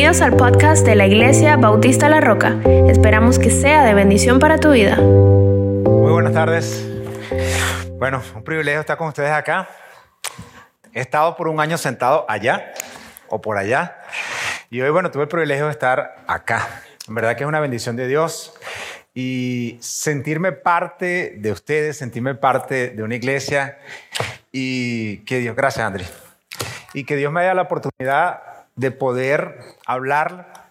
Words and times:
Bienvenidos 0.00 0.26
al 0.26 0.34
podcast 0.38 0.86
de 0.86 0.94
la 0.94 1.06
Iglesia 1.06 1.58
Bautista 1.58 2.08
La 2.08 2.22
Roca. 2.22 2.56
Esperamos 2.88 3.38
que 3.38 3.50
sea 3.50 3.84
de 3.84 3.92
bendición 3.92 4.38
para 4.38 4.56
tu 4.56 4.70
vida. 4.70 4.96
Muy 4.96 6.10
buenas 6.10 6.32
tardes. 6.32 6.88
Bueno, 7.98 8.22
un 8.34 8.42
privilegio 8.42 8.80
estar 8.80 8.96
con 8.96 9.08
ustedes 9.08 9.30
acá. 9.30 9.68
He 10.94 11.02
estado 11.02 11.36
por 11.36 11.48
un 11.48 11.60
año 11.60 11.76
sentado 11.76 12.24
allá 12.30 12.72
o 13.28 13.42
por 13.42 13.58
allá 13.58 13.98
y 14.70 14.80
hoy, 14.80 14.88
bueno, 14.88 15.10
tuve 15.10 15.24
el 15.24 15.28
privilegio 15.28 15.66
de 15.66 15.72
estar 15.72 16.24
acá. 16.26 16.66
En 17.06 17.14
verdad 17.14 17.36
que 17.36 17.42
es 17.42 17.48
una 17.48 17.60
bendición 17.60 17.94
de 17.94 18.08
Dios 18.08 18.54
y 19.12 19.76
sentirme 19.82 20.52
parte 20.52 21.34
de 21.36 21.52
ustedes, 21.52 21.98
sentirme 21.98 22.34
parte 22.34 22.88
de 22.88 23.02
una 23.02 23.16
iglesia 23.16 23.76
y 24.50 25.18
que 25.26 25.40
Dios, 25.40 25.54
gracias 25.54 25.84
Andrés, 25.84 26.10
y 26.94 27.04
que 27.04 27.16
Dios 27.16 27.30
me 27.30 27.42
haya 27.42 27.52
la 27.52 27.62
oportunidad 27.62 28.49
de 28.80 28.90
poder 28.90 29.76
hablar 29.84 30.70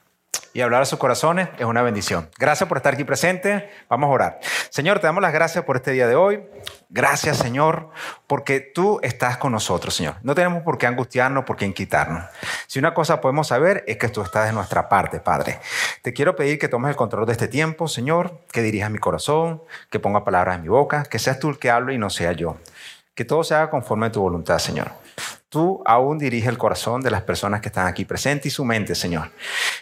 y 0.52 0.62
hablar 0.62 0.81
a 0.81 0.86
sus 0.86 0.98
corazones 0.98 1.48
es 1.59 1.66
una 1.66 1.84
bendición. 1.84 2.27
Gracias 2.40 2.67
por 2.67 2.77
estar 2.77 2.95
aquí 2.95 3.04
presente. 3.04 3.70
Vamos 3.88 4.08
a 4.08 4.12
orar. 4.12 4.40
Señor, 4.72 5.00
te 5.00 5.05
damos 5.05 5.22
las 5.22 5.31
gracias 5.31 5.63
por 5.63 5.76
este 5.76 5.91
día 5.91 6.08
de 6.08 6.16
hoy. 6.16 6.44
Gracias, 6.90 7.38
Señor, 7.38 7.91
porque 8.26 8.62
tú 8.62 9.00
estás 9.03 9.38
con 9.38 9.52
nosotros, 9.52 9.94
Señor. 9.94 10.16
No 10.23 10.34
tenemos 10.34 10.64
por 10.64 10.80
qué 10.80 10.88
angustiarnos, 10.88 11.45
por 11.45 11.55
qué 11.55 11.66
inquietarnos. 11.66 12.23
Si 12.66 12.80
una 12.80 12.95
cosa 12.95 13.22
podemos 13.22 13.48
saber 13.48 13.84
es 13.86 13.98
que 13.98 14.09
tú 14.09 14.23
estás 14.23 14.48
de 14.48 14.53
nuestra 14.53 14.89
parte, 14.89 15.20
Padre. 15.20 15.59
Te 16.02 16.12
quiero 16.12 16.36
pedir 16.36 16.58
que 16.58 16.67
tomes 16.67 16.89
el 16.89 16.95
control 16.95 17.28
de 17.28 17.34
este 17.34 17.48
tiempo, 17.48 17.88
Señor, 17.88 18.41
que 18.52 18.64
dirijas 18.64 18.89
mi 18.89 18.98
corazón, 18.98 19.62
que 19.91 20.00
ponga 20.00 20.23
palabras 20.23 20.55
en 20.55 20.64
mi 20.64 20.70
boca, 20.70 21.03
que 21.03 21.20
seas 21.20 21.39
tú 21.39 21.50
el 21.50 21.59
que 21.59 21.70
hable 21.70 21.94
y 21.94 22.00
no 22.00 22.09
sea 22.09 22.31
yo. 22.31 22.58
Que 23.14 23.23
todo 23.23 23.44
se 23.44 23.53
haga 23.53 23.70
conforme 23.70 24.08
a 24.08 24.12
tu 24.12 24.19
voluntad, 24.22 24.58
Señor 24.58 24.91
tú 25.50 25.83
aún 25.86 26.17
dirige 26.17 26.50
el 26.50 26.58
corazón 26.58 27.02
de 27.02 27.11
las 27.11 27.23
personas 27.23 27.61
que 27.61 27.67
están 27.67 27.88
aquí 27.88 28.05
presentes 28.05 28.47
y 28.47 28.50
su 28.52 28.64
mente, 28.64 28.95
Señor. 28.95 29.31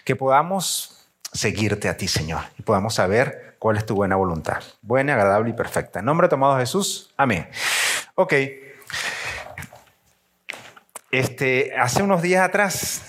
Que 0.03 0.15
podamos 0.15 1.09
seguirte 1.31 1.89
a 1.89 1.97
ti, 1.97 2.07
Señor, 2.07 2.41
y 2.57 2.63
podamos 2.63 2.95
saber 2.95 3.55
cuál 3.59 3.77
es 3.77 3.85
tu 3.85 3.95
buena 3.95 4.15
voluntad, 4.15 4.63
buena, 4.81 5.13
agradable 5.13 5.49
y 5.49 5.53
perfecta. 5.53 5.99
En 5.99 6.05
nombre 6.05 6.27
tomado 6.27 6.57
Jesús, 6.57 7.13
amén. 7.17 7.49
Ok. 8.15 8.33
Este, 11.11 11.73
hace 11.77 12.03
unos 12.03 12.21
días 12.21 12.43
atrás 12.43 13.01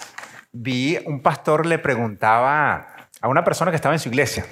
vi 0.52 0.98
un 1.04 1.20
pastor 1.20 1.66
le 1.66 1.78
preguntaba 1.78 3.08
a 3.20 3.28
una 3.28 3.44
persona 3.44 3.70
que 3.70 3.76
estaba 3.76 3.94
en 3.94 3.98
su 3.98 4.08
iglesia, 4.08 4.46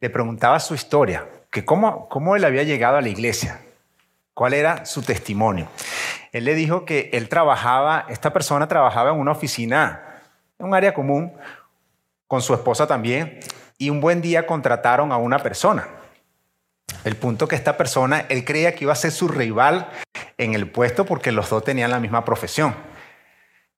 le 0.00 0.10
preguntaba 0.10 0.58
su 0.60 0.74
historia, 0.74 1.26
que 1.50 1.64
cómo, 1.64 2.08
cómo 2.08 2.36
él 2.36 2.44
había 2.44 2.62
llegado 2.62 2.96
a 2.96 3.02
la 3.02 3.08
iglesia, 3.08 3.60
cuál 4.34 4.54
era 4.54 4.84
su 4.86 5.02
testimonio. 5.02 5.68
Él 6.36 6.44
le 6.44 6.54
dijo 6.54 6.84
que 6.84 7.08
él 7.14 7.30
trabajaba, 7.30 8.04
esta 8.10 8.30
persona 8.30 8.68
trabajaba 8.68 9.08
en 9.08 9.16
una 9.16 9.32
oficina, 9.32 10.20
en 10.58 10.66
un 10.66 10.74
área 10.74 10.92
común, 10.92 11.32
con 12.26 12.42
su 12.42 12.52
esposa 12.52 12.86
también, 12.86 13.40
y 13.78 13.88
un 13.88 14.02
buen 14.02 14.20
día 14.20 14.46
contrataron 14.46 15.12
a 15.12 15.16
una 15.16 15.38
persona. 15.38 15.88
El 17.04 17.16
punto 17.16 17.48
que 17.48 17.56
esta 17.56 17.78
persona, 17.78 18.26
él 18.28 18.44
creía 18.44 18.74
que 18.74 18.84
iba 18.84 18.92
a 18.92 18.96
ser 18.96 19.12
su 19.12 19.28
rival 19.28 19.88
en 20.36 20.52
el 20.52 20.70
puesto 20.70 21.06
porque 21.06 21.32
los 21.32 21.48
dos 21.48 21.64
tenían 21.64 21.90
la 21.90 22.00
misma 22.00 22.22
profesión. 22.22 22.74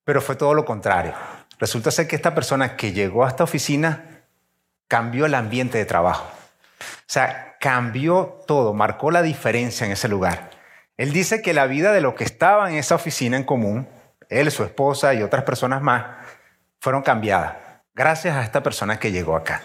Pero 0.02 0.20
fue 0.20 0.34
todo 0.34 0.52
lo 0.52 0.64
contrario. 0.64 1.14
Resulta 1.60 1.92
ser 1.92 2.08
que 2.08 2.16
esta 2.16 2.34
persona 2.34 2.74
que 2.74 2.90
llegó 2.90 3.24
a 3.24 3.28
esta 3.28 3.44
oficina 3.44 4.24
cambió 4.88 5.26
el 5.26 5.34
ambiente 5.36 5.78
de 5.78 5.84
trabajo. 5.84 6.26
O 6.80 7.06
sea, 7.06 7.54
cambió 7.60 8.42
todo, 8.48 8.74
marcó 8.74 9.12
la 9.12 9.22
diferencia 9.22 9.86
en 9.86 9.92
ese 9.92 10.08
lugar. 10.08 10.57
Él 10.98 11.12
dice 11.12 11.40
que 11.40 11.54
la 11.54 11.66
vida 11.66 11.92
de 11.92 12.02
los 12.02 12.14
que 12.14 12.24
estaban 12.24 12.72
en 12.72 12.78
esa 12.78 12.96
oficina 12.96 13.36
en 13.36 13.44
común, 13.44 13.88
él, 14.28 14.50
su 14.50 14.64
esposa 14.64 15.14
y 15.14 15.22
otras 15.22 15.44
personas 15.44 15.80
más, 15.80 16.04
fueron 16.80 17.02
cambiadas 17.02 17.54
gracias 17.94 18.36
a 18.36 18.44
esta 18.44 18.62
persona 18.62 18.98
que 18.98 19.10
llegó 19.10 19.34
acá. 19.34 19.62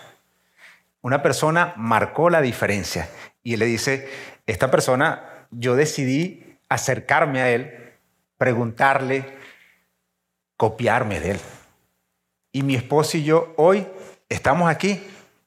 Una 1.01 1.21
persona 1.21 1.73
marcó 1.75 2.29
la 2.29 2.41
diferencia 2.41 3.09
y 3.43 3.53
él 3.53 3.59
le 3.59 3.65
dice, 3.65 4.09
esta 4.47 4.71
persona, 4.71 5.47
yo 5.51 5.75
decidí 5.75 6.57
acercarme 6.69 7.41
a 7.41 7.49
él, 7.49 7.93
preguntarle, 8.37 9.37
copiarme 10.57 11.19
de 11.19 11.31
él. 11.31 11.39
Y 12.51 12.63
mi 12.63 12.75
esposa 12.75 13.17
y 13.17 13.23
yo 13.23 13.53
hoy 13.57 13.87
estamos 14.29 14.69
aquí 14.69 15.05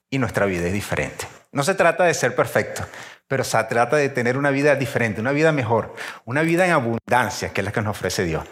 y 0.09 0.19
nuestra 0.19 0.45
vida 0.45 0.67
es 0.67 0.73
diferente. 0.73 1.27
No 1.51 1.63
se 1.63 1.75
trata 1.75 2.03
de 2.03 2.13
ser 2.13 2.35
perfecto, 2.35 2.85
pero 3.27 3.43
se 3.43 3.61
trata 3.65 3.97
de 3.97 4.09
tener 4.09 4.37
una 4.37 4.51
vida 4.51 4.75
diferente, 4.75 5.21
una 5.21 5.31
vida 5.31 5.51
mejor, 5.51 5.93
una 6.25 6.41
vida 6.41 6.65
en 6.65 6.71
abundancia, 6.71 7.51
que 7.53 7.61
es 7.61 7.65
la 7.65 7.71
que 7.71 7.81
nos 7.81 7.91
ofrece 7.91 8.23
Dios. 8.23 8.45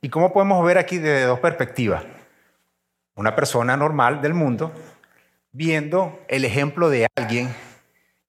¿Y 0.00 0.08
cómo 0.08 0.32
podemos 0.32 0.64
ver 0.64 0.78
aquí 0.78 0.98
desde 0.98 1.24
dos 1.24 1.40
perspectivas? 1.40 2.04
Una 3.16 3.34
persona 3.34 3.76
normal 3.76 4.20
del 4.20 4.34
mundo 4.34 4.72
viendo 5.50 6.20
el 6.28 6.44
ejemplo 6.44 6.90
de 6.90 7.06
alguien 7.16 7.54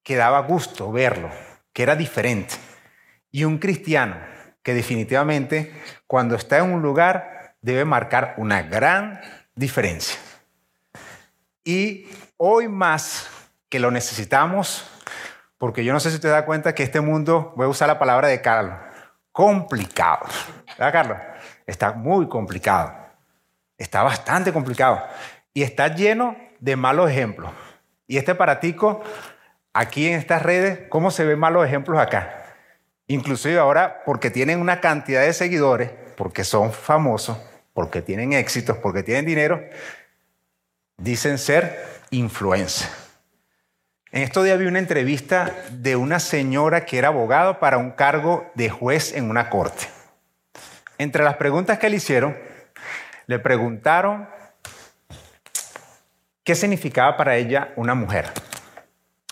que 0.02 0.16
daba 0.16 0.40
gusto 0.40 0.92
verlo, 0.92 1.30
que 1.72 1.82
era 1.82 1.96
diferente. 1.96 2.54
Y 3.30 3.44
un 3.44 3.58
cristiano 3.58 4.16
que 4.62 4.74
definitivamente 4.74 5.72
cuando 6.06 6.36
está 6.36 6.58
en 6.58 6.72
un 6.72 6.82
lugar 6.82 7.56
debe 7.60 7.84
marcar 7.84 8.34
una 8.36 8.62
gran 8.62 9.20
diferencia. 9.54 10.18
Y 11.64 12.06
hoy 12.36 12.68
más 12.68 13.28
que 13.68 13.80
lo 13.80 13.90
necesitamos, 13.90 14.88
porque 15.58 15.84
yo 15.84 15.92
no 15.92 16.00
sé 16.00 16.10
si 16.10 16.18
te 16.18 16.28
da 16.28 16.44
cuenta 16.44 16.74
que 16.74 16.82
este 16.82 17.00
mundo, 17.00 17.52
voy 17.56 17.66
a 17.66 17.68
usar 17.68 17.88
la 17.88 17.98
palabra 17.98 18.28
de 18.28 18.40
Carlos, 18.40 18.74
complicado. 19.32 20.26
¿Verdad, 20.78 20.92
Carlos? 20.92 21.18
Está 21.66 21.92
muy 21.92 22.28
complicado. 22.28 22.94
Está 23.78 24.02
bastante 24.02 24.52
complicado. 24.52 25.02
Y 25.52 25.62
está 25.62 25.88
lleno 25.88 26.36
de 26.60 26.76
malos 26.76 27.10
ejemplos. 27.10 27.52
Y 28.06 28.18
este 28.18 28.34
paratico, 28.34 29.02
aquí 29.72 30.08
en 30.08 30.18
estas 30.18 30.42
redes, 30.42 30.88
¿cómo 30.88 31.10
se 31.10 31.24
ven 31.24 31.38
malos 31.38 31.66
ejemplos 31.66 31.98
acá? 31.98 32.44
Inclusive 33.08 33.58
ahora, 33.58 34.02
porque 34.04 34.30
tienen 34.30 34.60
una 34.60 34.80
cantidad 34.80 35.22
de 35.22 35.32
seguidores, 35.32 35.90
porque 36.16 36.44
son 36.44 36.72
famosos, 36.72 37.38
porque 37.72 38.02
tienen 38.02 38.32
éxitos, 38.32 38.78
porque 38.78 39.02
tienen 39.02 39.26
dinero, 39.26 39.62
dicen 40.96 41.38
ser 41.38 41.84
influencers. 42.10 43.05
En 44.12 44.22
estos 44.22 44.44
días 44.44 44.58
vi 44.58 44.66
una 44.66 44.78
entrevista 44.78 45.52
de 45.70 45.96
una 45.96 46.20
señora 46.20 46.86
que 46.86 46.96
era 46.96 47.08
abogado 47.08 47.58
para 47.58 47.76
un 47.76 47.90
cargo 47.90 48.50
de 48.54 48.70
juez 48.70 49.12
en 49.12 49.28
una 49.28 49.50
corte. 49.50 49.88
Entre 50.96 51.24
las 51.24 51.36
preguntas 51.36 51.78
que 51.78 51.90
le 51.90 51.96
hicieron, 51.96 52.36
le 53.26 53.38
preguntaron 53.40 54.28
qué 56.44 56.54
significaba 56.54 57.16
para 57.16 57.36
ella 57.36 57.72
una 57.74 57.94
mujer. 57.94 58.32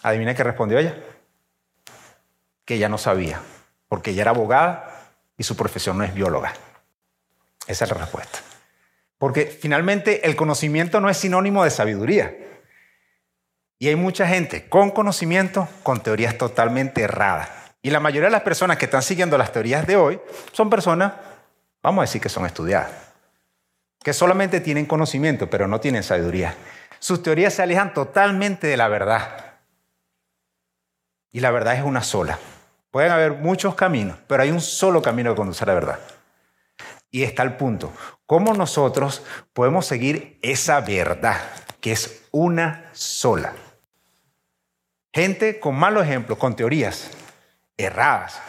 Adivina 0.02 0.34
qué 0.34 0.42
respondió 0.42 0.78
ella. 0.78 0.96
Que 2.64 2.74
ella 2.74 2.88
no 2.88 2.98
sabía, 2.98 3.40
porque 3.88 4.10
ella 4.10 4.22
era 4.22 4.32
abogada 4.32 5.12
y 5.38 5.44
su 5.44 5.56
profesión 5.56 5.96
no 5.96 6.04
es 6.04 6.12
bióloga. 6.12 6.52
Esa 7.68 7.84
es 7.84 7.90
la 7.92 7.98
respuesta. 7.98 8.40
Porque 9.18 9.46
finalmente 9.46 10.26
el 10.26 10.34
conocimiento 10.34 11.00
no 11.00 11.08
es 11.08 11.16
sinónimo 11.16 11.62
de 11.62 11.70
sabiduría. 11.70 12.34
Y 13.78 13.88
hay 13.88 13.96
mucha 13.96 14.26
gente 14.26 14.68
con 14.68 14.90
conocimiento 14.90 15.68
con 15.82 16.02
teorías 16.02 16.38
totalmente 16.38 17.02
erradas. 17.02 17.48
Y 17.82 17.90
la 17.90 18.00
mayoría 18.00 18.28
de 18.28 18.32
las 18.32 18.42
personas 18.42 18.78
que 18.78 18.86
están 18.86 19.02
siguiendo 19.02 19.36
las 19.36 19.52
teorías 19.52 19.86
de 19.86 19.96
hoy 19.96 20.20
son 20.52 20.70
personas, 20.70 21.12
vamos 21.82 22.02
a 22.02 22.06
decir 22.06 22.20
que 22.20 22.30
son 22.30 22.46
estudiadas, 22.46 22.90
que 24.02 24.14
solamente 24.14 24.60
tienen 24.60 24.86
conocimiento, 24.86 25.50
pero 25.50 25.68
no 25.68 25.80
tienen 25.80 26.02
sabiduría. 26.02 26.54
Sus 26.98 27.22
teorías 27.22 27.52
se 27.52 27.62
alejan 27.62 27.92
totalmente 27.92 28.66
de 28.66 28.78
la 28.78 28.88
verdad. 28.88 29.58
Y 31.30 31.40
la 31.40 31.50
verdad 31.50 31.74
es 31.74 31.82
una 31.82 32.02
sola. 32.02 32.38
Pueden 32.90 33.12
haber 33.12 33.32
muchos 33.32 33.74
caminos, 33.74 34.16
pero 34.28 34.44
hay 34.44 34.50
un 34.50 34.60
solo 34.60 35.02
camino 35.02 35.32
que 35.32 35.36
conduce 35.36 35.64
a 35.64 35.66
la 35.66 35.74
verdad. 35.74 35.98
Y 37.10 37.24
está 37.24 37.42
el 37.42 37.56
punto. 37.56 37.92
¿Cómo 38.24 38.54
nosotros 38.54 39.22
podemos 39.52 39.84
seguir 39.84 40.38
esa 40.40 40.80
verdad, 40.80 41.40
que 41.80 41.92
es 41.92 42.22
una 42.30 42.88
sola? 42.92 43.52
Gente 45.14 45.60
con 45.60 45.76
malos 45.76 46.02
ejemplos, 46.02 46.36
con 46.38 46.56
teorías 46.56 47.08
erradas. 47.76 48.42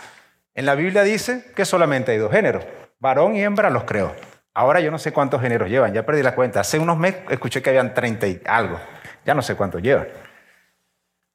En 0.55 0.65
la 0.65 0.73
Biblia 0.73 1.03
dice 1.03 1.51
que 1.55 1.63
solamente 1.63 2.11
hay 2.11 2.17
dos 2.17 2.31
géneros, 2.31 2.65
varón 2.97 3.35
y 3.35 3.43
hembra 3.43 3.69
los 3.69 3.83
creó. 3.83 4.15
Ahora 4.51 4.79
yo 4.79 4.89
no 4.89 4.97
sé 4.97 5.13
cuántos 5.13 5.41
géneros 5.41 5.69
llevan, 5.69 5.93
ya 5.93 6.07
perdí 6.07 6.23
la 6.23 6.33
cuenta. 6.33 6.61
Hace 6.61 6.79
unos 6.79 6.97
meses 6.97 7.21
escuché 7.29 7.61
que 7.61 7.69
habían 7.69 7.93
30 7.93 8.27
y 8.27 8.41
algo, 8.47 8.79
ya 9.23 9.35
no 9.35 9.43
sé 9.43 9.53
cuántos 9.53 9.83
llevan. 9.83 10.07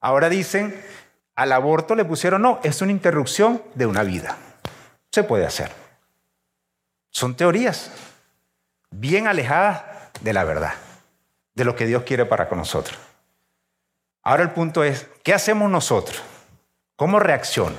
Ahora 0.01 0.29
dicen, 0.29 0.75
al 1.37 1.53
aborto 1.53 1.95
le 1.95 2.05
pusieron, 2.05 2.43
no, 2.43 2.59
es 2.65 2.83
una 2.83 2.91
interrupción 2.91 3.63
de 3.77 3.87
una 3.87 4.03
vida. 4.03 4.37
Se 5.13 5.23
puede 5.23 5.47
hacer. 5.47 5.71
Son 7.11 7.37
teorías 7.37 7.93
bien 8.91 9.29
alejadas 9.29 9.85
de 10.23 10.33
la 10.33 10.43
verdad, 10.43 10.75
de 11.55 11.65
lo 11.65 11.77
que 11.77 11.87
Dios 11.87 12.03
quiere 12.03 12.27
para 12.27 12.49
con 12.49 12.59
nosotros. 12.59 12.99
Ahora 14.23 14.43
el 14.43 14.51
punto 14.51 14.85
es, 14.85 15.09
¿qué 15.23 15.33
hacemos 15.33 15.71
nosotros? 15.71 16.23
¿Cómo 16.97 17.19
reacciono? 17.19 17.77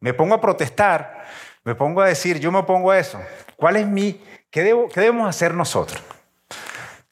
¿Me 0.00 0.14
pongo 0.14 0.34
a 0.34 0.40
protestar? 0.40 1.26
¿Me 1.64 1.74
pongo 1.74 2.00
a 2.00 2.06
decir, 2.06 2.40
yo 2.40 2.50
me 2.50 2.62
pongo 2.64 2.90
a 2.90 2.98
eso? 2.98 3.20
¿Cuál 3.56 3.76
es 3.76 3.86
mi, 3.86 4.20
qué, 4.50 4.62
debo, 4.62 4.88
qué 4.88 5.00
debemos 5.00 5.28
hacer 5.28 5.54
nosotros? 5.54 6.02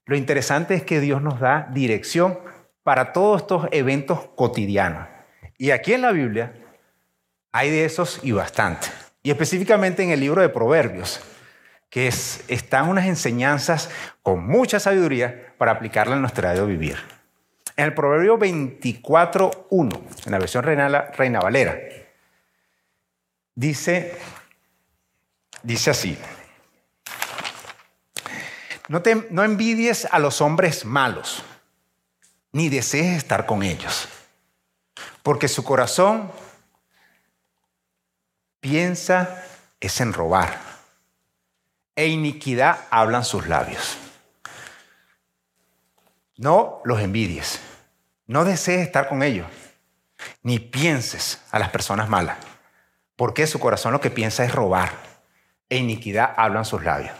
Lo 0.06 0.16
interesante 0.16 0.74
es 0.74 0.82
que 0.82 1.00
Dios 1.00 1.22
nos 1.22 1.40
da 1.40 1.68
dirección 1.72 2.38
para 2.82 3.12
todos 3.12 3.42
estos 3.42 3.68
eventos 3.70 4.28
cotidianos. 4.36 5.08
Y 5.56 5.70
aquí 5.70 5.94
en 5.94 6.02
la 6.02 6.12
Biblia 6.12 6.52
hay 7.52 7.70
de 7.70 7.84
esos 7.84 8.20
y 8.22 8.32
bastante. 8.32 8.88
Y 9.22 9.30
específicamente 9.30 10.02
en 10.02 10.10
el 10.10 10.20
libro 10.20 10.42
de 10.42 10.48
Proverbios, 10.50 11.20
que 11.88 12.08
es, 12.08 12.44
están 12.48 12.88
unas 12.88 13.06
enseñanzas 13.06 13.88
con 14.22 14.46
mucha 14.46 14.80
sabiduría 14.80 15.54
para 15.56 15.72
aplicarla 15.72 16.16
en 16.16 16.20
nuestro 16.20 16.48
de 16.48 16.66
vivir. 16.66 17.13
En 17.76 17.86
el 17.86 17.94
Proverbio 17.94 18.38
24.1, 18.38 20.26
en 20.26 20.32
la 20.32 20.38
versión 20.38 20.62
Reina, 20.62 20.88
Reina 20.88 21.40
Valera, 21.40 21.76
dice, 23.54 24.16
dice 25.62 25.90
así, 25.90 26.16
no, 28.88 29.02
te, 29.02 29.26
no 29.30 29.42
envidies 29.42 30.06
a 30.10 30.20
los 30.20 30.40
hombres 30.40 30.84
malos, 30.84 31.42
ni 32.52 32.68
desees 32.68 33.16
estar 33.16 33.44
con 33.46 33.64
ellos, 33.64 34.08
porque 35.24 35.48
su 35.48 35.64
corazón 35.64 36.30
piensa 38.60 39.44
es 39.80 40.00
en 40.00 40.12
robar, 40.12 40.60
e 41.96 42.06
iniquidad 42.06 42.86
hablan 42.90 43.24
sus 43.24 43.48
labios. 43.48 43.98
No 46.36 46.80
los 46.84 47.00
envidies, 47.00 47.60
no 48.26 48.44
desees 48.44 48.80
estar 48.80 49.08
con 49.08 49.22
ellos, 49.22 49.46
ni 50.42 50.58
pienses 50.58 51.42
a 51.50 51.58
las 51.58 51.70
personas 51.70 52.08
malas, 52.08 52.38
porque 53.16 53.46
su 53.46 53.60
corazón 53.60 53.92
lo 53.92 54.00
que 54.00 54.10
piensa 54.10 54.44
es 54.44 54.52
robar, 54.52 54.90
e 55.68 55.76
iniquidad 55.76 56.34
hablan 56.36 56.64
sus 56.64 56.82
labios. 56.82 57.14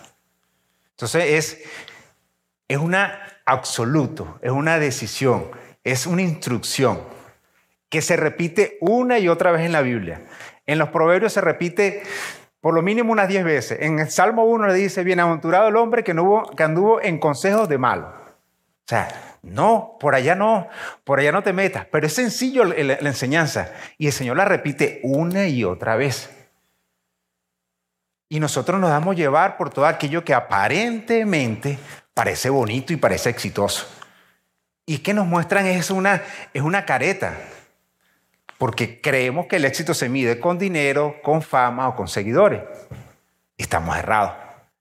Entonces 0.91 1.25
es, 1.25 1.63
es 2.69 2.79
una 2.79 3.21
absoluto, 3.47 4.39
es 4.43 4.51
una 4.51 4.79
decisión, 4.79 5.51
es 5.85 6.07
una 6.07 6.23
instrucción 6.23 7.01
que 7.89 8.03
se 8.03 8.17
repite 8.17 8.79
una 8.81 9.19
y 9.19 9.29
otra 9.29 9.53
vez 9.53 9.63
en 9.63 9.73
la 9.73 9.83
Biblia. 9.83 10.23
En 10.67 10.79
los 10.79 10.89
proverbios 10.89 11.33
se 11.33 11.41
repite 11.41 12.03
por 12.61 12.75
lo 12.75 12.83
mínimo 12.83 13.13
unas 13.13 13.29
diez 13.29 13.45
veces. 13.45 13.79
En 13.81 13.99
el 13.99 14.11
Salmo 14.11 14.45
1 14.45 14.69
le 14.69 14.75
dice, 14.75 15.05
bienaventurado 15.05 15.69
el 15.69 15.77
hombre 15.77 16.03
que, 16.03 16.15
que 16.57 16.63
anduvo 16.63 17.03
en 17.03 17.19
consejos 17.19 17.69
de 17.69 17.79
malo. 17.79 18.24
O 18.85 18.89
sea, 18.89 19.39
no, 19.43 19.97
por 19.99 20.15
allá 20.15 20.35
no, 20.35 20.69
por 21.05 21.19
allá 21.19 21.33
no 21.33 21.43
te 21.43 21.55
metas. 21.55 21.87
Pero 21.91 22.07
es 22.07 22.13
sencillo 22.13 22.65
la, 22.65 22.95
enseñanza. 22.95 23.73
Y 23.97 24.09
el 24.09 24.13
Señor 24.13 24.37
la 24.37 24.45
repite 24.45 25.01
una 25.03 25.47
y 25.49 25.65
otra 25.65 25.97
vez. 25.97 26.31
Y 28.29 28.41
nosotros 28.41 28.79
nos 28.79 28.91
damos 28.91 29.17
llevar 29.17 29.57
por 29.57 29.71
todo 29.71 29.87
aquello 29.87 30.23
que 30.23 30.35
aparentemente 30.35 31.79
parece 32.13 32.51
bonito 32.51 32.93
y 32.93 32.97
parece 32.97 33.31
exitoso. 33.31 33.87
Y 34.85 34.99
que 34.99 35.15
nos 35.15 35.27
muestran 35.27 35.67
es 35.67 35.91
una, 35.91 36.23
es 36.53 36.61
una 36.61 36.85
careta, 36.85 37.39
porque 38.59 39.01
creemos 39.01 39.47
que 39.47 39.57
el 39.57 39.65
éxito 39.65 39.95
se 39.95 40.11
mide 40.11 40.41
con 40.41 40.59
dinero, 40.59 41.17
con 41.23 41.41
fama 41.41 41.89
o 41.89 41.97
con 41.97 42.07
seguidores. 42.07 42.61
Estamos 43.57 43.97
errados. 43.97 44.33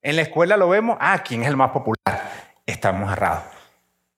En 0.02 0.18
la 0.18 0.24
escuela 0.24 0.58
lo 0.58 0.68
vemos, 0.68 0.98
ah, 1.00 1.24
¿quién 1.24 1.44
es 1.44 1.48
el 1.48 1.56
más 1.56 1.72
popular? 1.72 2.22
Estamos 2.66 3.10
errados. 3.10 3.44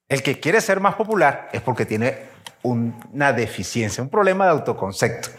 El 0.08 0.22
que 0.22 0.40
quiere 0.40 0.62
ser 0.62 0.80
más 0.80 0.96
popular 0.96 1.50
es 1.52 1.62
porque 1.62 1.86
tiene 1.86 2.18
una 2.62 3.34
deficiencia, 3.34 4.04
un 4.04 4.10
problema 4.10 4.46
de 4.46 4.52
autoconcepto. 4.52 5.30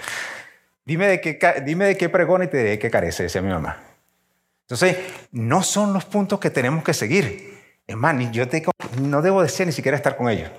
Dime 0.84 1.06
de 1.08 1.20
qué, 1.20 1.38
dime 1.64 1.86
de 1.86 1.96
qué 1.96 2.08
pregona 2.08 2.44
y 2.44 2.48
te 2.48 2.58
diré 2.58 2.70
de 2.70 2.78
qué 2.78 2.90
carece, 2.90 3.24
decía 3.24 3.42
mi 3.42 3.52
mamá. 3.52 3.82
Entonces, 4.62 4.96
no 5.32 5.62
son 5.62 5.92
los 5.92 6.04
puntos 6.04 6.40
que 6.40 6.50
tenemos 6.50 6.82
que 6.82 6.94
seguir. 6.94 7.56
Es 7.86 7.96
más, 7.96 8.16
yo 8.32 8.48
te, 8.48 8.64
no 9.00 9.22
debo 9.22 9.42
decir 9.42 9.66
ni 9.66 9.72
siquiera 9.72 9.96
estar 9.96 10.16
con 10.16 10.28
ellos, 10.28 10.50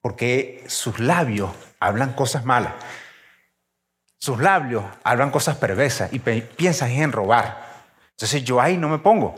porque 0.00 0.64
sus 0.66 0.98
labios 0.98 1.50
hablan 1.78 2.14
cosas 2.14 2.44
malas. 2.44 2.72
Sus 4.18 4.38
labios 4.38 4.84
hablan 5.02 5.30
cosas 5.30 5.56
perversas 5.56 6.12
y 6.12 6.18
piensan 6.18 6.90
en 6.90 7.12
robar. 7.12 7.84
Entonces 8.10 8.44
yo 8.44 8.60
ahí 8.60 8.76
no 8.76 8.88
me 8.88 8.98
pongo. 8.98 9.34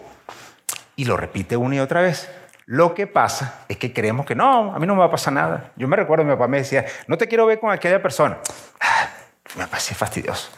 Y 0.96 1.04
lo 1.04 1.16
repite 1.16 1.56
una 1.56 1.76
y 1.76 1.78
otra 1.78 2.02
vez. 2.02 2.28
Lo 2.66 2.94
que 2.94 3.06
pasa 3.06 3.64
es 3.68 3.76
que 3.76 3.92
creemos 3.92 4.26
que 4.26 4.34
no, 4.34 4.74
a 4.74 4.78
mí 4.78 4.86
no 4.86 4.94
me 4.94 5.00
va 5.00 5.06
a 5.06 5.10
pasar 5.10 5.32
nada. 5.32 5.72
Yo 5.76 5.88
me 5.88 5.96
recuerdo, 5.96 6.24
mi 6.24 6.32
papá 6.32 6.48
me 6.48 6.58
decía, 6.58 6.86
no 7.06 7.18
te 7.18 7.26
quiero 7.26 7.46
ver 7.46 7.58
con 7.58 7.70
aquella 7.70 8.00
persona. 8.00 8.38
Ah, 8.80 9.08
me 9.56 9.66
parece 9.66 9.94
fastidioso. 9.94 10.50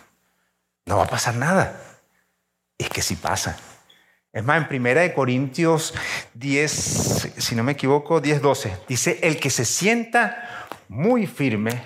No 0.87 0.99
va 0.99 1.05
a 1.05 1.09
pasar 1.09 1.35
nada. 1.35 1.81
Es 2.77 2.89
que 2.89 3.03
sí 3.03 3.17
pasa. 3.17 3.57
Es 4.33 4.43
más, 4.43 4.61
en 4.61 4.69
Primera 4.69 5.03
de 5.03 5.15
Corintios 5.15 5.95
10, 6.35 6.71
si 7.39 7.55
no 7.55 7.63
me 7.63 7.73
equivoco, 7.73 8.21
10, 8.21 8.43
12, 8.43 8.77
dice, 8.89 9.21
el 9.23 9.39
que 9.39 9.49
se 9.49 9.65
sienta 9.65 10.67
muy 10.89 11.27
firme, 11.27 11.83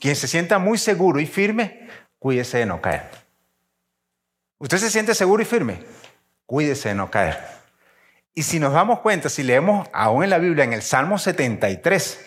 quien 0.00 0.16
se 0.16 0.26
sienta 0.26 0.58
muy 0.58 0.78
seguro 0.78 1.20
y 1.20 1.26
firme, 1.26 1.88
cuídese 2.18 2.58
de 2.58 2.66
no 2.66 2.80
caer. 2.80 3.10
¿Usted 4.58 4.78
se 4.78 4.90
siente 4.90 5.14
seguro 5.14 5.42
y 5.42 5.46
firme? 5.46 5.84
Cuídese 6.46 6.88
de 6.88 6.94
no 6.94 7.10
caer. 7.10 7.55
Y 8.38 8.42
si 8.42 8.60
nos 8.60 8.74
damos 8.74 9.00
cuenta, 9.00 9.30
si 9.30 9.42
leemos 9.42 9.88
aún 9.94 10.22
en 10.22 10.28
la 10.28 10.36
Biblia, 10.36 10.62
en 10.62 10.74
el 10.74 10.82
Salmo 10.82 11.16
73, 11.16 12.20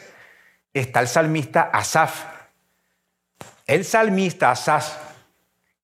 está 0.74 1.02
el 1.02 1.08
salmista 1.08 1.70
Asaf. 1.72 2.26
El 3.68 3.86
salmista 3.86 4.50
Asaf 4.50 4.98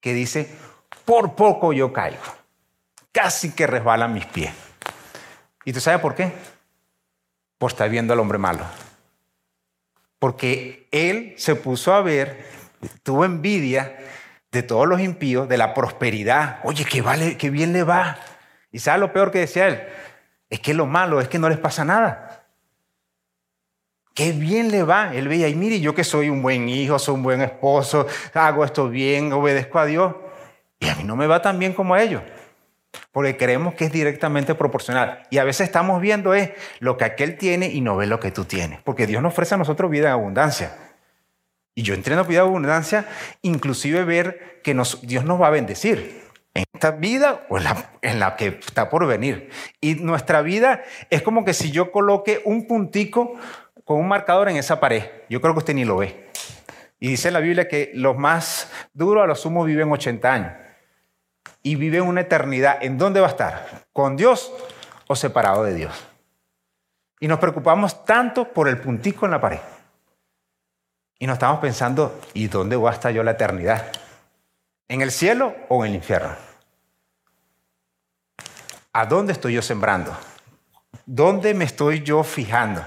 que 0.01 0.15
dice, 0.15 0.49
por 1.05 1.35
poco 1.35 1.73
yo 1.73 1.93
caigo, 1.93 2.23
casi 3.11 3.51
que 3.51 3.67
resbalan 3.67 4.13
mis 4.13 4.25
pies. 4.25 4.51
¿Y 5.63 5.73
tú 5.73 5.79
sabes 5.79 6.01
por 6.01 6.15
qué? 6.15 6.33
Por 7.59 7.69
estar 7.69 7.87
viendo 7.87 8.11
al 8.11 8.19
hombre 8.19 8.39
malo. 8.39 8.65
Porque 10.17 10.87
él 10.89 11.35
se 11.37 11.53
puso 11.53 11.93
a 11.93 12.01
ver, 12.01 12.47
tuvo 13.03 13.25
envidia 13.25 13.95
de 14.51 14.63
todos 14.63 14.87
los 14.87 15.01
impíos, 15.01 15.47
de 15.47 15.57
la 15.57 15.75
prosperidad. 15.75 16.61
Oye, 16.63 16.83
qué, 16.83 17.03
vale, 17.03 17.37
qué 17.37 17.51
bien 17.51 17.73
le 17.73 17.83
va. 17.83 18.17
¿Y 18.71 18.79
sabes 18.79 19.01
lo 19.01 19.13
peor 19.13 19.29
que 19.29 19.39
decía 19.39 19.67
él? 19.67 19.87
Es 20.49 20.59
que 20.59 20.73
lo 20.73 20.85
malo 20.85 21.19
es 21.21 21.27
que 21.27 21.39
no 21.39 21.49
les 21.49 21.57
pasa 21.57 21.83
nada. 21.83 22.45
Qué 24.13 24.31
bien 24.31 24.71
le 24.71 24.83
va. 24.83 25.13
Él 25.13 25.27
veía, 25.27 25.49
y 25.49 25.55
mire, 25.55 25.79
yo 25.79 25.93
que 25.93 26.03
soy 26.03 26.29
un 26.29 26.41
buen 26.41 26.69
hijo, 26.69 26.97
soy 26.99 27.15
un 27.15 27.23
buen 27.23 27.41
esposo, 27.41 28.07
hago 28.33 28.63
esto 28.63 28.87
bien, 28.89 29.33
obedezco 29.33 29.79
a 29.79 29.85
Dios. 29.85 30.15
Y 30.79 30.87
a 30.87 30.95
mí 30.95 31.03
no 31.03 31.15
me 31.15 31.27
va 31.27 31.41
tan 31.41 31.59
bien 31.59 31.73
como 31.73 31.93
a 31.93 32.01
ellos. 32.01 32.21
Porque 33.11 33.35
creemos 33.35 33.73
que 33.73 33.85
es 33.85 33.91
directamente 33.91 34.55
proporcional. 34.55 35.23
Y 35.29 35.37
a 35.39 35.43
veces 35.43 35.67
estamos 35.67 35.99
viendo 35.99 36.33
es 36.33 36.51
lo 36.79 36.95
que 36.95 37.03
aquel 37.03 37.37
tiene 37.37 37.67
y 37.67 37.81
no 37.81 37.97
ve 37.97 38.07
lo 38.07 38.21
que 38.21 38.31
tú 38.31 38.45
tienes. 38.45 38.81
Porque 38.81 39.05
Dios 39.05 39.21
nos 39.21 39.33
ofrece 39.33 39.55
a 39.55 39.57
nosotros 39.57 39.91
vida 39.91 40.07
en 40.07 40.13
abundancia. 40.13 40.77
Y 41.73 41.81
yo 41.81 41.93
entiendo 41.93 42.23
vida 42.23 42.39
en 42.39 42.47
abundancia, 42.47 43.05
inclusive 43.41 44.05
ver 44.05 44.61
que 44.63 44.73
Dios 45.01 45.25
nos 45.25 45.41
va 45.41 45.47
a 45.47 45.51
bendecir 45.51 46.24
en 46.55 46.63
esta 46.73 46.91
vida 46.91 47.45
o 47.49 47.57
en 47.57 48.19
la, 48.19 48.35
que 48.35 48.47
está 48.47 48.89
por 48.89 49.05
venir. 49.05 49.51
Y 49.81 49.95
nuestra 49.95 50.41
vida 50.41 50.81
es 51.09 51.21
como 51.21 51.45
que 51.45 51.53
si 51.53 51.69
yo 51.69 51.91
coloque 51.91 52.41
un 52.45 52.65
puntico 52.65 53.35
con 53.83 53.99
un 53.99 54.07
marcador 54.07 54.49
en 54.49 54.57
esa 54.57 54.79
pared. 54.79 55.03
Yo 55.29 55.41
creo 55.41 55.53
que 55.53 55.59
usted 55.59 55.75
ni 55.75 55.85
lo 55.85 55.97
ve. 55.97 56.31
Y 56.99 57.09
dice 57.09 57.27
en 57.27 57.33
la 57.33 57.41
Biblia 57.41 57.67
que 57.67 57.91
los 57.93 58.17
más 58.17 58.71
duros 58.93 59.23
a 59.23 59.27
los 59.27 59.41
sumos 59.41 59.67
viven 59.67 59.91
80 59.91 60.33
años 60.33 60.53
y 61.61 61.75
vive 61.75 61.99
una 61.99 62.21
eternidad, 62.21 62.77
¿en 62.81 62.97
dónde 62.97 63.19
va 63.19 63.27
a 63.27 63.31
estar? 63.31 63.85
¿Con 63.91 64.15
Dios 64.15 64.53
o 65.07 65.15
separado 65.15 65.63
de 65.63 65.73
Dios? 65.73 66.07
Y 67.19 67.27
nos 67.27 67.39
preocupamos 67.39 68.05
tanto 68.05 68.53
por 68.53 68.69
el 68.69 68.79
puntico 68.79 69.25
en 69.25 69.31
la 69.31 69.41
pared. 69.41 69.59
Y 71.19 71.27
nos 71.27 71.35
estamos 71.35 71.59
pensando, 71.59 72.19
¿y 72.33 72.47
dónde 72.47 72.75
va 72.75 72.91
a 72.91 72.93
estar 72.93 73.11
yo 73.11 73.23
la 73.23 73.31
eternidad? 73.31 73.91
¿En 74.87 75.01
el 75.01 75.11
cielo 75.11 75.55
o 75.67 75.83
en 75.83 75.91
el 75.91 75.95
infierno? 75.97 76.44
¿A 78.97 79.05
dónde 79.05 79.33
estoy 79.33 79.53
yo 79.55 79.61
sembrando? 79.61 80.17
¿Dónde 81.05 81.53
me 81.53 81.65
estoy 81.65 82.01
yo 82.01 82.23
fijando? 82.23 82.81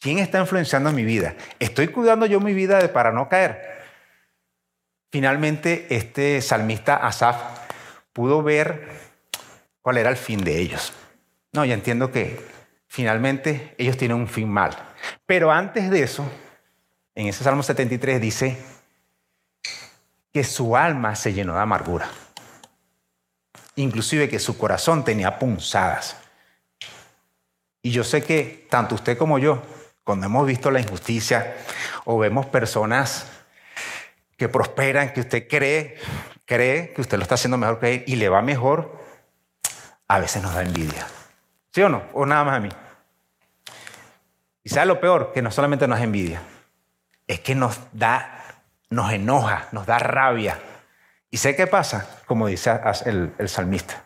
¿Quién 0.00 0.18
está 0.18 0.40
influenciando 0.40 0.90
mi 0.90 1.04
vida? 1.04 1.36
¿Estoy 1.60 1.86
cuidando 1.86 2.26
yo 2.26 2.40
mi 2.40 2.52
vida 2.52 2.92
para 2.92 3.12
no 3.12 3.28
caer? 3.28 3.84
Finalmente, 5.12 5.86
este 5.90 6.42
salmista 6.42 6.96
Asaf 6.96 7.36
pudo 8.12 8.42
ver 8.42 8.88
cuál 9.82 9.98
era 9.98 10.10
el 10.10 10.16
fin 10.16 10.42
de 10.42 10.58
ellos. 10.58 10.92
No, 11.52 11.64
ya 11.64 11.74
entiendo 11.74 12.10
que 12.10 12.44
finalmente 12.88 13.76
ellos 13.78 13.96
tienen 13.96 14.16
un 14.16 14.26
fin 14.26 14.48
mal. 14.48 14.76
Pero 15.26 15.52
antes 15.52 15.90
de 15.90 16.02
eso, 16.02 16.28
en 17.14 17.28
ese 17.28 17.44
Salmo 17.44 17.62
73 17.62 18.20
dice 18.20 18.58
que 20.32 20.42
su 20.42 20.76
alma 20.76 21.14
se 21.14 21.32
llenó 21.32 21.54
de 21.54 21.60
amargura. 21.60 22.08
Inclusive 23.76 24.28
que 24.28 24.38
su 24.38 24.58
corazón 24.58 25.04
tenía 25.04 25.38
punzadas. 25.38 26.16
Y 27.82 27.90
yo 27.90 28.04
sé 28.04 28.22
que 28.22 28.66
tanto 28.70 28.94
usted 28.94 29.18
como 29.18 29.38
yo, 29.38 29.62
cuando 30.04 30.26
hemos 30.26 30.46
visto 30.46 30.70
la 30.70 30.80
injusticia 30.80 31.56
o 32.04 32.18
vemos 32.18 32.46
personas 32.46 33.26
que 34.36 34.48
prosperan, 34.48 35.12
que 35.12 35.20
usted 35.20 35.48
cree 35.48 35.98
cree 36.52 36.92
que 36.92 37.00
usted 37.00 37.16
lo 37.16 37.22
está 37.22 37.36
haciendo 37.36 37.56
mejor 37.56 37.78
que 37.78 37.94
él 37.94 38.04
y 38.06 38.16
le 38.16 38.28
va 38.28 38.42
mejor, 38.42 38.98
a 40.08 40.18
veces 40.18 40.42
nos 40.42 40.54
da 40.54 40.62
envidia. 40.62 41.06
¿Sí 41.72 41.82
o 41.82 41.88
no? 41.88 42.02
O 42.12 42.26
nada 42.26 42.44
más 42.44 42.56
a 42.56 42.60
mí. 42.60 42.68
Y 44.64 44.68
sabe 44.68 44.86
lo 44.86 45.00
peor, 45.00 45.32
que 45.32 45.40
no 45.42 45.50
solamente 45.50 45.88
nos 45.88 46.00
envidia, 46.00 46.42
es 47.26 47.40
que 47.40 47.54
nos 47.54 47.80
da, 47.92 48.60
nos 48.90 49.12
enoja, 49.12 49.68
nos 49.72 49.86
da 49.86 49.98
rabia. 49.98 50.58
¿Y 51.32 51.38
sé 51.38 51.56
qué 51.56 51.66
pasa? 51.66 52.06
Como 52.26 52.46
dice 52.46 52.70
el, 53.06 53.48
salmista, 53.48 54.04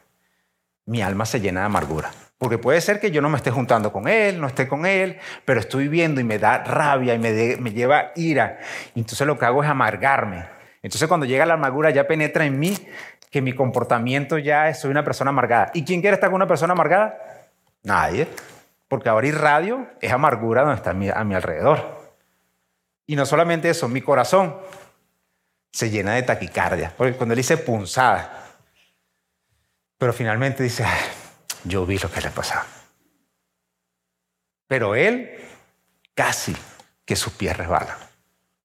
mi 0.85 1.03
alma 1.03 1.27
se 1.27 1.41
llena 1.41 1.61
de 1.61 1.67
amargura. 1.67 2.13
Porque 2.39 2.57
puede 2.57 2.81
ser 2.81 3.01
que 3.01 3.11
yo 3.11 3.21
no 3.21 3.29
me 3.29 3.37
esté 3.37 3.51
juntando 3.51 3.93
con 3.93 4.07
él, 4.07 4.41
no 4.41 4.47
esté 4.47 4.69
con 4.69 4.87
él, 4.87 5.19
pero 5.45 5.59
estoy 5.59 5.89
viendo 5.89 6.21
y 6.21 6.25
me 6.25 6.39
da 6.39 6.63
rabia 6.63 7.15
y 7.15 7.19
me, 7.19 7.57
me 7.57 7.73
lleva 7.73 8.13
ira. 8.15 8.61
entonces 8.95 9.27
lo 9.27 9.37
que 9.37 9.45
hago 9.45 9.65
es 9.65 9.69
amargarme. 9.69 10.47
Entonces 10.83 11.09
cuando 11.09 11.27
llega 11.27 11.45
la 11.47 11.55
amargura 11.55 11.91
ya 11.91 12.07
penetra 12.07 12.45
en 12.45 12.61
mí 12.61 12.79
que 13.29 13.43
mi 13.43 13.53
comportamiento 13.55 14.39
ya 14.39 14.69
es, 14.69 14.79
soy 14.79 14.93
una 14.93 15.03
persona 15.03 15.31
amargada. 15.31 15.73
¿Y 15.75 15.85
quién 15.85 16.03
quiere 16.03 16.15
estar 16.15 16.31
con 16.31 16.37
una 16.37 16.47
persona 16.47 16.75
amargada? 16.75 17.19
Nadie. 17.83 18.29
Porque 18.87 19.09
ahora 19.09 19.27
irradio 19.27 19.89
es 20.01 20.13
amargura 20.13 20.61
donde 20.61 20.77
está 20.77 20.91
a 20.91 20.95
mi, 20.95 21.09
a 21.09 21.25
mi 21.25 21.35
alrededor. 21.35 22.07
Y 23.05 23.17
no 23.17 23.27
solamente 23.27 23.69
eso, 23.69 23.89
mi 23.89 24.01
corazón 24.01 24.55
se 25.77 25.91
llena 25.91 26.15
de 26.15 26.23
taquicardia. 26.23 26.91
Porque 26.97 27.13
cuando 27.13 27.35
él 27.35 27.37
dice 27.37 27.59
punzada, 27.59 28.47
pero 29.99 30.15
finalmente 30.15 30.63
dice, 30.63 30.87
yo 31.65 31.85
vi 31.85 31.99
lo 31.99 32.11
que 32.11 32.23
le 32.23 32.31
pasaba. 32.31 32.65
Pero 34.67 34.95
él 34.95 35.39
casi 36.15 36.57
que 37.05 37.15
sus 37.15 37.35
pies 37.35 37.55
resbalan 37.59 37.95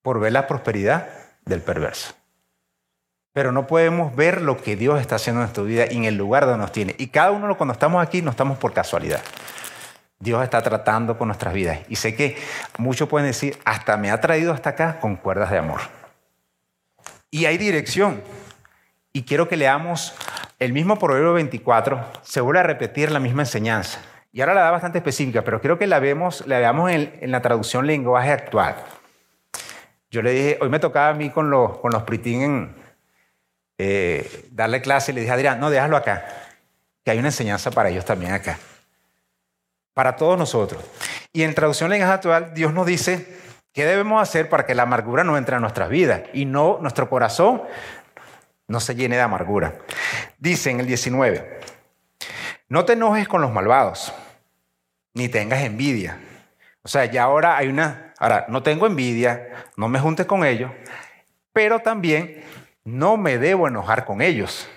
por 0.01 0.21
ver 0.21 0.31
la 0.31 0.47
prosperidad 0.47 1.09
del 1.43 1.61
perverso. 1.61 2.13
Pero 3.33 3.51
no 3.51 3.67
podemos 3.67 4.15
ver 4.15 4.41
lo 4.41 4.61
que 4.61 4.77
Dios 4.77 5.01
está 5.01 5.15
haciendo 5.15 5.41
en 5.41 5.47
nuestra 5.47 5.63
vida 5.63 5.91
y 5.91 5.97
en 5.97 6.05
el 6.05 6.15
lugar 6.15 6.45
donde 6.45 6.59
nos 6.59 6.71
tiene. 6.71 6.95
Y 6.97 7.07
cada 7.07 7.31
uno 7.31 7.57
cuando 7.57 7.73
estamos 7.73 8.01
aquí 8.01 8.21
no 8.21 8.31
estamos 8.31 8.57
por 8.57 8.71
casualidad. 8.71 9.21
Dios 10.17 10.41
está 10.41 10.61
tratando 10.61 11.17
con 11.17 11.27
nuestras 11.27 11.53
vidas. 11.53 11.79
Y 11.89 11.97
sé 11.97 12.15
que 12.15 12.37
muchos 12.77 13.09
pueden 13.09 13.27
decir, 13.27 13.59
hasta 13.65 13.97
me 13.97 14.11
ha 14.11 14.21
traído 14.21 14.53
hasta 14.53 14.69
acá 14.69 15.01
con 15.01 15.17
cuerdas 15.17 15.51
de 15.51 15.57
amor. 15.57 15.81
Y 17.31 17.45
hay 17.45 17.57
dirección. 17.57 18.21
Y 19.13 19.23
quiero 19.23 19.47
que 19.47 19.57
leamos 19.57 20.13
el 20.61 20.73
mismo 20.73 20.99
Proverbio 20.99 21.33
24 21.33 22.05
se 22.21 22.39
vuelve 22.39 22.59
a 22.59 22.63
repetir 22.63 23.09
la 23.11 23.19
misma 23.19 23.41
enseñanza. 23.41 23.99
Y 24.31 24.41
ahora 24.41 24.53
la 24.53 24.61
da 24.61 24.71
bastante 24.71 24.99
específica, 24.99 25.43
pero 25.43 25.59
quiero 25.59 25.79
que 25.79 25.87
la, 25.87 25.99
vemos, 25.99 26.45
la 26.45 26.59
veamos 26.59 26.91
en, 26.91 27.31
la 27.31 27.41
traducción 27.41 27.87
lenguaje 27.87 28.31
actual. 28.31 28.75
Yo 30.11 30.21
le 30.21 30.31
dije, 30.31 30.57
hoy 30.61 30.69
me 30.69 30.77
tocaba 30.79 31.09
a 31.09 31.13
mí 31.13 31.31
con 31.31 31.49
los, 31.49 31.79
con 31.79 31.91
los 31.91 32.03
pritín 32.03 32.75
eh, 33.79 34.45
darle 34.51 34.81
clase 34.81 35.11
y 35.11 35.15
le 35.15 35.21
dije, 35.21 35.33
Adrián, 35.33 35.59
no, 35.59 35.71
déjalo 35.71 35.97
acá, 35.97 36.27
que 37.03 37.09
hay 37.09 37.17
una 37.17 37.29
enseñanza 37.29 37.71
para 37.71 37.89
ellos 37.89 38.05
también 38.05 38.31
acá. 38.31 38.59
Para 39.95 40.15
todos 40.15 40.37
nosotros. 40.37 40.83
Y 41.33 41.41
en 41.41 41.55
traducción 41.55 41.89
lenguaje 41.89 42.13
actual, 42.13 42.53
Dios 42.53 42.71
nos 42.71 42.85
dice 42.85 43.40
qué 43.73 43.85
debemos 43.85 44.21
hacer 44.21 44.49
para 44.49 44.65
que 44.65 44.75
la 44.75 44.83
amargura 44.83 45.23
no 45.23 45.37
entre 45.37 45.55
a 45.55 45.59
nuestras 45.59 45.89
vidas 45.89 46.23
y 46.33 46.45
no 46.45 46.79
nuestro 46.81 47.09
corazón 47.09 47.63
no 48.67 48.79
se 48.79 48.95
llene 48.95 49.17
de 49.17 49.21
amargura. 49.21 49.75
Dice 50.37 50.71
en 50.71 50.79
el 50.79 50.87
19, 50.87 51.59
no 52.69 52.85
te 52.85 52.93
enojes 52.93 53.27
con 53.27 53.41
los 53.41 53.51
malvados, 53.51 54.13
ni 55.13 55.27
tengas 55.27 55.61
envidia. 55.63 56.17
O 56.83 56.87
sea, 56.87 57.05
ya 57.05 57.23
ahora 57.23 57.57
hay 57.57 57.67
una, 57.67 58.13
ahora, 58.17 58.45
no 58.47 58.63
tengo 58.63 58.87
envidia, 58.87 59.65
no 59.75 59.87
me 59.87 59.99
juntes 59.99 60.25
con 60.25 60.45
ellos, 60.45 60.71
pero 61.53 61.79
también 61.79 62.43
no 62.83 63.17
me 63.17 63.37
debo 63.37 63.67
enojar 63.67 64.05
con 64.05 64.21
ellos, 64.21 64.67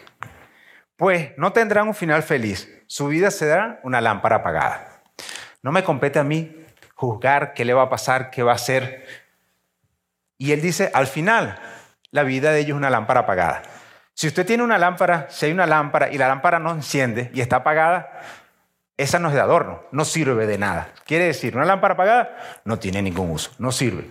pues 0.97 1.31
no 1.39 1.53
tendrán 1.53 1.89
un 1.89 1.95
final 1.95 2.23
feliz, 2.23 2.69
su 2.87 3.09
vida 3.09 3.31
será 3.31 3.81
una 3.85 4.01
lámpara 4.01 4.37
apagada. 4.37 5.03
No 5.63 5.73
me 5.73 5.83
compete 5.83 6.19
a 6.19 6.25
mí 6.25 6.64
juzgar 6.95 7.55
qué 7.55 7.65
le 7.65 7.75
va 7.75 7.83
a 7.83 7.91
pasar, 7.91 8.31
qué 8.31 8.43
va 8.43 8.53
a 8.53 8.57
hacer. 8.57 9.07
Y 10.39 10.53
él 10.53 10.61
dice, 10.61 10.91
al 10.95 11.07
final, 11.07 11.59
la 12.11 12.23
vida 12.23 12.53
de 12.53 12.61
ellos 12.61 12.71
es 12.71 12.79
una 12.79 12.91
lámpara 12.91 13.21
apagada. 13.21 13.63
Si 14.15 14.29
usted 14.29 14.47
tiene 14.47 14.63
una 14.63 14.79
lámpara, 14.79 15.27
si 15.31 15.47
hay 15.47 15.53
una 15.53 15.67
lámpara 15.67 16.13
y 16.13 16.19
la 16.19 16.29
lámpara 16.29 16.59
no 16.59 16.71
enciende 16.71 17.31
y 17.35 17.41
está 17.41 17.57
apagada, 17.57 18.21
esa 18.97 19.19
no 19.19 19.29
es 19.29 19.35
de 19.35 19.41
adorno, 19.41 19.83
no 19.91 20.05
sirve 20.05 20.47
de 20.47 20.57
nada. 20.57 20.93
Quiere 21.05 21.25
decir, 21.25 21.57
una 21.57 21.65
lámpara 21.65 21.95
apagada 21.95 22.37
no 22.65 22.79
tiene 22.79 23.03
ningún 23.03 23.31
uso, 23.31 23.51
no 23.59 23.73
sirve. 23.73 24.07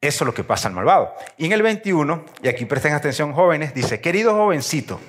Eso 0.00 0.24
es 0.24 0.26
lo 0.26 0.34
que 0.34 0.44
pasa 0.44 0.68
al 0.68 0.74
malvado. 0.74 1.14
Y 1.36 1.46
en 1.46 1.52
el 1.52 1.62
21, 1.62 2.24
y 2.42 2.48
aquí 2.48 2.64
presten 2.64 2.92
atención 2.94 3.32
jóvenes, 3.32 3.74
dice, 3.74 4.00
querido 4.00 4.34
jovencito, 4.34 5.00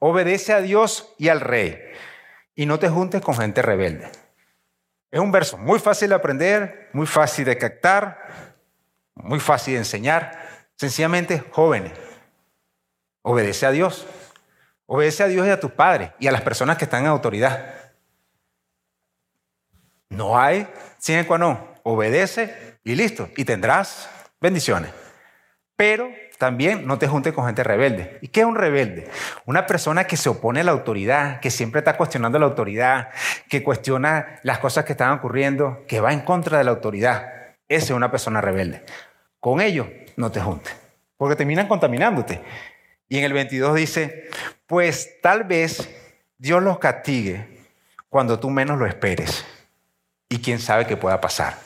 obedece 0.00 0.52
a 0.52 0.60
Dios 0.60 1.14
y 1.18 1.28
al 1.28 1.40
rey 1.40 1.78
y 2.54 2.66
no 2.66 2.78
te 2.78 2.88
juntes 2.88 3.20
con 3.20 3.36
gente 3.36 3.62
rebelde. 3.62 4.10
Es 5.12 5.20
un 5.20 5.30
verso 5.30 5.56
muy 5.58 5.78
fácil 5.78 6.08
de 6.08 6.16
aprender, 6.16 6.88
muy 6.92 7.06
fácil 7.06 7.44
de 7.44 7.56
captar, 7.56 8.18
muy 9.14 9.38
fácil 9.38 9.74
de 9.74 9.78
enseñar. 9.78 10.66
Sencillamente 10.74 11.44
jóvenes, 11.52 11.92
Obedece 13.22 13.66
a 13.66 13.70
Dios. 13.70 14.06
Obedece 14.86 15.22
a 15.22 15.28
Dios 15.28 15.46
y 15.46 15.50
a 15.50 15.60
tus 15.60 15.70
padres 15.72 16.10
y 16.18 16.26
a 16.26 16.32
las 16.32 16.42
personas 16.42 16.76
que 16.76 16.84
están 16.84 17.02
en 17.02 17.08
autoridad. 17.08 17.74
No 20.08 20.38
hay 20.38 20.68
sin 20.98 21.22
qua 21.24 21.38
no. 21.38 21.72
Obedece 21.84 22.78
y 22.84 22.94
listo. 22.94 23.28
Y 23.36 23.44
tendrás 23.44 24.08
bendiciones. 24.40 24.90
Pero 25.76 26.10
también 26.38 26.86
no 26.86 26.98
te 26.98 27.08
juntes 27.08 27.32
con 27.32 27.46
gente 27.46 27.62
rebelde. 27.62 28.18
¿Y 28.20 28.28
qué 28.28 28.40
es 28.40 28.46
un 28.46 28.56
rebelde? 28.56 29.08
Una 29.46 29.66
persona 29.66 30.04
que 30.04 30.16
se 30.16 30.28
opone 30.28 30.60
a 30.60 30.64
la 30.64 30.72
autoridad, 30.72 31.40
que 31.40 31.50
siempre 31.50 31.78
está 31.80 31.96
cuestionando 31.96 32.38
la 32.38 32.46
autoridad, 32.46 33.10
que 33.48 33.62
cuestiona 33.62 34.40
las 34.42 34.58
cosas 34.58 34.84
que 34.84 34.92
están 34.92 35.12
ocurriendo, 35.12 35.84
que 35.86 36.00
va 36.00 36.12
en 36.12 36.20
contra 36.20 36.58
de 36.58 36.64
la 36.64 36.70
autoridad. 36.70 37.32
Esa 37.68 37.84
es 37.84 37.90
una 37.90 38.10
persona 38.10 38.40
rebelde. 38.40 38.84
Con 39.40 39.60
ellos 39.60 39.86
no 40.16 40.30
te 40.30 40.40
juntes, 40.40 40.74
porque 41.16 41.36
terminan 41.36 41.68
contaminándote. 41.68 42.42
Y 43.08 43.18
en 43.18 43.24
el 43.24 43.32
22 43.32 43.74
dice, 43.74 44.28
pues 44.66 45.20
tal 45.20 45.44
vez 45.44 45.88
Dios 46.38 46.62
los 46.62 46.78
castigue 46.78 47.46
cuando 48.08 48.40
tú 48.40 48.50
menos 48.50 48.78
lo 48.78 48.86
esperes. 48.86 49.44
Y 50.28 50.38
quién 50.38 50.58
sabe 50.58 50.86
qué 50.86 50.96
pueda 50.96 51.20
pasar. 51.20 51.56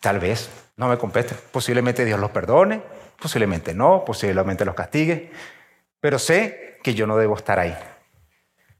Tal 0.00 0.18
vez, 0.18 0.50
no 0.76 0.88
me 0.88 0.98
compete. 0.98 1.34
Posiblemente 1.50 2.04
Dios 2.04 2.20
los 2.20 2.30
perdone, 2.30 2.82
posiblemente 3.20 3.74
no, 3.74 4.04
posiblemente 4.04 4.64
los 4.64 4.74
castigue. 4.74 5.32
Pero 6.00 6.18
sé 6.18 6.78
que 6.82 6.94
yo 6.94 7.06
no 7.06 7.16
debo 7.16 7.36
estar 7.36 7.58
ahí. 7.58 7.76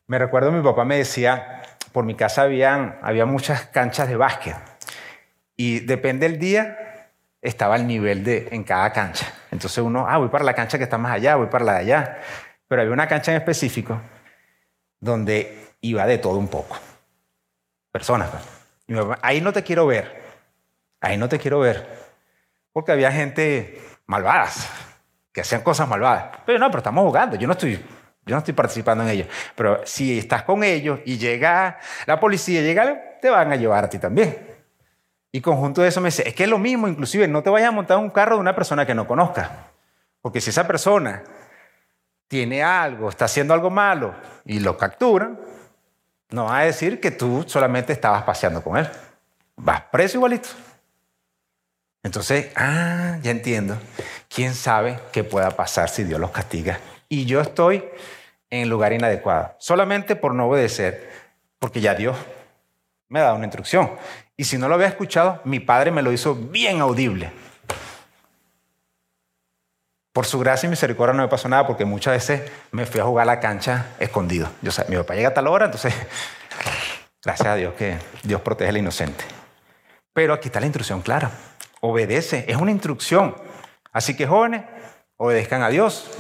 Me 0.06 0.18
recuerdo 0.18 0.52
mi 0.52 0.62
papá 0.62 0.84
me 0.84 0.98
decía, 0.98 1.62
por 1.92 2.04
mi 2.04 2.14
casa 2.14 2.42
había 2.42 3.26
muchas 3.26 3.66
canchas 3.66 4.08
de 4.08 4.16
básquet. 4.16 4.56
Y 5.56 5.80
depende 5.80 6.28
del 6.28 6.38
día, 6.38 7.10
estaba 7.40 7.76
el 7.76 7.86
nivel 7.86 8.22
de, 8.22 8.48
en 8.50 8.62
cada 8.62 8.92
cancha. 8.92 9.26
Entonces 9.50 9.78
uno, 9.78 10.06
ah, 10.08 10.18
voy 10.18 10.28
para 10.28 10.44
la 10.44 10.54
cancha 10.54 10.78
que 10.78 10.84
está 10.84 10.98
más 10.98 11.12
allá, 11.12 11.36
voy 11.36 11.46
para 11.46 11.64
la 11.64 11.72
de 11.74 11.78
allá. 11.78 12.18
Pero 12.68 12.82
había 12.82 12.92
una 12.92 13.08
cancha 13.08 13.32
en 13.32 13.38
específico 13.38 14.00
donde 15.00 15.66
iba 15.80 16.06
de 16.06 16.18
todo 16.18 16.36
un 16.36 16.48
poco. 16.48 16.76
Personas. 17.90 18.30
Pues. 18.86 19.18
ahí 19.22 19.40
no 19.40 19.52
te 19.52 19.62
quiero 19.62 19.86
ver. 19.86 20.25
Ahí 21.06 21.16
no 21.16 21.28
te 21.28 21.38
quiero 21.38 21.60
ver. 21.60 21.86
Porque 22.72 22.90
había 22.90 23.12
gente 23.12 23.80
malvadas, 24.06 24.68
que 25.32 25.40
hacían 25.40 25.62
cosas 25.62 25.88
malvadas. 25.88 26.40
Pero 26.44 26.58
no, 26.58 26.66
pero 26.66 26.78
estamos 26.78 27.04
jugando. 27.04 27.36
Yo 27.36 27.46
no 27.46 27.52
estoy, 27.52 27.74
yo 28.24 28.34
no 28.34 28.38
estoy 28.38 28.54
participando 28.54 29.04
en 29.04 29.10
ello. 29.10 29.26
Pero 29.54 29.86
si 29.86 30.18
estás 30.18 30.42
con 30.42 30.64
ellos 30.64 30.98
y 31.04 31.16
llega 31.16 31.78
la 32.06 32.18
policía, 32.18 32.60
llega, 32.60 33.18
te 33.20 33.30
van 33.30 33.52
a 33.52 33.56
llevar 33.56 33.84
a 33.84 33.88
ti 33.88 34.00
también. 34.00 34.36
Y 35.30 35.40
conjunto 35.40 35.80
de 35.80 35.88
eso 35.88 36.00
me 36.00 36.08
dice, 36.08 36.28
es 36.28 36.34
que 36.34 36.42
es 36.42 36.50
lo 36.50 36.58
mismo, 36.58 36.88
inclusive 36.88 37.28
no 37.28 37.42
te 37.42 37.50
vayas 37.50 37.68
a 37.68 37.72
montar 37.72 37.98
un 37.98 38.10
carro 38.10 38.34
de 38.34 38.40
una 38.40 38.56
persona 38.56 38.84
que 38.84 38.94
no 38.94 39.06
conozcas. 39.06 39.48
Porque 40.20 40.40
si 40.40 40.50
esa 40.50 40.66
persona 40.66 41.22
tiene 42.26 42.64
algo, 42.64 43.10
está 43.10 43.26
haciendo 43.26 43.54
algo 43.54 43.70
malo 43.70 44.12
y 44.44 44.58
lo 44.58 44.76
capturan, 44.76 45.38
no 46.30 46.46
va 46.46 46.58
a 46.58 46.64
decir 46.64 47.00
que 47.00 47.12
tú 47.12 47.44
solamente 47.46 47.92
estabas 47.92 48.24
paseando 48.24 48.60
con 48.60 48.76
él. 48.76 48.88
Vas 49.54 49.82
preso 49.82 50.16
igualito. 50.16 50.48
Entonces, 52.06 52.52
ah, 52.54 53.18
ya 53.20 53.32
entiendo. 53.32 53.76
¿Quién 54.32 54.54
sabe 54.54 55.00
qué 55.10 55.24
pueda 55.24 55.50
pasar 55.50 55.88
si 55.88 56.04
Dios 56.04 56.20
los 56.20 56.30
castiga? 56.30 56.78
Y 57.08 57.24
yo 57.24 57.40
estoy 57.40 57.84
en 58.48 58.68
lugar 58.68 58.92
inadecuado, 58.92 59.56
solamente 59.58 60.14
por 60.14 60.32
no 60.32 60.46
obedecer, 60.46 61.10
porque 61.58 61.80
ya 61.80 61.96
Dios 61.96 62.16
me 63.08 63.18
ha 63.18 63.24
dado 63.24 63.34
una 63.34 63.46
instrucción. 63.46 63.90
Y 64.36 64.44
si 64.44 64.56
no 64.56 64.68
lo 64.68 64.76
había 64.76 64.86
escuchado, 64.86 65.40
mi 65.42 65.58
padre 65.58 65.90
me 65.90 66.00
lo 66.00 66.12
hizo 66.12 66.36
bien 66.36 66.80
audible. 66.80 67.32
Por 70.12 70.26
su 70.26 70.38
gracia 70.38 70.68
y 70.68 70.70
misericordia 70.70 71.12
no 71.12 71.24
me 71.24 71.28
pasó 71.28 71.48
nada 71.48 71.66
porque 71.66 71.84
muchas 71.84 72.14
veces 72.14 72.52
me 72.70 72.86
fui 72.86 73.00
a 73.00 73.04
jugar 73.04 73.24
a 73.24 73.34
la 73.34 73.40
cancha 73.40 73.86
escondido. 73.98 74.48
Yo, 74.62 74.70
mi 74.88 74.96
papá 74.96 75.16
llega 75.16 75.30
a 75.30 75.34
tal 75.34 75.48
hora, 75.48 75.64
entonces, 75.64 75.92
gracias 77.24 77.48
a 77.48 77.56
Dios 77.56 77.74
que 77.74 77.98
Dios 78.22 78.40
protege 78.42 78.70
al 78.70 78.76
inocente. 78.76 79.24
Pero 80.12 80.32
aquí 80.34 80.48
está 80.48 80.60
la 80.60 80.66
instrucción 80.66 81.02
clara. 81.02 81.32
Obedece, 81.88 82.44
es 82.48 82.56
una 82.56 82.72
instrucción. 82.72 83.36
Así 83.92 84.16
que 84.16 84.26
jóvenes, 84.26 84.64
obedezcan 85.16 85.62
a 85.62 85.68
Dios, 85.68 86.10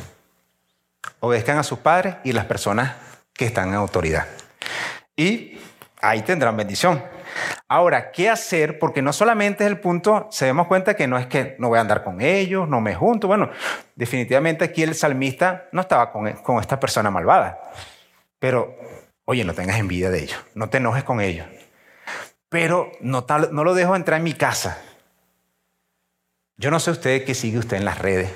obedezcan 1.18 1.58
a 1.58 1.64
sus 1.64 1.80
padres 1.80 2.16
y 2.22 2.32
las 2.32 2.44
personas 2.44 2.94
que 3.32 3.46
están 3.46 3.70
en 3.70 3.74
autoridad. 3.74 4.28
Y 5.16 5.58
ahí 6.00 6.22
tendrán 6.22 6.56
bendición. 6.56 7.02
Ahora, 7.66 8.12
¿qué 8.12 8.30
hacer? 8.30 8.78
Porque 8.78 9.02
no 9.02 9.12
solamente 9.12 9.64
es 9.64 9.70
el 9.70 9.80
punto, 9.80 10.28
se 10.30 10.46
demos 10.46 10.68
cuenta 10.68 10.94
que 10.94 11.08
no 11.08 11.18
es 11.18 11.26
que 11.26 11.56
no 11.58 11.68
voy 11.68 11.78
a 11.78 11.80
andar 11.80 12.04
con 12.04 12.20
ellos, 12.20 12.68
no 12.68 12.80
me 12.80 12.94
junto. 12.94 13.26
Bueno, 13.26 13.50
definitivamente 13.96 14.64
aquí 14.64 14.84
el 14.84 14.94
salmista 14.94 15.66
no 15.72 15.80
estaba 15.80 16.12
con, 16.12 16.32
con 16.34 16.60
esta 16.60 16.78
persona 16.78 17.10
malvada. 17.10 17.60
Pero, 18.38 18.72
oye, 19.24 19.44
no 19.44 19.52
tengas 19.52 19.80
envidia 19.80 20.10
de 20.10 20.22
ellos, 20.22 20.38
no 20.54 20.68
te 20.68 20.76
enojes 20.76 21.02
con 21.02 21.20
ellos. 21.20 21.48
Pero 22.48 22.92
no, 23.00 23.26
no 23.50 23.64
lo 23.64 23.74
dejo 23.74 23.96
entrar 23.96 24.18
en 24.18 24.24
mi 24.24 24.34
casa. 24.34 24.80
Yo 26.58 26.70
no 26.70 26.80
sé 26.80 26.90
usted 26.90 27.24
qué 27.24 27.34
sigue 27.34 27.58
usted 27.58 27.76
en 27.76 27.84
las 27.84 27.98
redes, 27.98 28.32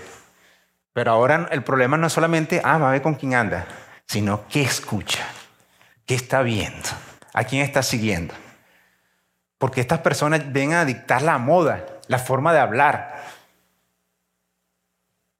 pero 0.92 1.12
ahora 1.12 1.48
el 1.50 1.64
problema 1.64 1.96
no 1.96 2.06
es 2.06 2.12
solamente, 2.12 2.60
ah, 2.62 2.76
va 2.76 2.90
a 2.90 2.92
ver 2.92 3.02
con 3.02 3.14
quién 3.14 3.34
anda, 3.34 3.66
sino 4.06 4.46
qué 4.48 4.60
escucha, 4.62 5.24
qué 6.04 6.14
está 6.14 6.42
viendo, 6.42 6.88
a 7.32 7.44
quién 7.44 7.62
está 7.62 7.82
siguiendo. 7.82 8.34
Porque 9.56 9.80
estas 9.80 10.00
personas 10.00 10.52
ven 10.52 10.74
a 10.74 10.84
dictar 10.84 11.22
la 11.22 11.38
moda, 11.38 11.86
la 12.08 12.18
forma 12.18 12.52
de 12.52 12.58
hablar. 12.58 13.22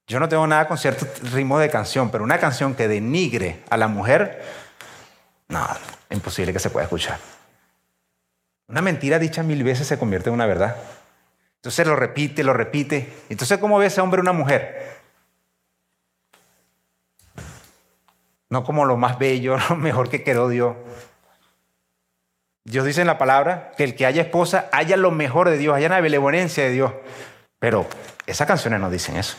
Yo 0.07 0.19
no 0.19 0.27
tengo 0.27 0.47
nada 0.47 0.67
con 0.67 0.77
cierto 0.77 1.07
ritmo 1.33 1.59
de 1.59 1.69
canción, 1.69 2.09
pero 2.09 2.23
una 2.23 2.39
canción 2.39 2.73
que 2.73 2.87
denigre 2.87 3.63
a 3.69 3.77
la 3.77 3.87
mujer, 3.87 4.43
no, 5.47 5.67
imposible 6.09 6.51
que 6.51 6.59
se 6.59 6.69
pueda 6.69 6.85
escuchar. 6.85 7.19
Una 8.67 8.81
mentira 8.81 9.19
dicha 9.19 9.43
mil 9.43 9.63
veces 9.63 9.87
se 9.87 9.99
convierte 9.99 10.29
en 10.29 10.35
una 10.35 10.45
verdad. 10.45 10.77
Entonces 11.61 11.85
lo 11.85 11.95
repite, 11.95 12.43
lo 12.43 12.53
repite. 12.53 13.13
Entonces, 13.29 13.59
¿cómo 13.59 13.77
ve 13.77 13.85
ese 13.85 14.01
hombre 14.01 14.19
una 14.19 14.33
mujer? 14.33 14.99
No 18.49 18.63
como 18.63 18.83
lo 18.83 18.97
más 18.97 19.19
bello, 19.19 19.57
lo 19.69 19.75
mejor 19.75 20.09
que 20.09 20.23
quedó 20.23 20.49
Dios. 20.49 20.75
Dios 22.63 22.83
dice 22.83 23.01
en 23.01 23.07
la 23.07 23.19
palabra 23.19 23.73
que 23.77 23.83
el 23.83 23.95
que 23.95 24.07
haya 24.07 24.23
esposa 24.23 24.69
haya 24.71 24.97
lo 24.97 25.11
mejor 25.11 25.49
de 25.51 25.57
Dios, 25.59 25.75
haya 25.75 25.87
la 25.87 26.01
benevolencia 26.01 26.63
de 26.63 26.71
Dios. 26.71 26.93
Pero 27.59 27.85
esas 28.25 28.47
canciones 28.47 28.79
no 28.79 28.89
dicen 28.89 29.15
eso. 29.15 29.37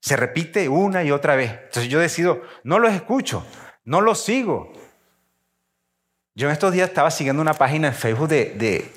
Se 0.00 0.16
repite 0.16 0.68
una 0.68 1.04
y 1.04 1.12
otra 1.12 1.36
vez. 1.36 1.52
Entonces 1.52 1.88
yo 1.88 2.00
decido, 2.00 2.42
no 2.64 2.80
los 2.80 2.92
escucho, 2.92 3.46
no 3.84 4.00
los 4.00 4.24
sigo. 4.24 4.72
Yo 6.34 6.48
en 6.48 6.52
estos 6.52 6.72
días 6.72 6.88
estaba 6.88 7.12
siguiendo 7.12 7.40
una 7.40 7.54
página 7.54 7.88
en 7.88 7.94
Facebook 7.94 8.28
de, 8.28 8.46
de 8.56 8.92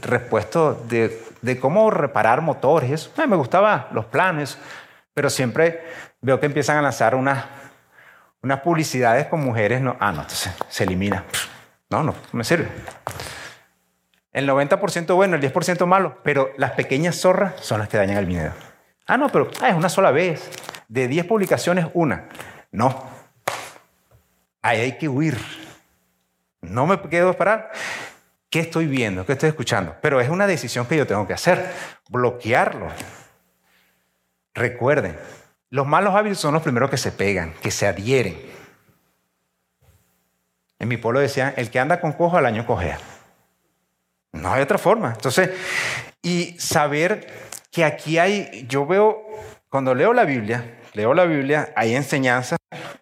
de, 0.88 1.31
de, 1.42 1.60
cómo 1.60 1.90
reparar 1.92 2.42
motores. 2.42 3.12
me 3.28 3.36
gustaban 3.36 3.88
los 3.92 4.06
planes, 4.06 4.58
pero 5.14 5.30
siempre 5.30 5.84
veo 6.22 6.40
que 6.40 6.46
empiezan 6.46 6.78
a 6.78 6.82
lanzar 6.82 7.16
unas, 7.16 7.46
unas 8.42 8.62
publicidades 8.62 9.28
con 9.28 9.42
mujeres. 9.42 9.82
No, 9.82 9.98
ah, 10.00 10.12
no, 10.12 10.22
entonces 10.22 10.54
se 10.70 10.84
elimina. 10.84 11.26
No, 11.90 12.04
no, 12.04 12.12
no 12.14 12.38
me 12.38 12.44
sirve. 12.44 12.70
El 14.32 14.48
90% 14.48 15.14
bueno, 15.14 15.36
el 15.36 15.42
10% 15.42 15.86
malo, 15.86 16.20
pero 16.24 16.52
las 16.58 16.72
pequeñas 16.72 17.18
zorras 17.20 17.54
son 17.60 17.80
las 17.80 17.90
que 17.90 17.98
dañan 17.98 18.18
el 18.18 18.26
video. 18.26 18.54
Ah, 19.06 19.18
no, 19.18 19.30
pero 19.30 19.50
ah, 19.62 19.70
es 19.70 19.76
una 19.76 19.90
sola 19.90 20.12
vez. 20.12 20.50
De 20.88 21.08
10 21.08 21.26
publicaciones, 21.26 21.88
una. 21.94 22.30
No. 22.72 23.10
Ahí 24.62 24.80
hay 24.80 24.98
que 24.98 25.10
huir. 25.10 25.38
No 26.62 26.86
me 26.86 27.00
quedo 27.02 27.28
a 27.28 27.32
esperar. 27.32 27.72
¿Qué 28.52 28.60
estoy 28.60 28.86
viendo? 28.86 29.26
¿Qué 29.26 29.32
estoy 29.32 29.48
escuchando? 29.48 29.96
Pero 30.02 30.20
es 30.20 30.28
una 30.28 30.46
decisión 30.46 30.86
que 30.86 30.98
yo 30.98 31.08
tengo 31.08 31.26
que 31.26 31.34
hacer. 31.34 31.72
Bloquearlo. 32.10 32.90
Recuerden, 34.54 35.18
los 35.70 35.88
malos 35.88 36.14
hábitos 36.14 36.40
son 36.40 36.54
los 36.54 36.62
primeros 36.62 36.90
que 36.90 36.98
se 36.98 37.14
pegan, 37.14 37.54
que 37.62 37.72
se 37.72 37.88
adhieren. 37.88 38.38
En 40.80 40.90
mi 40.90 40.98
pueblo 40.98 41.22
decían, 41.22 41.54
el 41.56 41.72
que 41.72 41.80
anda 41.80 42.02
con 42.02 42.12
cojo 42.12 42.38
al 42.38 42.46
año 42.46 42.66
cojea. 42.66 43.00
No 44.34 44.52
hay 44.52 44.62
otra 44.62 44.78
forma. 44.78 45.14
Entonces, 45.14 45.52
y 46.22 46.60
saber 46.60 47.28
que 47.72 47.86
aquí 47.86 48.18
hay, 48.18 48.66
yo 48.68 48.86
veo, 48.86 49.26
cuando 49.70 49.96
leo 49.96 50.12
la 50.12 50.26
Biblia, 50.26 50.81
leo 50.94 51.14
la 51.14 51.26
Biblia, 51.26 51.74
hay 51.76 51.96
enseñanzas. 51.96 52.58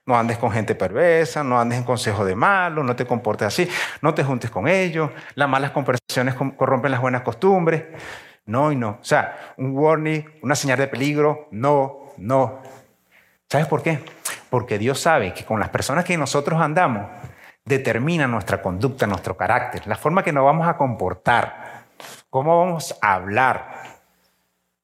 No 0.06 0.17
andes 0.17 0.38
con 0.38 0.52
gente 0.52 0.73
perversa, 0.73 1.43
no 1.43 1.60
andes 1.60 1.78
en 1.78 1.84
consejo 1.84 2.25
de 2.25 2.36
malos, 2.36 2.84
no 2.84 2.95
te 2.95 3.06
comportes 3.06 3.47
así, 3.47 3.69
no 4.02 4.13
te 4.15 4.23
juntes 4.23 4.49
con 4.49 4.67
ellos, 4.67 5.12
las 5.36 5.47
malas 5.47 5.69
conversaciones 5.69 6.34
corrompen 6.58 6.91
las 6.91 7.02
buenas 7.02 7.21
costumbres. 7.21 7.84
No 8.45 8.71
y 8.71 8.75
no. 8.75 8.97
O 8.99 9.04
sea, 9.04 9.54
un 9.58 9.78
warning, 9.78 10.23
una 10.41 10.56
señal 10.56 10.80
de 10.80 10.88
peligro, 10.88 11.47
no, 11.52 12.13
no. 12.17 12.62
¿Sabes 13.47 13.67
por 13.67 13.84
qué? 13.84 14.04
Porque 14.49 14.80
Dios 14.80 14.99
sabe 14.99 15.34
que 15.36 15.45
con 15.45 15.60
las 15.60 15.69
personas 15.69 16.04
que 16.04 16.17
nosotros 16.17 16.60
andamos, 16.60 17.08
determina 17.63 18.28
nuestra 18.28 18.62
conducta, 18.63 19.06
nuestro 19.06 19.38
carácter, 19.38 19.86
la 19.86 19.95
forma 19.95 20.23
que 20.23 20.34
nos 20.34 20.43
vamos 20.43 20.67
a 20.67 20.75
comportar, 20.75 21.86
cómo 22.32 22.58
vamos 22.58 22.97
a 23.02 23.13
hablar, 23.13 23.84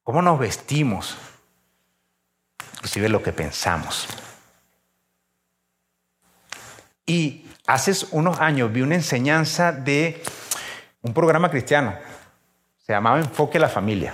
cómo 0.03 0.21
nos 0.21 0.37
vestimos, 0.37 1.17
inclusive 2.85 3.09
lo 3.09 3.23
que 3.23 3.33
pensamos. 3.33 4.07
Y 7.03 7.47
hace 7.65 8.05
unos 8.11 8.39
años 8.39 8.71
vi 8.71 8.83
una 8.83 8.93
enseñanza 8.93 9.71
de 9.71 10.21
un 11.01 11.11
programa 11.11 11.49
cristiano, 11.49 11.95
se 12.85 12.93
llamaba 12.93 13.17
Enfoque 13.17 13.57
a 13.57 13.61
la 13.61 13.69
Familia. 13.69 14.13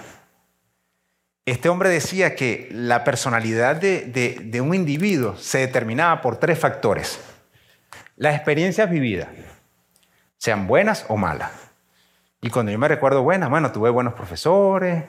Este 1.46 1.68
hombre 1.68 1.90
decía 1.90 2.34
que 2.34 2.70
la 2.72 3.04
personalidad 3.04 3.76
de, 3.76 4.06
de 4.42 4.62
un 4.62 4.74
individuo 4.74 5.36
se 5.36 5.58
determinaba 5.58 6.22
por 6.22 6.38
tres 6.38 6.58
factores 6.58 7.20
las 8.16 8.36
experiencias 8.36 8.90
vividas, 8.90 9.28
sean 10.38 10.66
buenas 10.66 11.04
o 11.10 11.18
malas. 11.18 11.52
Y 12.40 12.50
cuando 12.50 12.72
yo 12.72 12.80
me 12.80 12.88
recuerdo 12.88 13.22
buenas, 13.22 13.50
bueno, 13.50 13.74
tuve 13.74 13.90
buenos 13.90 14.14
profesores 14.14 15.04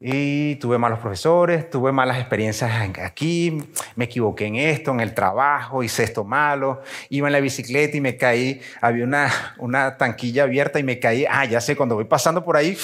y 0.00 0.56
tuve 0.56 0.78
malos 0.78 0.98
profesores, 0.98 1.68
tuve 1.68 1.92
malas 1.92 2.18
experiencias 2.18 2.70
aquí, 2.98 3.62
me 3.96 4.06
equivoqué 4.06 4.46
en 4.46 4.56
esto, 4.56 4.90
en 4.92 5.00
el 5.00 5.14
trabajo, 5.14 5.82
hice 5.82 6.04
esto 6.04 6.24
malo, 6.24 6.80
iba 7.10 7.28
en 7.28 7.32
la 7.32 7.40
bicicleta 7.40 7.96
y 7.96 8.00
me 8.00 8.16
caí, 8.16 8.60
había 8.80 9.04
una, 9.04 9.30
una 9.58 9.98
tanquilla 9.98 10.44
abierta 10.44 10.78
y 10.78 10.82
me 10.82 10.98
caí, 10.98 11.26
ah, 11.28 11.44
ya 11.44 11.60
sé, 11.60 11.76
cuando 11.76 11.94
voy 11.94 12.06
pasando 12.06 12.42
por 12.42 12.56
ahí, 12.56 12.76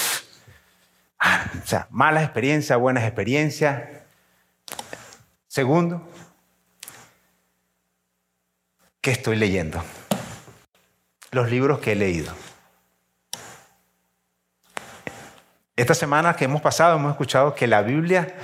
ah, 1.19 1.51
o 1.65 1.67
sea, 1.67 1.89
malas 1.91 2.23
experiencias, 2.23 2.79
buenas 2.79 3.05
experiencias. 3.05 3.83
Segundo, 5.49 6.07
¿Qué 9.07 9.13
estoy 9.13 9.37
leyendo? 9.37 9.81
Los 11.31 11.49
libros 11.49 11.79
que 11.79 11.93
he 11.93 11.95
leído. 11.95 12.33
Esta 15.77 15.95
semana 15.95 16.35
que 16.35 16.47
hemos 16.47 16.63
pasado 16.63 16.97
hemos 16.97 17.11
escuchado 17.11 17.55
que 17.55 17.67
la 17.67 17.83
Biblia 17.83 18.35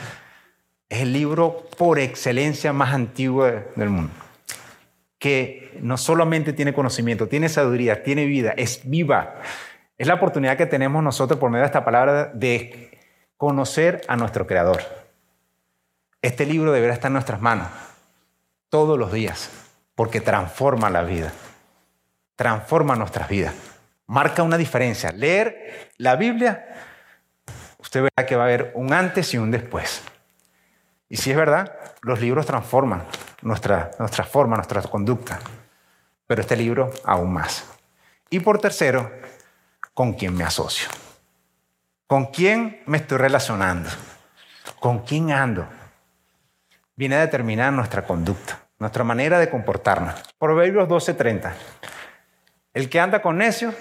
es 0.90 1.00
el 1.00 1.14
libro 1.14 1.66
por 1.78 1.98
excelencia 1.98 2.74
más 2.74 2.92
antiguo 2.92 3.46
del 3.74 3.88
mundo. 3.88 4.12
Que 5.18 5.78
no 5.80 5.96
solamente 5.96 6.52
tiene 6.52 6.74
conocimiento, 6.74 7.28
tiene 7.28 7.48
sabiduría, 7.48 8.02
tiene 8.02 8.26
vida, 8.26 8.52
es 8.58 8.82
viva. 8.84 9.36
Es 9.96 10.06
la 10.06 10.14
oportunidad 10.14 10.58
que 10.58 10.66
tenemos 10.66 11.02
nosotros 11.02 11.40
por 11.40 11.48
medio 11.48 11.62
de 11.62 11.66
esta 11.68 11.86
palabra 11.86 12.30
de 12.34 12.98
conocer 13.38 14.02
a 14.08 14.16
nuestro 14.16 14.46
Creador. 14.46 14.82
Este 16.20 16.44
libro 16.44 16.70
deberá 16.70 16.92
estar 16.92 17.08
en 17.08 17.14
nuestras 17.14 17.40
manos 17.40 17.68
todos 18.68 18.98
los 18.98 19.10
días 19.10 19.50
porque 19.94 20.20
transforma 20.20 20.90
la 20.90 21.02
vida, 21.02 21.32
transforma 22.36 22.94
nuestras 22.94 23.28
vidas, 23.28 23.54
marca 24.06 24.42
una 24.42 24.58
diferencia. 24.58 25.12
Leer 25.12 25.90
la 25.96 26.16
Biblia, 26.16 26.91
usted 27.92 28.04
verá 28.04 28.26
que 28.26 28.36
va 28.36 28.44
a 28.44 28.46
haber 28.46 28.72
un 28.74 28.94
antes 28.94 29.34
y 29.34 29.36
un 29.36 29.50
después. 29.50 30.02
Y 31.10 31.18
si 31.18 31.30
es 31.30 31.36
verdad, 31.36 31.78
los 32.00 32.22
libros 32.22 32.46
transforman 32.46 33.04
nuestra, 33.42 33.90
nuestra 33.98 34.24
forma, 34.24 34.56
nuestra 34.56 34.80
conducta, 34.80 35.38
pero 36.26 36.40
este 36.40 36.56
libro 36.56 36.90
aún 37.04 37.34
más. 37.34 37.66
Y 38.30 38.40
por 38.40 38.58
tercero, 38.58 39.12
con 39.92 40.14
quién 40.14 40.34
me 40.34 40.42
asocio, 40.42 40.88
con 42.06 42.28
quién 42.28 42.80
me 42.86 42.96
estoy 42.96 43.18
relacionando, 43.18 43.90
con 44.80 45.00
quién 45.00 45.30
ando, 45.30 45.68
viene 46.96 47.16
a 47.16 47.20
determinar 47.20 47.74
nuestra 47.74 48.06
conducta 48.06 48.58
nuestra 48.78 49.04
manera 49.04 49.38
de 49.38 49.48
comportarnos. 49.48 50.14
Proverbios 50.38 50.88
12:30. 50.88 51.52
El 52.74 52.88
que 52.88 52.98
anda 52.98 53.22
con 53.22 53.38
necio, 53.38 53.72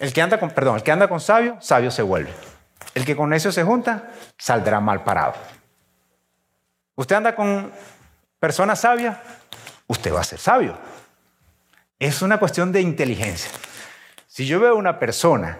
el 0.00 0.12
que 0.12 0.22
anda 0.22 0.40
con, 0.40 0.50
perdón, 0.50 0.76
el 0.76 0.82
que 0.82 0.92
anda 0.92 1.08
con 1.08 1.20
sabio, 1.20 1.58
sabio 1.60 1.90
se 1.90 2.02
vuelve. 2.02 2.32
El 2.94 3.04
que 3.04 3.14
con 3.14 3.30
necio 3.30 3.52
se 3.52 3.62
junta, 3.62 4.10
saldrá 4.38 4.80
mal 4.80 5.04
parado. 5.04 5.34
Usted 6.96 7.16
anda 7.16 7.34
con 7.36 7.70
personas 8.38 8.80
sabias, 8.80 9.18
usted 9.86 10.12
va 10.12 10.20
a 10.20 10.24
ser 10.24 10.38
sabio. 10.38 10.76
Es 11.98 12.22
una 12.22 12.38
cuestión 12.38 12.72
de 12.72 12.80
inteligencia. 12.80 13.50
Si 14.26 14.46
yo 14.46 14.58
veo 14.58 14.74
una 14.74 14.98
persona 14.98 15.58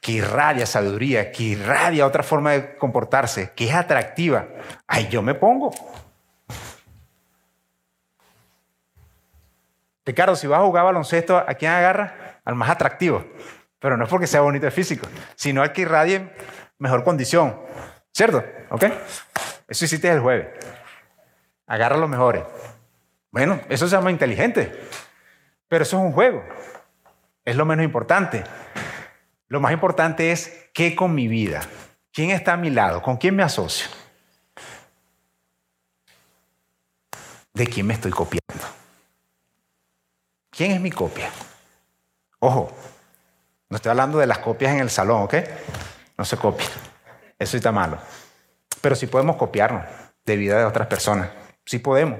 que 0.00 0.12
irradia 0.12 0.66
sabiduría, 0.66 1.32
que 1.32 1.42
irradia 1.42 2.06
otra 2.06 2.22
forma 2.22 2.52
de 2.52 2.76
comportarse, 2.76 3.52
que 3.56 3.68
es 3.68 3.74
atractiva, 3.74 4.46
ahí 4.86 5.08
yo 5.08 5.22
me 5.22 5.34
pongo. 5.34 5.72
Ricardo, 10.06 10.36
si 10.36 10.46
vas 10.46 10.60
a 10.60 10.64
jugar 10.64 10.84
baloncesto, 10.84 11.36
¿a 11.36 11.52
quién 11.54 11.72
agarra? 11.72 12.40
Al 12.44 12.54
más 12.54 12.70
atractivo. 12.70 13.26
Pero 13.80 13.96
no 13.96 14.04
es 14.04 14.10
porque 14.10 14.28
sea 14.28 14.40
bonito 14.40 14.64
de 14.64 14.70
físico, 14.70 15.06
sino 15.34 15.62
al 15.62 15.72
que 15.72 15.82
irradie 15.82 16.30
mejor 16.78 17.02
condición. 17.02 17.60
¿Cierto? 18.12 18.42
¿Ok? 18.70 18.84
Eso 19.68 19.84
hiciste 19.84 20.08
el 20.08 20.20
jueves. 20.20 20.48
Agarra 21.66 21.96
los 21.96 22.08
mejores. 22.08 22.44
Bueno, 23.32 23.60
eso 23.68 23.88
se 23.88 23.96
llama 23.96 24.12
inteligente. 24.12 24.80
Pero 25.68 25.82
eso 25.82 25.98
es 25.98 26.02
un 26.04 26.12
juego. 26.12 26.44
Es 27.44 27.56
lo 27.56 27.66
menos 27.66 27.84
importante. 27.84 28.44
Lo 29.48 29.60
más 29.60 29.72
importante 29.72 30.30
es 30.30 30.70
qué 30.72 30.94
con 30.94 31.14
mi 31.14 31.26
vida. 31.26 31.62
¿Quién 32.12 32.30
está 32.30 32.52
a 32.52 32.56
mi 32.56 32.70
lado? 32.70 33.02
¿Con 33.02 33.16
quién 33.16 33.34
me 33.34 33.42
asocio? 33.42 33.88
¿De 37.52 37.66
quién 37.66 37.86
me 37.86 37.94
estoy 37.94 38.12
copiando? 38.12 38.45
¿Quién 40.56 40.72
es 40.72 40.80
mi 40.80 40.90
copia? 40.90 41.28
Ojo, 42.38 42.72
no 43.68 43.76
estoy 43.76 43.90
hablando 43.90 44.18
de 44.18 44.26
las 44.26 44.38
copias 44.38 44.72
en 44.72 44.80
el 44.80 44.88
salón, 44.88 45.22
¿ok? 45.22 45.34
No 46.16 46.24
se 46.24 46.38
copia. 46.38 46.66
Eso 47.38 47.58
está 47.58 47.72
malo. 47.72 47.98
Pero 48.80 48.94
sí 48.96 49.06
podemos 49.06 49.36
copiarnos 49.36 49.84
de 50.24 50.36
vida 50.36 50.58
de 50.58 50.64
otras 50.64 50.86
personas. 50.86 51.28
Sí 51.66 51.78
podemos. 51.78 52.18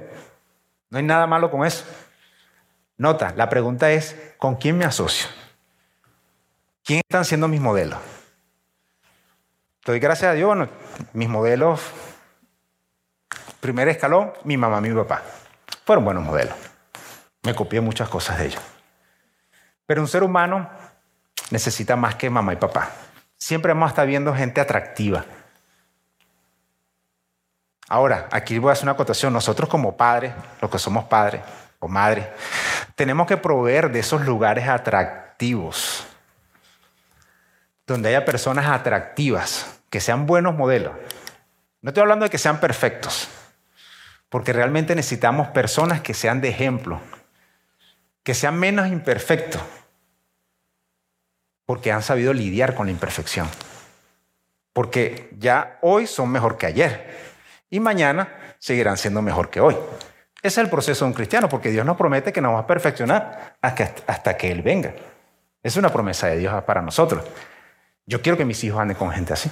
No 0.90 0.99
hay 0.99 1.05
nada 1.05 1.27
malo 1.27 1.51
con 1.51 1.64
eso. 1.64 1.85
Nota, 2.99 3.33
la 3.37 3.49
pregunta 3.49 3.90
es, 3.90 4.14
¿con 4.37 4.57
quién 4.57 4.77
me 4.77 4.85
asocio? 4.85 5.29
¿Quién 6.85 7.01
están 7.09 7.25
siendo 7.25 7.49
mis 7.49 7.61
modelos? 7.61 7.99
Doy 9.85 9.99
gracias 9.99 10.33
a 10.33 10.35
Dios, 10.35 10.68
mis 11.14 11.29
modelos, 11.29 11.81
primer 13.61 13.88
escalón, 13.88 14.33
mi 14.44 14.57
mamá, 14.57 14.81
mi 14.81 14.92
papá, 14.92 15.22
fueron 15.85 16.05
buenos 16.05 16.25
modelos. 16.25 16.65
Me 17.46 17.54
copié 17.54 17.80
muchas 17.80 18.09
cosas 18.09 18.38
de 18.38 18.46
ellos. 18.46 18.62
Pero 19.87 20.00
un 20.00 20.09
ser 20.09 20.24
humano 20.24 20.68
necesita 21.50 21.94
más 21.94 22.16
que 22.16 22.28
mamá 22.28 22.52
y 22.52 22.56
papá. 22.56 22.90
Siempre 23.37 23.72
vamos 23.72 23.87
a 23.87 23.90
estar 23.90 24.04
viendo 24.04 24.35
gente 24.35 24.61
atractiva. 24.61 25.24
Ahora, 27.88 28.26
aquí 28.32 28.59
voy 28.59 28.70
a 28.70 28.72
hacer 28.72 28.87
una 28.87 28.92
acotación. 28.94 29.32
Nosotros 29.32 29.68
como 29.68 29.96
padres, 29.96 30.32
los 30.61 30.68
que 30.68 30.80
somos 30.80 31.04
padres 31.04 31.40
o 31.78 31.87
madres, 31.87 32.26
tenemos 32.96 33.28
que 33.28 33.37
proveer 33.37 33.92
de 33.92 34.00
esos 34.00 34.22
lugares 34.22 34.66
atractivos, 34.66 36.04
donde 37.87 38.09
haya 38.09 38.24
personas 38.24 38.66
atractivas, 38.66 39.78
que 39.88 40.00
sean 40.00 40.26
buenos 40.26 40.56
modelos. 40.56 40.94
No 41.80 41.90
estoy 41.90 42.00
hablando 42.00 42.24
de 42.24 42.30
que 42.30 42.38
sean 42.38 42.59
perfectos, 42.59 43.28
porque 44.30 44.52
realmente 44.52 44.96
necesitamos 44.96 45.46
personas 45.50 46.00
que 46.00 46.12
sean 46.12 46.40
de 46.40 46.48
ejemplo, 46.48 47.00
que 48.26 48.34
sean 48.34 48.58
menos 48.58 48.88
imperfectos, 48.88 49.62
porque 51.64 51.92
han 51.92 52.02
sabido 52.02 52.32
lidiar 52.32 52.74
con 52.74 52.86
la 52.86 52.90
imperfección. 52.90 53.48
Porque 54.72 55.30
ya 55.38 55.78
hoy 55.80 56.08
son 56.08 56.30
mejor 56.30 56.58
que 56.58 56.66
ayer 56.66 57.06
y 57.70 57.78
mañana 57.78 58.56
seguirán 58.58 58.96
siendo 58.96 59.22
mejor 59.22 59.48
que 59.48 59.60
hoy. 59.60 59.76
Ese 60.38 60.60
es 60.60 60.64
el 60.64 60.68
proceso 60.68 61.04
de 61.04 61.10
un 61.10 61.14
cristiano, 61.14 61.48
porque 61.48 61.70
Dios 61.70 61.86
nos 61.86 61.96
promete 61.96 62.32
que 62.32 62.40
nos 62.40 62.52
va 62.54 62.58
a 62.58 62.66
perfeccionar 62.66 63.58
hasta 63.62 64.36
que 64.36 64.50
Él 64.50 64.60
venga. 64.60 64.92
Es 65.62 65.76
una 65.76 65.92
promesa 65.92 66.26
de 66.26 66.38
Dios 66.38 66.64
para 66.64 66.82
nosotros. 66.82 67.24
Yo 68.06 68.22
quiero 68.22 68.36
que 68.36 68.44
mis 68.44 68.64
hijos 68.64 68.80
anden 68.80 68.96
con 68.96 69.12
gente 69.12 69.34
así. 69.34 69.48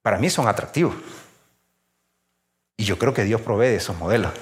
Para 0.00 0.16
mí 0.16 0.30
son 0.30 0.46
atractivos. 0.46 0.94
Y 2.76 2.84
yo 2.84 3.00
creo 3.00 3.12
que 3.12 3.24
Dios 3.24 3.40
provee 3.40 3.74
esos 3.74 3.98
modelos. 3.98 4.32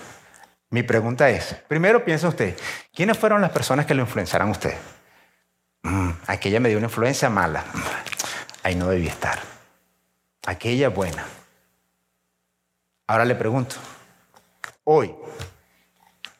Mi 0.70 0.82
pregunta 0.82 1.30
es, 1.30 1.54
primero 1.66 2.04
piensa 2.04 2.28
usted, 2.28 2.56
¿quiénes 2.94 3.16
fueron 3.16 3.40
las 3.40 3.50
personas 3.50 3.86
que 3.86 3.94
lo 3.94 4.02
influenciaron 4.02 4.48
a 4.48 4.52
usted? 4.52 4.74
Mm, 5.82 6.10
aquella 6.26 6.60
me 6.60 6.68
dio 6.68 6.76
una 6.76 6.88
influencia 6.88 7.30
mala. 7.30 7.64
Ahí 8.62 8.74
no 8.74 8.88
debía 8.88 9.10
estar. 9.10 9.38
Aquella 10.46 10.90
buena. 10.90 11.24
Ahora 13.06 13.24
le 13.24 13.34
pregunto, 13.34 13.76
hoy, 14.84 15.14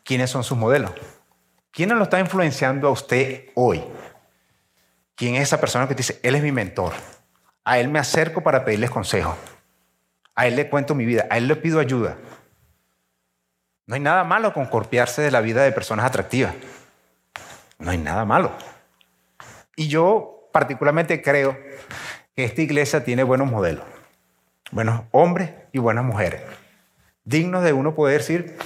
¿quiénes 0.04 0.28
son 0.28 0.44
sus 0.44 0.58
modelos? 0.58 0.92
¿Quién 1.70 1.96
lo 1.96 2.02
está 2.02 2.20
influenciando 2.20 2.88
a 2.88 2.90
usted 2.90 3.46
hoy? 3.54 3.82
¿Quién 5.14 5.36
es 5.36 5.42
esa 5.44 5.58
persona 5.58 5.88
que 5.88 5.94
dice, 5.94 6.20
él 6.22 6.34
es 6.34 6.42
mi 6.42 6.52
mentor? 6.52 6.92
A 7.64 7.78
él 7.78 7.88
me 7.88 7.98
acerco 7.98 8.42
para 8.42 8.64
pedirles 8.64 8.90
consejo. 8.90 9.36
A 10.34 10.46
él 10.46 10.56
le 10.56 10.68
cuento 10.68 10.94
mi 10.94 11.06
vida. 11.06 11.26
A 11.30 11.38
él 11.38 11.48
le 11.48 11.56
pido 11.56 11.80
ayuda. 11.80 12.18
No 13.88 13.94
hay 13.94 14.00
nada 14.00 14.22
malo 14.22 14.52
con 14.52 14.66
copiarse 14.66 15.22
de 15.22 15.30
la 15.30 15.40
vida 15.40 15.64
de 15.64 15.72
personas 15.72 16.04
atractivas. 16.04 16.54
No 17.78 17.90
hay 17.90 17.96
nada 17.96 18.26
malo. 18.26 18.52
Y 19.76 19.88
yo 19.88 20.50
particularmente 20.52 21.22
creo 21.22 21.58
que 22.36 22.44
esta 22.44 22.60
iglesia 22.60 23.02
tiene 23.02 23.22
buenos 23.22 23.50
modelos. 23.50 23.86
Buenos 24.72 25.04
hombres 25.10 25.52
y 25.72 25.78
buenas 25.78 26.04
mujeres. 26.04 26.42
Dignos 27.24 27.64
de 27.64 27.72
uno 27.72 27.94
poder 27.94 28.18
decir, 28.18 28.58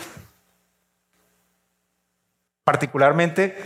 particularmente 2.65 3.57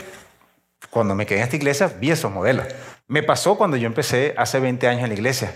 cuando 0.91 1.15
me 1.15 1.25
quedé 1.25 1.39
en 1.39 1.45
esta 1.45 1.57
iglesia, 1.57 1.87
vi 1.87 2.11
esos 2.11 2.31
modelos. 2.31 2.67
Me 3.09 3.23
pasó 3.23 3.57
cuando 3.57 3.79
yo 3.79 3.87
empecé 3.87 4.35
hace 4.37 4.61
20 4.61 4.89
años 4.89 5.05
en 5.05 5.09
la 5.09 5.15
iglesia. 5.15 5.55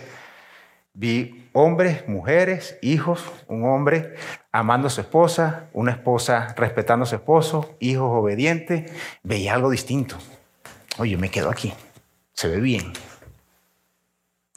Vi 0.94 1.39
hombres, 1.52 2.08
mujeres, 2.08 2.78
hijos, 2.82 3.24
un 3.46 3.64
hombre 3.64 4.14
amando 4.52 4.88
a 4.88 4.90
su 4.90 5.00
esposa, 5.00 5.68
una 5.72 5.92
esposa 5.92 6.54
respetando 6.56 7.04
a 7.04 7.06
su 7.06 7.14
esposo, 7.14 7.76
hijos 7.80 8.10
obedientes. 8.12 8.90
Veía 9.22 9.54
algo 9.54 9.70
distinto. 9.70 10.16
Oye, 10.98 11.16
me 11.16 11.30
quedo 11.30 11.50
aquí. 11.50 11.72
Se 12.32 12.48
ve 12.48 12.60
bien. 12.60 12.92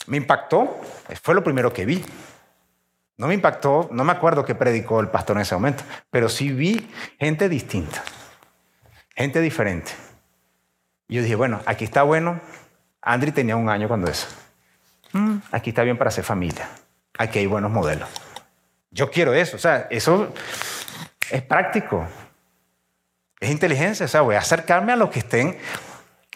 Me 0.07 0.17
impactó. 0.17 0.79
Fue 1.21 1.35
lo 1.35 1.43
primero 1.43 1.73
que 1.73 1.85
vi. 1.85 2.03
No 3.17 3.27
me 3.27 3.35
impactó, 3.35 3.89
no 3.91 4.03
me 4.03 4.11
acuerdo 4.11 4.43
qué 4.43 4.55
predicó 4.55 4.99
el 4.99 5.09
pastor 5.09 5.37
en 5.37 5.43
ese 5.43 5.53
momento, 5.53 5.83
pero 6.09 6.29
sí 6.29 6.51
vi 6.51 6.89
gente 7.19 7.47
distinta, 7.47 8.03
gente 9.15 9.39
diferente. 9.39 9.91
Y 11.07 11.15
yo 11.15 11.21
dije, 11.21 11.35
bueno, 11.35 11.61
aquí 11.65 11.85
está 11.85 12.01
bueno. 12.03 12.41
Andri 13.01 13.31
tenía 13.31 13.55
un 13.55 13.69
año 13.69 13.87
cuando 13.87 14.09
eso. 14.09 14.27
Mm, 15.11 15.37
aquí 15.51 15.69
está 15.69 15.83
bien 15.83 15.97
para 15.97 16.07
hacer 16.07 16.23
familia. 16.23 16.67
Aquí 17.17 17.39
hay 17.39 17.45
buenos 17.45 17.71
modelos. 17.71 18.09
Yo 18.91 19.09
quiero 19.11 19.33
eso. 19.33 19.55
O 19.55 19.59
sea, 19.59 19.87
eso 19.89 20.33
es 21.29 21.41
práctico. 21.41 22.05
Es 23.39 23.49
inteligencia. 23.49 24.05
O 24.05 24.09
sea, 24.09 24.21
voy 24.21 24.35
a 24.35 24.39
acercarme 24.39 24.93
a 24.93 24.95
los 24.95 25.09
que 25.09 25.19
estén, 25.19 25.57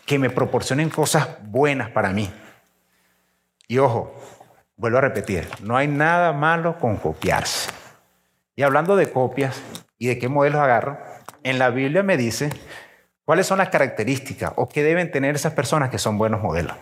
que 0.05 0.19
me 0.19 0.29
proporcionen 0.29 0.89
cosas 0.89 1.27
buenas 1.43 1.89
para 1.89 2.09
mí. 2.11 2.31
Y 3.67 3.79
ojo, 3.79 4.15
vuelvo 4.75 4.97
a 4.97 5.01
repetir, 5.01 5.49
no 5.61 5.75
hay 5.75 5.87
nada 5.87 6.31
malo 6.31 6.77
con 6.79 6.97
copiarse. 6.97 7.69
Y 8.55 8.63
hablando 8.63 8.95
de 8.95 9.11
copias 9.11 9.61
y 9.97 10.07
de 10.07 10.17
qué 10.17 10.29
modelos 10.29 10.61
agarro, 10.61 10.97
en 11.43 11.59
la 11.59 11.69
Biblia 11.69 12.01
me 12.01 12.17
dice 12.17 12.49
¿Cuáles 13.27 13.45
son 13.45 13.57
las 13.57 13.67
características 13.67 14.53
o 14.55 14.69
qué 14.69 14.83
deben 14.83 15.11
tener 15.11 15.35
esas 15.35 15.51
personas 15.51 15.89
que 15.89 15.97
son 15.97 16.17
buenos 16.17 16.41
modelos? 16.41 16.77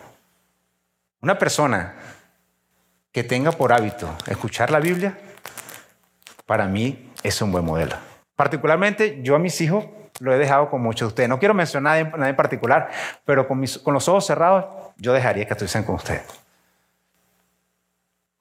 Una 1.19 1.39
persona 1.39 1.95
que 3.15 3.23
tenga 3.23 3.53
por 3.53 3.71
hábito 3.71 4.13
escuchar 4.27 4.71
la 4.71 4.81
Biblia, 4.81 5.17
para 6.45 6.67
mí 6.67 7.13
es 7.23 7.41
un 7.41 7.49
buen 7.49 7.63
modelo. 7.63 7.95
Particularmente 8.35 9.21
yo 9.23 9.35
a 9.35 9.39
mis 9.39 9.61
hijos 9.61 9.85
lo 10.19 10.33
he 10.33 10.37
dejado 10.37 10.69
con 10.69 10.81
muchos 10.81 11.07
de 11.07 11.07
ustedes. 11.07 11.29
No 11.29 11.39
quiero 11.39 11.53
mencionar 11.53 11.97
a 11.97 12.17
nadie 12.17 12.31
en 12.31 12.35
particular, 12.35 12.89
pero 13.23 13.47
con, 13.47 13.63
con 13.85 13.93
los 13.93 14.09
ojos 14.09 14.25
cerrados 14.25 14.65
yo 14.97 15.13
dejaría 15.13 15.45
que 15.45 15.53
estuviesen 15.53 15.85
con 15.85 15.95
ustedes. 15.95 16.23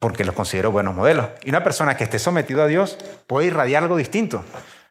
Porque 0.01 0.25
los 0.25 0.35
considero 0.35 0.73
buenos 0.73 0.97
modelos. 0.97 1.29
Y 1.45 1.51
una 1.51 1.63
persona 1.63 1.97
que 1.97 2.03
esté 2.03 2.19
sometido 2.19 2.61
a 2.61 2.67
Dios 2.67 2.99
puede 3.29 3.47
irradiar 3.47 3.85
algo 3.85 3.97
distinto. 3.97 4.45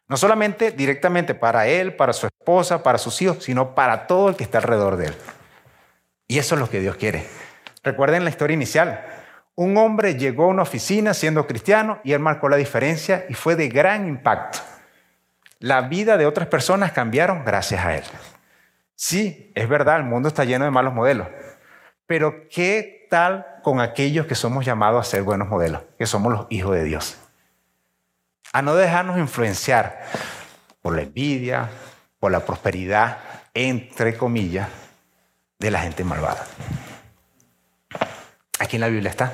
No 0.08 0.16
solamente 0.16 0.72
directamente 0.72 1.34
para 1.34 1.66
él, 1.66 1.94
para 1.94 2.14
su 2.14 2.26
esposa, 2.26 2.82
para 2.82 2.96
sus 2.96 3.20
hijos, 3.20 3.44
sino 3.44 3.74
para 3.74 4.06
todo 4.06 4.30
el 4.30 4.36
que 4.36 4.44
está 4.44 4.56
alrededor 4.56 4.96
de 4.96 5.08
él. 5.08 5.14
Y 6.26 6.38
eso 6.38 6.54
es 6.54 6.60
lo 6.62 6.70
que 6.70 6.80
Dios 6.80 6.96
quiere. 6.96 7.26
Recuerden 7.82 8.24
la 8.24 8.30
historia 8.30 8.54
inicial. 8.54 9.13
Un 9.56 9.76
hombre 9.76 10.16
llegó 10.16 10.44
a 10.44 10.48
una 10.48 10.62
oficina 10.62 11.14
siendo 11.14 11.46
cristiano 11.46 12.00
y 12.02 12.12
él 12.12 12.20
marcó 12.20 12.48
la 12.48 12.56
diferencia 12.56 13.26
y 13.28 13.34
fue 13.34 13.56
de 13.56 13.68
gran 13.68 14.08
impacto. 14.08 14.58
La 15.60 15.82
vida 15.82 16.16
de 16.16 16.26
otras 16.26 16.48
personas 16.48 16.92
cambiaron 16.92 17.44
gracias 17.44 17.84
a 17.84 17.96
él. 17.96 18.04
Sí, 18.96 19.52
es 19.54 19.68
verdad, 19.68 19.96
el 19.96 20.04
mundo 20.04 20.28
está 20.28 20.44
lleno 20.44 20.64
de 20.64 20.70
malos 20.70 20.92
modelos. 20.92 21.28
Pero 22.06 22.48
¿qué 22.48 23.06
tal 23.08 23.46
con 23.62 23.80
aquellos 23.80 24.26
que 24.26 24.34
somos 24.34 24.64
llamados 24.64 25.06
a 25.06 25.10
ser 25.10 25.22
buenos 25.22 25.48
modelos? 25.48 25.82
Que 25.98 26.06
somos 26.06 26.32
los 26.32 26.46
hijos 26.50 26.74
de 26.74 26.84
Dios 26.84 27.18
a 28.54 28.62
no 28.62 28.76
dejarnos 28.76 29.18
influenciar 29.18 30.00
por 30.80 30.94
la 30.94 31.02
envidia, 31.02 31.70
por 32.20 32.30
la 32.30 32.46
prosperidad, 32.46 33.18
entre 33.52 34.16
comillas, 34.16 34.68
de 35.58 35.72
la 35.72 35.80
gente 35.80 36.04
malvada. 36.04 36.46
Aquí 38.64 38.76
en 38.76 38.80
la 38.80 38.88
Biblia 38.88 39.10
está. 39.10 39.30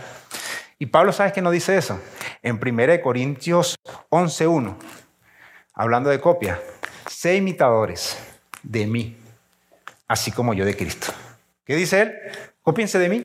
Y 0.76 0.86
Pablo, 0.86 1.12
¿sabes 1.12 1.32
qué 1.32 1.40
nos 1.40 1.52
dice 1.52 1.76
eso? 1.76 2.00
En 2.42 2.58
1 2.60 3.00
Corintios 3.00 3.76
11.1, 4.08 4.74
hablando 5.72 6.10
de 6.10 6.20
copia, 6.20 6.60
sé 7.06 7.36
imitadores 7.36 8.18
de 8.64 8.88
mí, 8.88 9.16
así 10.08 10.32
como 10.32 10.52
yo 10.52 10.64
de 10.64 10.76
Cristo. 10.76 11.12
¿Qué 11.64 11.76
dice 11.76 12.00
él? 12.00 12.14
Cópiense 12.60 12.98
de 12.98 13.08
mí, 13.08 13.22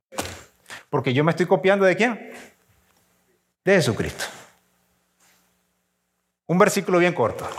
porque 0.91 1.11
yo 1.11 1.23
me 1.23 1.31
estoy 1.31 1.47
copiando 1.47 1.85
de 1.85 1.95
quién? 1.95 2.31
De 3.63 3.73
Jesucristo. 3.73 4.25
Un 6.45 6.59
versículo 6.59 6.99
bien 6.99 7.13
corto. 7.13 7.49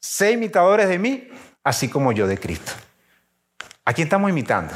Sé 0.00 0.32
imitadores 0.32 0.88
de 0.88 0.98
mí, 0.98 1.28
así 1.62 1.88
como 1.88 2.10
yo 2.10 2.26
de 2.26 2.36
Cristo. 2.36 2.72
¿A 3.84 3.92
quién 3.92 4.08
estamos 4.08 4.28
imitando? 4.28 4.74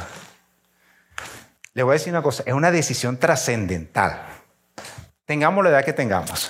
Le 1.75 1.83
voy 1.83 1.91
a 1.91 1.99
decir 1.99 2.13
una 2.13 2.23
cosa, 2.23 2.41
es 2.45 2.53
una 2.53 2.71
decisión 2.71 3.17
trascendental. 3.17 4.21
Tengamos 5.25 5.61
la 5.61 5.71
edad 5.71 5.83
que 5.83 5.91
tengamos. 5.91 6.49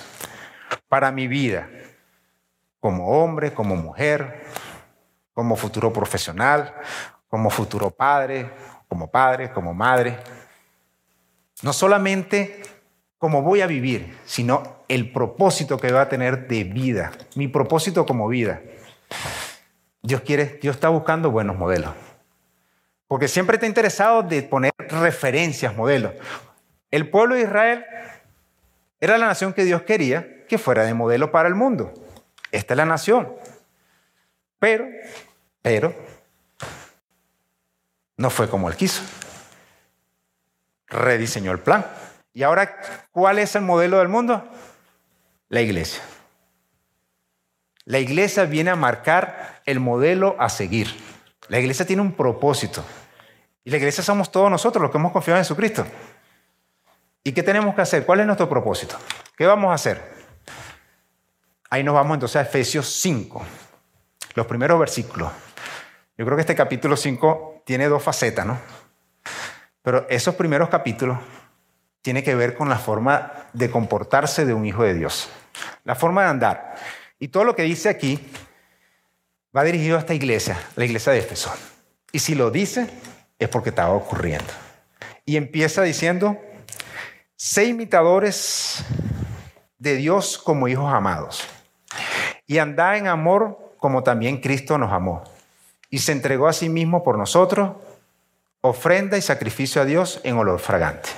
Para 0.88 1.10
mi 1.10 1.26
vida, 1.26 1.68
como 2.78 3.08
hombre, 3.08 3.52
como 3.52 3.74
mujer, 3.74 4.44
como 5.32 5.56
futuro 5.56 5.92
profesional, 5.92 6.72
como 7.28 7.50
futuro 7.50 7.90
padre, 7.90 8.48
como 8.86 9.10
padre, 9.10 9.50
como 9.50 9.74
madre. 9.74 10.16
No 11.62 11.72
solamente 11.72 12.62
cómo 13.18 13.42
voy 13.42 13.62
a 13.62 13.66
vivir, 13.66 14.16
sino 14.26 14.76
el 14.86 15.12
propósito 15.12 15.76
que 15.76 15.90
va 15.90 16.02
a 16.02 16.08
tener 16.08 16.46
de 16.46 16.62
vida, 16.62 17.10
mi 17.34 17.48
propósito 17.48 18.06
como 18.06 18.28
vida. 18.28 18.62
Dios 20.02 20.20
quiere, 20.20 20.60
Dios 20.62 20.76
está 20.76 20.88
buscando 20.88 21.32
buenos 21.32 21.56
modelos. 21.56 22.05
Porque 23.08 23.28
siempre 23.28 23.56
está 23.56 23.66
interesado 23.66 24.22
de 24.22 24.42
poner 24.42 24.72
referencias, 24.78 25.76
modelos. 25.76 26.12
El 26.90 27.08
pueblo 27.10 27.34
de 27.34 27.42
Israel 27.42 27.84
era 29.00 29.18
la 29.18 29.26
nación 29.26 29.52
que 29.52 29.64
Dios 29.64 29.82
quería 29.82 30.46
que 30.46 30.58
fuera 30.58 30.84
de 30.84 30.94
modelo 30.94 31.30
para 31.30 31.48
el 31.48 31.54
mundo. 31.54 31.92
Esta 32.50 32.74
es 32.74 32.78
la 32.78 32.86
nación. 32.86 33.32
Pero, 34.58 34.86
pero, 35.62 35.94
no 38.16 38.30
fue 38.30 38.48
como 38.48 38.68
él 38.68 38.76
quiso. 38.76 39.02
Rediseñó 40.88 41.52
el 41.52 41.60
plan. 41.60 41.84
Y 42.32 42.42
ahora, 42.42 42.76
¿cuál 43.10 43.38
es 43.38 43.54
el 43.54 43.62
modelo 43.62 43.98
del 43.98 44.08
mundo? 44.08 44.48
La 45.48 45.60
iglesia. 45.60 46.02
La 47.84 47.98
iglesia 47.98 48.44
viene 48.44 48.70
a 48.70 48.76
marcar 48.76 49.62
el 49.64 49.80
modelo 49.80 50.36
a 50.38 50.48
seguir. 50.48 50.88
La 51.48 51.58
iglesia 51.58 51.86
tiene 51.86 52.02
un 52.02 52.12
propósito. 52.12 52.84
Y 53.64 53.70
la 53.70 53.76
iglesia 53.78 54.02
somos 54.02 54.30
todos 54.30 54.50
nosotros 54.50 54.82
los 54.82 54.90
que 54.90 54.98
hemos 54.98 55.12
confiado 55.12 55.38
en 55.38 55.44
Jesucristo. 55.44 55.84
¿Y 57.24 57.32
qué 57.32 57.42
tenemos 57.42 57.74
que 57.74 57.82
hacer? 57.82 58.06
¿Cuál 58.06 58.20
es 58.20 58.26
nuestro 58.26 58.48
propósito? 58.48 58.96
¿Qué 59.36 59.46
vamos 59.46 59.70
a 59.70 59.74
hacer? 59.74 60.14
Ahí 61.70 61.82
nos 61.82 61.94
vamos 61.94 62.14
entonces 62.14 62.36
a 62.36 62.42
Efesios 62.42 62.86
5, 63.00 63.42
los 64.36 64.46
primeros 64.46 64.78
versículos. 64.78 65.32
Yo 66.16 66.24
creo 66.24 66.36
que 66.36 66.42
este 66.42 66.54
capítulo 66.54 66.96
5 66.96 67.62
tiene 67.66 67.88
dos 67.88 68.02
facetas, 68.02 68.46
¿no? 68.46 68.58
Pero 69.82 70.06
esos 70.08 70.36
primeros 70.36 70.68
capítulos 70.68 71.18
tienen 72.02 72.22
que 72.22 72.36
ver 72.36 72.54
con 72.54 72.68
la 72.68 72.78
forma 72.78 73.32
de 73.52 73.70
comportarse 73.70 74.46
de 74.46 74.54
un 74.54 74.64
hijo 74.64 74.84
de 74.84 74.94
Dios, 74.94 75.28
la 75.82 75.96
forma 75.96 76.22
de 76.22 76.28
andar. 76.28 76.76
Y 77.18 77.28
todo 77.28 77.42
lo 77.42 77.56
que 77.56 77.62
dice 77.62 77.88
aquí 77.88 78.30
va 79.56 79.64
dirigido 79.64 79.96
a 79.96 80.00
esta 80.00 80.14
iglesia, 80.14 80.58
la 80.76 80.84
iglesia 80.84 81.12
de 81.12 81.20
Éfeso. 81.20 81.50
Y 82.12 82.18
si 82.18 82.34
lo 82.34 82.50
dice, 82.50 82.90
es 83.38 83.48
porque 83.48 83.70
estaba 83.70 83.94
ocurriendo. 83.94 84.52
Y 85.24 85.36
empieza 85.36 85.82
diciendo, 85.82 86.38
sé 87.36 87.64
imitadores 87.64 88.84
de 89.78 89.96
Dios 89.96 90.38
como 90.38 90.68
hijos 90.68 90.92
amados. 90.92 91.48
Y 92.46 92.58
andad 92.58 92.96
en 92.96 93.06
amor 93.06 93.74
como 93.78 94.02
también 94.02 94.40
Cristo 94.40 94.78
nos 94.78 94.92
amó. 94.92 95.24
Y 95.88 95.98
se 95.98 96.12
entregó 96.12 96.48
a 96.48 96.52
sí 96.52 96.68
mismo 96.68 97.02
por 97.02 97.16
nosotros, 97.16 97.76
ofrenda 98.60 99.16
y 99.16 99.22
sacrificio 99.22 99.80
a 99.80 99.84
Dios 99.84 100.20
en 100.24 100.36
olor 100.36 100.58
fragante. 100.58 101.08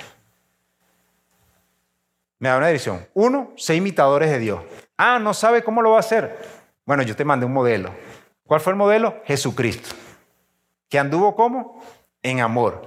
Me 2.38 2.48
da 2.50 2.58
una 2.58 2.68
dirección. 2.68 3.06
Uno, 3.14 3.52
sé 3.56 3.74
imitadores 3.74 4.30
de 4.30 4.38
Dios. 4.38 4.60
Ah, 4.96 5.18
no 5.18 5.34
sabe 5.34 5.64
cómo 5.64 5.82
lo 5.82 5.90
va 5.90 5.96
a 5.96 6.00
hacer. 6.00 6.38
Bueno, 6.84 7.02
yo 7.02 7.16
te 7.16 7.24
mandé 7.24 7.46
un 7.46 7.52
modelo. 7.52 7.92
¿Cuál 8.48 8.62
fue 8.62 8.72
el 8.72 8.78
modelo? 8.78 9.22
Jesucristo. 9.26 9.94
¿Que 10.88 10.98
anduvo 10.98 11.36
cómo? 11.36 11.84
En 12.22 12.40
amor. 12.40 12.82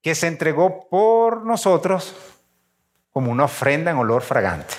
Que 0.00 0.14
se 0.14 0.26
entregó 0.26 0.88
por 0.88 1.44
nosotros 1.44 2.16
como 3.10 3.30
una 3.30 3.44
ofrenda 3.44 3.90
en 3.90 3.98
olor 3.98 4.22
fragante. 4.22 4.72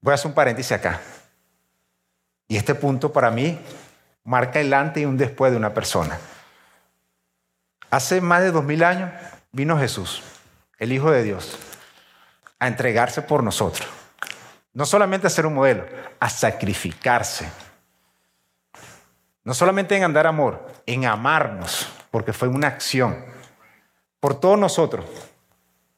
Voy 0.00 0.10
a 0.10 0.14
hacer 0.16 0.26
un 0.26 0.34
paréntesis 0.34 0.72
acá. 0.72 1.00
Y 2.48 2.56
este 2.56 2.74
punto 2.74 3.12
para 3.12 3.30
mí 3.30 3.60
marca 4.24 4.58
el 4.58 4.74
antes 4.74 5.04
y 5.04 5.06
un 5.06 5.16
después 5.16 5.52
de 5.52 5.58
una 5.58 5.72
persona. 5.72 6.18
Hace 7.90 8.20
más 8.20 8.42
de 8.42 8.50
dos 8.50 8.64
mil 8.64 8.82
años 8.82 9.12
vino 9.52 9.78
Jesús, 9.78 10.20
el 10.80 10.90
Hijo 10.90 11.12
de 11.12 11.22
Dios, 11.22 11.56
a 12.58 12.66
entregarse 12.66 13.22
por 13.22 13.44
nosotros. 13.44 13.88
No 14.72 14.84
solamente 14.84 15.28
a 15.28 15.30
ser 15.30 15.46
un 15.46 15.54
modelo, 15.54 15.86
a 16.18 16.28
sacrificarse. 16.28 17.48
No 19.46 19.54
solamente 19.54 19.96
en 19.96 20.02
andar 20.02 20.26
amor, 20.26 20.66
en 20.86 21.04
amarnos, 21.04 21.88
porque 22.10 22.32
fue 22.32 22.48
una 22.48 22.66
acción 22.66 23.24
por 24.18 24.40
todos 24.40 24.58
nosotros 24.58 25.06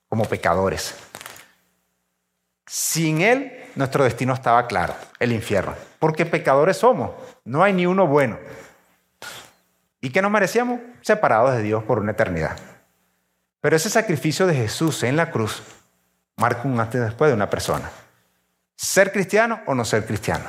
como 0.06 0.26
pecadores. 0.26 0.94
Sin 2.66 3.22
Él, 3.22 3.64
nuestro 3.74 4.04
destino 4.04 4.34
estaba 4.34 4.66
claro, 4.66 4.94
el 5.18 5.32
infierno. 5.32 5.74
Porque 5.98 6.26
pecadores 6.26 6.76
somos, 6.76 7.12
no 7.42 7.62
hay 7.62 7.72
ni 7.72 7.86
uno 7.86 8.06
bueno. 8.06 8.38
¿Y 10.02 10.10
qué 10.10 10.20
nos 10.20 10.30
merecíamos? 10.30 10.80
Separados 11.00 11.56
de 11.56 11.62
Dios 11.62 11.82
por 11.84 12.00
una 12.00 12.12
eternidad. 12.12 12.58
Pero 13.62 13.76
ese 13.76 13.88
sacrificio 13.88 14.46
de 14.46 14.56
Jesús 14.56 15.02
en 15.04 15.16
la 15.16 15.30
cruz 15.30 15.62
marca 16.36 16.68
un 16.68 16.78
antes 16.78 17.00
y 17.00 17.04
después 17.04 17.30
de 17.30 17.34
una 17.34 17.48
persona. 17.48 17.90
Ser 18.76 19.10
cristiano 19.10 19.62
o 19.64 19.74
no 19.74 19.86
ser 19.86 20.04
cristiano. 20.04 20.44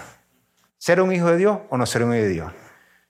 Ser 0.78 1.00
un 1.00 1.14
hijo 1.14 1.28
de 1.28 1.38
Dios 1.38 1.60
o 1.70 1.78
no 1.78 1.86
ser 1.86 2.04
un 2.04 2.14
hijo 2.14 2.24
de 2.24 2.30
Dios. 2.30 2.52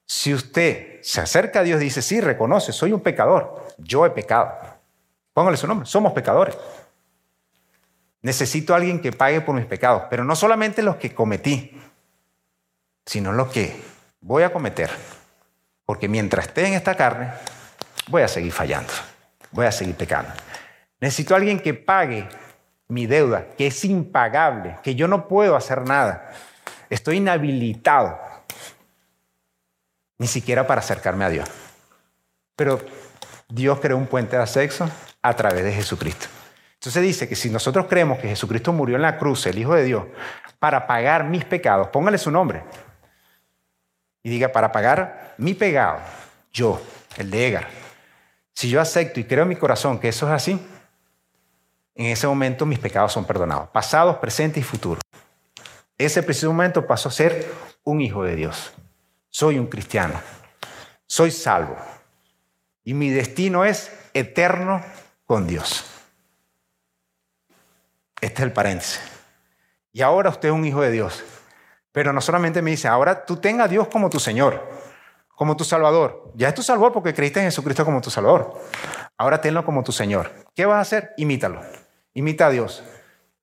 Si 0.09 0.33
usted 0.33 1.03
se 1.03 1.21
acerca 1.21 1.59
a 1.59 1.63
Dios 1.63 1.79
dice, 1.79 2.01
sí, 2.01 2.19
reconoce, 2.19 2.73
soy 2.73 2.93
un 2.93 3.01
pecador, 3.01 3.67
yo 3.77 4.07
he 4.07 4.09
pecado. 4.09 4.51
Póngale 5.33 5.55
su 5.55 5.67
nombre, 5.67 5.85
somos 5.85 6.13
pecadores. 6.13 6.57
Necesito 8.23 8.73
a 8.73 8.77
alguien 8.77 9.01
que 9.01 9.11
pague 9.11 9.39
por 9.41 9.53
mis 9.53 9.67
pecados, 9.67 10.05
pero 10.09 10.23
no 10.23 10.35
solamente 10.35 10.81
los 10.81 10.95
que 10.95 11.13
cometí, 11.13 11.79
sino 13.05 13.31
los 13.31 13.49
que 13.49 13.79
voy 14.21 14.41
a 14.41 14.51
cometer. 14.51 14.89
Porque 15.85 16.07
mientras 16.07 16.47
esté 16.47 16.65
en 16.65 16.73
esta 16.73 16.95
carne, 16.95 17.31
voy 18.07 18.23
a 18.23 18.27
seguir 18.27 18.51
fallando, 18.51 18.91
voy 19.51 19.67
a 19.67 19.71
seguir 19.71 19.93
pecando. 19.93 20.31
Necesito 20.99 21.35
a 21.35 21.37
alguien 21.37 21.59
que 21.59 21.75
pague 21.75 22.27
mi 22.87 23.05
deuda, 23.05 23.45
que 23.55 23.67
es 23.67 23.85
impagable, 23.85 24.77
que 24.81 24.95
yo 24.95 25.07
no 25.07 25.27
puedo 25.27 25.55
hacer 25.55 25.87
nada. 25.87 26.33
Estoy 26.89 27.17
inhabilitado, 27.17 28.19
ni 30.19 30.27
siquiera 30.27 30.67
para 30.67 30.81
acercarme 30.81 31.25
a 31.25 31.29
Dios. 31.29 31.49
Pero 32.55 32.79
Dios 33.47 33.79
creó 33.79 33.97
un 33.97 34.05
puente 34.05 34.35
de 34.35 34.43
acceso 34.43 34.87
a 35.21 35.33
través 35.33 35.63
de 35.63 35.73
Jesucristo. 35.73 36.27
Entonces 36.75 37.01
dice 37.01 37.27
que 37.27 37.35
si 37.35 37.49
nosotros 37.49 37.87
creemos 37.89 38.19
que 38.19 38.27
Jesucristo 38.27 38.71
murió 38.71 38.95
en 38.95 39.01
la 39.01 39.17
cruz, 39.17 39.45
el 39.47 39.57
Hijo 39.57 39.73
de 39.73 39.83
Dios, 39.83 40.03
para 40.59 40.85
pagar 40.85 41.23
mis 41.23 41.43
pecados, 41.45 41.87
póngale 41.87 42.17
su 42.17 42.29
nombre. 42.31 42.63
Y 44.21 44.29
diga, 44.29 44.51
para 44.51 44.71
pagar 44.71 45.33
mi 45.37 45.53
pecado, 45.53 45.99
yo, 46.53 46.81
el 47.17 47.31
de 47.31 47.47
Egar. 47.47 47.67
Si 48.53 48.69
yo 48.69 48.81
acepto 48.81 49.19
y 49.19 49.23
creo 49.23 49.43
en 49.43 49.49
mi 49.49 49.55
corazón 49.55 49.99
que 49.99 50.09
eso 50.09 50.27
es 50.27 50.33
así, 50.33 50.67
en 51.95 52.05
ese 52.05 52.27
momento 52.27 52.65
mis 52.65 52.79
pecados 52.79 53.11
son 53.11 53.25
perdonados, 53.25 53.69
pasados, 53.69 54.17
presentes 54.17 54.61
y 54.61 54.63
futuros. 54.63 55.01
Ese 55.97 56.23
preciso 56.23 56.47
momento 56.47 56.85
paso 56.85 57.09
a 57.09 57.11
ser 57.11 57.49
un 57.83 57.99
hijo 57.99 58.23
de 58.23 58.35
Dios. 58.35 58.73
Soy 59.29 59.59
un 59.59 59.67
cristiano. 59.67 60.19
Soy 61.05 61.31
salvo. 61.31 61.77
Y 62.83 62.93
mi 62.93 63.09
destino 63.09 63.65
es 63.65 63.91
eterno 64.13 64.83
con 65.25 65.47
Dios. 65.47 65.85
Este 68.21 68.41
es 68.41 68.45
el 68.47 68.51
paréntesis. 68.51 68.99
Y 69.91 70.01
ahora 70.01 70.29
usted 70.29 70.49
es 70.49 70.53
un 70.53 70.65
hijo 70.65 70.81
de 70.81 70.91
Dios. 70.91 71.23
Pero 71.91 72.13
no 72.13 72.21
solamente 72.21 72.61
me 72.61 72.71
dice, 72.71 72.87
ahora 72.87 73.25
tú 73.25 73.37
tenga 73.37 73.65
a 73.65 73.67
Dios 73.67 73.87
como 73.87 74.09
tu 74.09 74.19
Señor, 74.19 74.67
como 75.35 75.57
tu 75.57 75.63
Salvador. 75.63 76.31
Ya 76.35 76.49
es 76.49 76.55
tu 76.55 76.63
Salvador 76.63 76.93
porque 76.93 77.13
creíste 77.13 77.39
en 77.39 77.45
Jesucristo 77.45 77.85
como 77.85 78.01
tu 78.01 78.09
Salvador. 78.09 78.59
Ahora 79.17 79.41
tenlo 79.41 79.65
como 79.65 79.83
tu 79.83 79.91
Señor. 79.91 80.31
¿Qué 80.55 80.65
vas 80.65 80.77
a 80.77 80.81
hacer? 80.81 81.11
Imítalo. 81.17 81.61
Imita 82.13 82.47
a 82.47 82.49
Dios. 82.49 82.83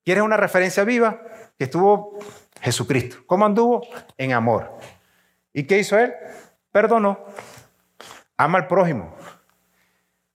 ¿Quieres 0.05 0.22
una 0.22 0.37
referencia 0.37 0.85
viva? 0.85 1.20
Que 1.59 1.64
estuvo 1.64 2.18
Jesucristo. 2.61 3.18
¿Cómo 3.27 3.44
anduvo? 3.44 3.87
En 4.16 4.33
amor. 4.33 4.79
¿Y 5.56 5.64
qué 5.64 5.78
hizo 5.78 5.98
Él? 5.98 6.12
Perdonó. 6.70 7.18
Ama 8.36 8.58
al 8.58 8.66
prójimo. 8.66 9.16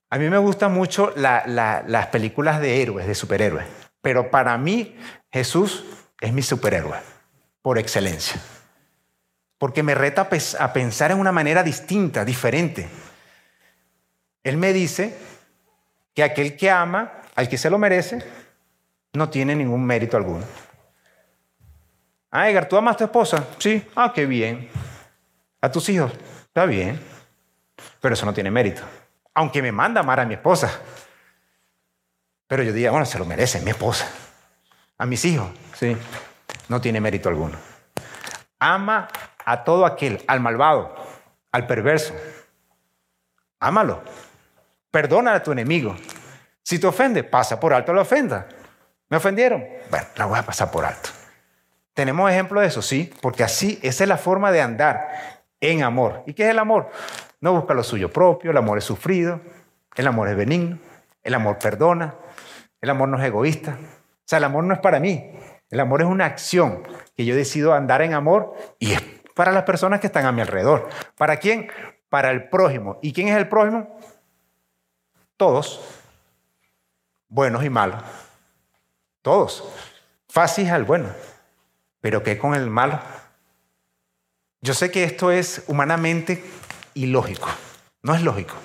A 0.09 0.17
mí 0.17 0.27
me 0.31 0.39
gustan 0.39 0.73
mucho 0.73 1.13
las 1.15 2.07
películas 2.07 2.59
de 2.59 2.81
héroes, 2.81 3.05
de 3.05 3.13
superhéroes. 3.13 3.67
Pero 4.01 4.31
para 4.31 4.57
mí 4.57 4.97
Jesús 5.31 5.85
es 6.19 6.33
mi 6.33 6.41
superhéroe, 6.41 6.97
por 7.61 7.77
excelencia. 7.77 8.41
porque 9.59 9.83
me 9.83 9.93
reta 9.93 10.27
a 10.57 10.73
pensar 10.73 11.11
en 11.11 11.19
una 11.19 11.31
manera 11.31 11.61
distinta, 11.61 12.25
diferente. 12.25 12.89
Él 14.43 14.57
me 14.57 14.73
dice 14.73 15.15
que 16.15 16.23
aquel 16.23 16.57
que 16.57 16.71
ama 16.71 17.11
al 17.35 17.47
que 17.47 17.59
se 17.59 17.69
lo 17.69 17.77
merece 17.77 18.23
no 19.13 19.29
tiene 19.29 19.55
ningún 19.55 19.85
mérito 19.85 20.17
alguno. 20.17 20.43
Ah, 22.31 22.49
Edgar, 22.49 22.67
¿tú 22.67 22.75
amas 22.75 22.95
a 22.95 22.97
tu 22.97 23.03
esposa? 23.03 23.45
Sí. 23.59 23.85
Ah, 23.95 24.11
qué 24.15 24.25
bien. 24.25 24.67
¿A 25.61 25.71
tus 25.71 25.87
hijos? 25.89 26.11
Está 26.47 26.65
bien. 26.65 26.99
Pero 27.99 28.13
eso 28.13 28.25
no 28.25 28.33
tiene 28.33 28.51
mérito. 28.51 28.81
Aunque 29.33 29.61
me 29.61 29.71
manda 29.71 30.01
amar 30.01 30.19
a 30.19 30.25
mi 30.25 30.33
esposa. 30.33 30.71
Pero 32.47 32.63
yo 32.63 32.73
diría, 32.73 32.91
bueno, 32.91 33.05
se 33.05 33.19
lo 33.19 33.25
merece 33.25 33.61
mi 33.61 33.69
esposa. 33.69 34.07
A 34.97 35.05
mis 35.05 35.23
hijos, 35.25 35.49
sí. 35.73 35.95
No 36.67 36.81
tiene 36.81 36.99
mérito 36.99 37.29
alguno. 37.29 37.57
Ama 38.59 39.07
a 39.45 39.63
todo 39.63 39.85
aquel, 39.85 40.23
al 40.27 40.39
malvado, 40.39 40.95
al 41.51 41.65
perverso. 41.65 42.13
Ámalo. 43.59 44.03
Perdona 44.89 45.35
a 45.35 45.43
tu 45.43 45.51
enemigo. 45.51 45.95
Si 46.63 46.79
te 46.79 46.87
ofende, 46.87 47.23
pasa 47.23 47.59
por 47.59 47.73
alto 47.73 47.93
la 47.93 48.01
ofenda. 48.01 48.47
¿Me 49.09 49.17
ofendieron? 49.17 49.63
Bueno, 49.89 50.07
la 50.15 50.25
voy 50.25 50.39
a 50.39 50.43
pasar 50.43 50.71
por 50.71 50.85
alto. 50.85 51.09
¿Tenemos 51.93 52.29
ejemplo 52.29 52.61
de 52.61 52.67
eso? 52.67 52.81
Sí, 52.81 53.13
porque 53.21 53.43
así 53.43 53.79
esa 53.81 54.03
es 54.03 54.07
la 54.07 54.17
forma 54.17 54.51
de 54.51 54.61
andar 54.61 55.40
en 55.61 55.83
amor. 55.83 56.23
¿Y 56.25 56.33
qué 56.33 56.43
es 56.43 56.49
el 56.49 56.59
amor? 56.59 56.89
No 57.39 57.53
busca 57.53 57.73
lo 57.73 57.83
suyo 57.83 58.11
propio, 58.11 58.51
el 58.51 58.57
amor 58.57 58.79
es 58.79 58.83
sufrido, 58.83 59.39
el 59.95 60.07
amor 60.07 60.27
es 60.27 60.35
benigno, 60.35 60.79
el 61.23 61.33
amor 61.33 61.59
perdona, 61.59 62.15
el 62.81 62.89
amor 62.89 63.07
no 63.07 63.17
es 63.19 63.25
egoísta. 63.25 63.77
O 63.79 64.23
sea, 64.25 64.39
el 64.39 64.43
amor 64.43 64.63
no 64.63 64.73
es 64.73 64.79
para 64.79 64.99
mí, 64.99 65.31
el 65.69 65.79
amor 65.79 66.01
es 66.01 66.07
una 66.07 66.25
acción 66.25 66.83
que 67.15 67.25
yo 67.25 67.35
decido 67.35 67.73
andar 67.73 68.01
en 68.01 68.13
amor 68.13 68.53
y 68.79 68.93
es 68.93 69.01
para 69.35 69.51
las 69.51 69.63
personas 69.63 69.99
que 69.99 70.07
están 70.07 70.25
a 70.25 70.31
mi 70.31 70.41
alrededor. 70.41 70.89
¿Para 71.17 71.37
quién? 71.37 71.69
Para 72.09 72.31
el 72.31 72.49
prójimo. 72.49 72.99
¿Y 73.01 73.13
quién 73.13 73.29
es 73.29 73.37
el 73.37 73.47
prójimo? 73.47 73.97
Todos, 75.37 75.81
buenos 77.27 77.63
y 77.63 77.69
malos. 77.69 78.03
Todos. 79.21 79.63
Fácil 80.27 80.69
al 80.69 80.83
bueno. 80.83 81.09
Pero 81.99 82.23
¿qué 82.23 82.37
con 82.37 82.55
el 82.55 82.69
malo? 82.69 82.99
Yo 84.61 84.75
sé 84.75 84.91
que 84.91 85.03
esto 85.03 85.31
es 85.31 85.63
humanamente 85.67 86.43
ilógico. 86.93 87.49
No 88.03 88.13
es 88.13 88.21
lógico. 88.21 88.55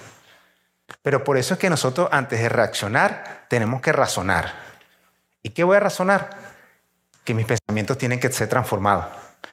Pero 1.02 1.24
por 1.24 1.38
eso 1.38 1.54
es 1.54 1.60
que 1.60 1.70
nosotros 1.70 2.08
antes 2.12 2.40
de 2.40 2.48
reaccionar 2.48 3.46
tenemos 3.48 3.80
que 3.80 3.92
razonar. 3.92 4.52
¿Y 5.42 5.50
qué 5.50 5.64
voy 5.64 5.76
a 5.76 5.80
razonar? 5.80 6.30
Que 7.24 7.32
mis 7.32 7.46
pensamientos 7.46 7.96
tienen 7.96 8.20
que 8.20 8.30
ser 8.30 8.48
transformados. 8.48 9.06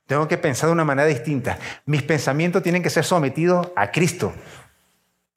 Tengo 0.06 0.28
que 0.28 0.38
pensar 0.38 0.68
de 0.68 0.74
una 0.74 0.84
manera 0.84 1.08
distinta. 1.08 1.58
Mis 1.86 2.04
pensamientos 2.04 2.62
tienen 2.62 2.84
que 2.84 2.90
ser 2.90 3.06
sometidos 3.06 3.70
a 3.76 3.92
Cristo. 3.92 4.34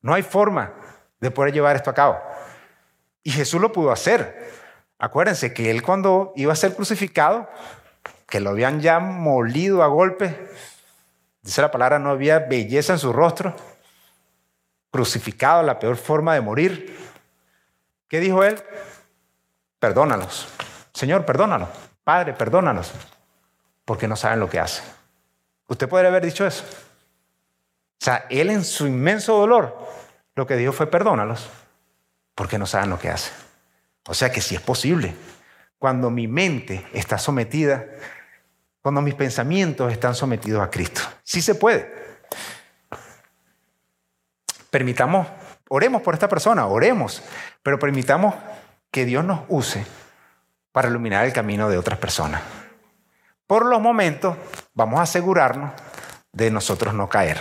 No 0.03 0.13
hay 0.15 0.23
forma 0.23 0.73
de 1.21 1.31
poder 1.31 1.53
llevar 1.53 1.77
esto 1.77 1.91
a 1.91 1.95
cabo. 1.95 2.19
Y 3.23 3.31
Jesús 3.31 3.61
lo 3.61 3.73
pudo 3.73 3.93
hacer. 3.93 4.51
Acuérdense 4.99 5.53
que 5.53 5.71
él 5.71 5.83
cuando 5.83 6.33
iba 6.35 6.53
a 6.53 6.57
ser 6.57 6.75
crucificado, 6.75 7.49
que 8.29 8.41
lo 8.41 8.51
habían 8.51 8.81
ya 8.81 8.99
molido 8.99 9.83
a 9.83 9.87
golpe, 9.87 10.49
dice 11.47 11.63
la 11.63 11.71
palabra, 11.71 11.99
no 11.99 12.11
había 12.11 12.41
belleza 12.41 12.93
en 12.93 12.99
su 12.99 13.13
rostro, 13.13 13.55
crucificado, 14.91 15.63
la 15.63 15.79
peor 15.79 15.97
forma 15.97 16.35
de 16.35 16.41
morir. 16.41 16.99
¿Qué 18.09 18.19
dijo 18.21 18.43
él? 18.43 18.63
Perdónalos. 19.79 20.49
Señor, 20.93 21.25
perdónalos. 21.25 21.69
Padre, 22.03 22.33
perdónalos. 22.35 22.93
Porque 23.85 24.09
no 24.09 24.17
saben 24.17 24.41
lo 24.41 24.51
que 24.51 24.59
hacen. 24.59 24.85
Usted 25.69 25.89
podría 25.89 26.11
haber 26.11 26.25
dicho 26.25 26.45
eso. 26.45 26.65
O 26.65 28.05
sea, 28.05 28.27
él 28.29 28.51
en 28.51 28.65
su 28.65 28.87
inmenso 28.87 29.37
dolor 29.39 29.79
lo 30.35 30.47
que 30.47 30.57
dijo 30.57 30.73
fue 30.73 30.89
perdónalos, 30.89 31.49
porque 32.35 32.59
no 32.59 32.67
saben 32.67 32.91
lo 32.91 32.99
que 32.99 33.09
hacen. 33.09 33.33
O 34.09 34.15
sea 34.15 34.31
que 34.31 34.41
sí 34.41 34.57
es 34.57 34.61
posible. 34.61 35.15
Cuando 35.79 36.11
mi 36.11 36.27
mente 36.27 36.87
está 36.93 37.19
sometida, 37.19 37.85
cuando 38.87 39.03
mis 39.03 39.17
pensamientos 39.17 39.91
están 39.91 40.15
sometidos 40.15 40.63
a 40.63 40.71
Cristo. 40.71 41.01
Sí 41.25 41.43
se 41.43 41.57
puede. 41.57 41.93
Permitamos, 44.71 45.27
oremos 45.69 46.03
por 46.03 46.15
esta 46.15 46.29
persona, 46.29 46.69
oremos, 46.69 47.21
pero 47.65 47.81
permitamos 47.81 48.37
que 48.93 49.05
Dios 49.05 49.25
nos 49.25 49.41
use 49.49 49.85
para 50.71 50.87
iluminar 50.87 51.27
el 51.27 51.33
camino 51.33 51.69
de 51.69 51.79
otras 51.79 51.99
personas. 51.99 52.43
Por 53.49 53.67
los 53.67 53.81
momentos, 53.81 54.37
vamos 54.73 55.01
a 55.01 55.03
asegurarnos 55.03 55.73
de 56.31 56.53
nosotros 56.53 56.95
no 56.95 57.09
caer. 57.09 57.41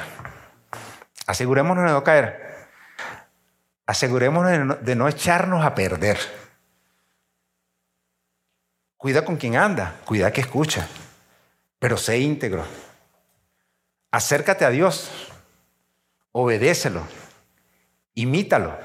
Asegurémonos 1.27 1.85
de 1.85 1.91
no 1.91 2.03
caer 2.03 2.67
asegurémonos 3.85 4.83
de 4.83 4.95
no, 4.95 5.07
echarnos 5.07 5.63
a 5.63 5.75
perder. 5.75 6.17
Cuida 8.97 9.23
con 9.23 9.37
quien 9.37 9.57
anda, 9.57 9.97
cuida 10.05 10.33
que 10.33 10.41
escucha, 10.41 10.87
pero 11.85 11.97
sé 11.97 12.17
íntegro. 12.17 12.65
Acércate 14.09 14.65
a 14.65 14.71
Dios, 14.71 15.11
obedécelo, 16.31 17.03
imítalo, 18.15 18.75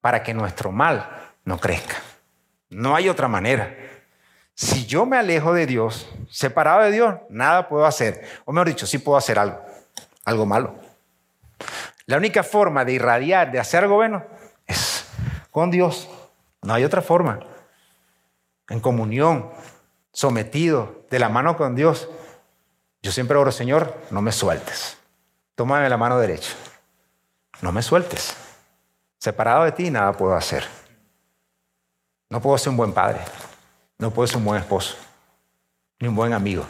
para 0.00 0.22
que 0.22 0.32
nuestro 0.32 0.72
mal 0.72 1.34
no 1.44 1.58
crezca. 1.58 1.96
No 2.70 2.96
hay 2.96 3.10
otra 3.10 3.28
manera. 3.28 3.76
Si 4.54 4.86
yo 4.86 5.04
me 5.04 5.18
alejo 5.18 5.52
de 5.52 5.66
Dios, 5.66 6.08
separado 6.30 6.80
de 6.80 6.92
Dios, 6.92 7.16
nada 7.28 7.68
puedo 7.68 7.84
hacer. 7.84 8.26
O 8.46 8.54
mejor 8.54 8.68
dicho, 8.68 8.86
sí 8.86 8.96
puedo 8.96 9.18
hacer 9.18 9.38
algo, 9.38 9.60
algo 10.24 10.46
malo. 10.46 10.76
La 12.06 12.16
única 12.16 12.42
forma 12.42 12.86
de 12.86 12.94
irradiar, 12.94 13.52
de 13.52 13.58
hacer 13.58 13.82
algo 13.82 13.96
bueno, 13.96 14.24
es 14.66 15.06
con 15.50 15.70
Dios. 15.70 16.08
No 16.62 16.72
hay 16.72 16.84
otra 16.84 17.02
forma. 17.02 17.38
En 18.70 18.80
comunión, 18.80 19.50
sometido, 20.12 21.04
de 21.10 21.18
la 21.18 21.28
mano 21.28 21.56
con 21.56 21.74
Dios. 21.74 22.08
Yo 23.02 23.12
siempre 23.12 23.36
oro, 23.36 23.52
Señor, 23.52 23.96
no 24.10 24.22
me 24.22 24.32
sueltes. 24.32 24.98
Tómame 25.54 25.88
la 25.88 25.96
mano 25.96 26.18
derecha. 26.18 26.52
No 27.62 27.72
me 27.72 27.82
sueltes. 27.82 28.34
Separado 29.18 29.64
de 29.64 29.72
ti, 29.72 29.90
nada 29.90 30.12
puedo 30.12 30.34
hacer. 30.34 30.64
No 32.28 32.40
puedo 32.40 32.56
ser 32.58 32.70
un 32.70 32.76
buen 32.76 32.92
padre. 32.92 33.20
No 33.98 34.10
puedo 34.10 34.26
ser 34.26 34.38
un 34.38 34.44
buen 34.44 34.60
esposo. 34.60 34.96
Ni 35.98 36.08
un 36.08 36.14
buen 36.14 36.32
amigo. 36.32 36.64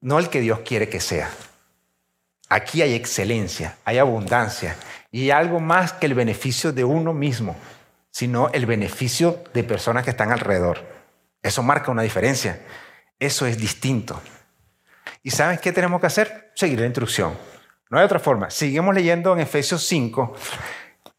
No 0.00 0.18
el 0.18 0.28
que 0.28 0.40
Dios 0.40 0.60
quiere 0.60 0.88
que 0.88 1.00
sea. 1.00 1.30
Aquí 2.48 2.82
hay 2.82 2.94
excelencia, 2.94 3.76
hay 3.84 3.98
abundancia 3.98 4.76
y 5.10 5.30
algo 5.30 5.60
más 5.60 5.92
que 5.92 6.06
el 6.06 6.14
beneficio 6.14 6.72
de 6.72 6.84
uno 6.84 7.12
mismo, 7.12 7.56
sino 8.10 8.50
el 8.52 8.66
beneficio 8.66 9.42
de 9.52 9.64
personas 9.64 10.04
que 10.04 10.10
están 10.10 10.30
alrededor. 10.30 10.84
Eso 11.46 11.62
marca 11.62 11.92
una 11.92 12.02
diferencia. 12.02 12.60
Eso 13.20 13.46
es 13.46 13.56
distinto. 13.56 14.20
¿Y 15.22 15.30
sabes 15.30 15.60
qué 15.60 15.70
tenemos 15.70 16.00
que 16.00 16.08
hacer? 16.08 16.50
Seguir 16.56 16.80
la 16.80 16.86
instrucción. 16.86 17.38
No 17.88 17.98
hay 17.98 18.04
otra 18.04 18.18
forma. 18.18 18.50
Seguimos 18.50 18.92
leyendo 18.92 19.32
en 19.32 19.38
Efesios 19.38 19.86
5, 19.86 20.34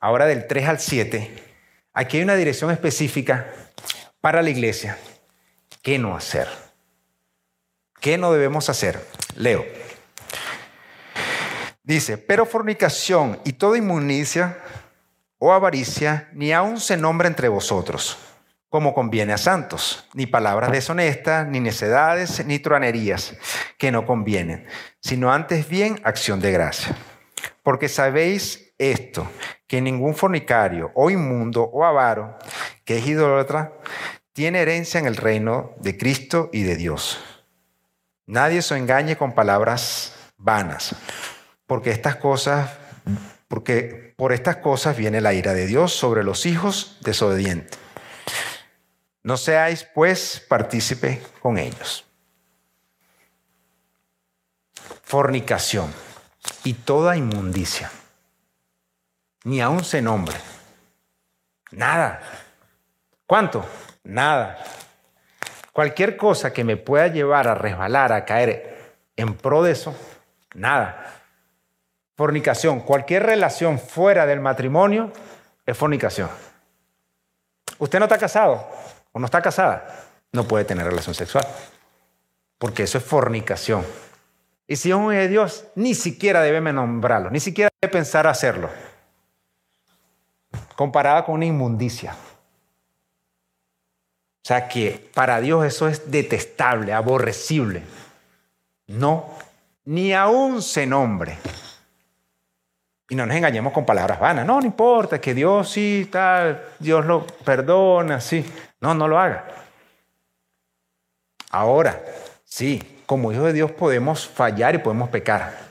ahora 0.02 0.26
del 0.26 0.46
3 0.46 0.68
al 0.68 0.80
7. 0.82 1.44
Aquí 1.94 2.18
hay 2.18 2.24
una 2.24 2.36
dirección 2.36 2.72
específica 2.72 3.54
para 4.20 4.42
la 4.42 4.50
iglesia. 4.50 4.98
¿Qué 5.82 5.98
no 5.98 6.18
hacer? 6.18 6.50
¿Qué 8.02 8.18
no 8.18 8.34
debemos 8.34 8.70
hacer? 8.70 9.02
Leo. 9.38 9.66
Dice, 11.84 12.18
pero 12.18 12.46
fornicación 12.46 13.40
y 13.46 13.54
toda 13.54 13.78
inmunicia 13.78 14.58
o 15.40 15.54
avaricia 15.54 16.30
ni 16.34 16.52
aun 16.52 16.82
se 16.82 16.98
nombra 16.98 17.30
entre 17.30 17.48
vosotros, 17.48 18.18
como 18.70 18.94
conviene 18.94 19.34
a 19.34 19.38
santos, 19.38 20.08
ni 20.14 20.26
palabras 20.26 20.72
deshonestas, 20.72 21.48
ni 21.48 21.60
necedades, 21.60 22.46
ni 22.46 22.60
truanerías, 22.60 23.36
que 23.78 23.92
no 23.92 24.06
convienen, 24.06 24.66
sino 25.02 25.32
antes 25.32 25.70
bien 25.70 26.00
acción 26.04 26.40
de 26.40 26.52
gracia. 26.52 26.96
Porque 27.64 27.90
sabéis 27.90 28.74
esto, 28.78 29.30
que 29.68 29.82
ningún 29.82 30.16
fornicario 30.16 30.92
o 30.96 31.10
inmundo 31.10 31.64
o 31.64 31.86
avaro, 31.86 32.38
que 32.86 32.98
es 32.98 33.08
idólatra, 33.08 33.74
tiene 34.34 34.60
herencia 34.60 35.00
en 35.00 35.08
el 35.08 35.16
reino 35.16 35.74
de 35.80 35.98
Cristo 35.98 36.50
y 36.54 36.64
de 36.64 36.76
Dios. 36.76 37.20
Nadie 38.26 38.62
se 38.62 38.78
engañe 38.78 39.16
con 39.16 39.34
palabras 39.34 40.14
vanas 40.38 40.96
porque 41.68 41.92
estas 41.92 42.16
cosas, 42.16 42.72
porque 43.48 44.14
por 44.16 44.32
estas 44.32 44.58
cosas 44.58 44.98
viene 44.98 45.22
la 45.22 45.34
ira 45.34 45.54
de 45.54 45.68
Dios 45.68 45.94
sobre 45.94 46.24
los 46.24 46.46
hijos 46.46 46.98
desobedientes. 47.02 47.78
No 49.28 49.36
seáis 49.36 49.84
pues 49.84 50.40
partícipe 50.48 51.22
con 51.42 51.58
ellos. 51.58 52.06
Fornicación 55.04 55.94
y 56.64 56.72
toda 56.72 57.18
inmundicia. 57.18 57.92
Ni 59.44 59.60
aún 59.60 59.84
se 59.84 60.02
nombre. 60.02 60.38
Nada. 61.72 62.22
¿Cuánto? 63.26 63.66
Nada. 64.06 64.64
Cualquier 65.74 66.16
cosa 66.16 66.54
que 66.54 66.64
me 66.64 66.78
pueda 66.78 67.10
llevar 67.10 67.50
a 67.50 67.56
resbalar, 67.56 68.14
a 68.14 68.24
caer 68.24 68.96
en 69.18 69.36
pro 69.36 69.62
de 69.62 69.74
eso, 69.74 69.94
nada. 70.56 71.22
Fornicación, 72.16 72.80
cualquier 72.80 73.24
relación 73.24 73.78
fuera 73.78 74.26
del 74.26 74.40
matrimonio 74.40 75.12
es 75.66 75.78
fornicación. 75.78 76.30
Usted 77.78 78.00
no 78.00 78.06
está 78.06 78.18
casado 78.18 78.88
no 79.20 79.26
está 79.26 79.42
casada, 79.42 80.06
no 80.32 80.48
puede 80.48 80.66
tener 80.66 80.86
relación 80.86 81.16
sexual, 81.16 81.46
porque 82.58 82.84
eso 82.84 82.98
es 82.98 83.04
fornicación. 83.04 83.86
Y 84.68 84.76
si 84.76 84.90
es 84.90 84.96
un 84.96 85.12
de 85.12 85.28
Dios, 85.28 85.66
ni 85.76 85.96
siquiera 85.96 86.42
debe 86.42 86.62
nombrarlo, 86.74 87.30
ni 87.30 87.40
siquiera 87.40 87.70
debe 87.82 87.92
pensar 87.92 88.28
hacerlo. 88.28 88.70
Comparada 90.76 91.24
con 91.24 91.36
una 91.36 91.46
inmundicia. 91.46 92.16
O 94.44 94.48
sea 94.48 94.68
que 94.68 95.10
para 95.14 95.42
Dios 95.42 95.66
eso 95.66 95.88
es 95.88 96.10
detestable, 96.12 96.94
aborrecible. 96.94 97.84
No, 98.88 99.30
ni 99.86 100.14
aún 100.14 100.62
se 100.62 100.86
nombre. 100.86 101.38
Y 103.10 103.16
no 103.16 103.26
nos 103.26 103.36
engañemos 103.38 103.72
con 103.72 103.86
palabras 103.86 104.20
vanas. 104.20 104.46
No, 104.46 104.60
no 104.60 104.66
importa, 104.66 105.20
que 105.20 105.34
Dios 105.34 105.70
sí, 105.70 106.10
tal, 106.12 106.62
Dios 106.80 107.06
lo 107.06 107.26
perdona, 107.26 108.20
sí. 108.20 108.46
No, 108.80 108.94
no 108.94 109.08
lo 109.08 109.20
haga. 109.20 109.46
Ahora, 111.50 112.04
sí, 112.44 113.02
como 113.06 113.32
hijos 113.32 113.46
de 113.46 113.54
Dios 113.54 113.72
podemos 113.72 114.28
fallar 114.28 114.76
y 114.76 114.80
podemos 114.80 115.10
pecar. 115.10 115.68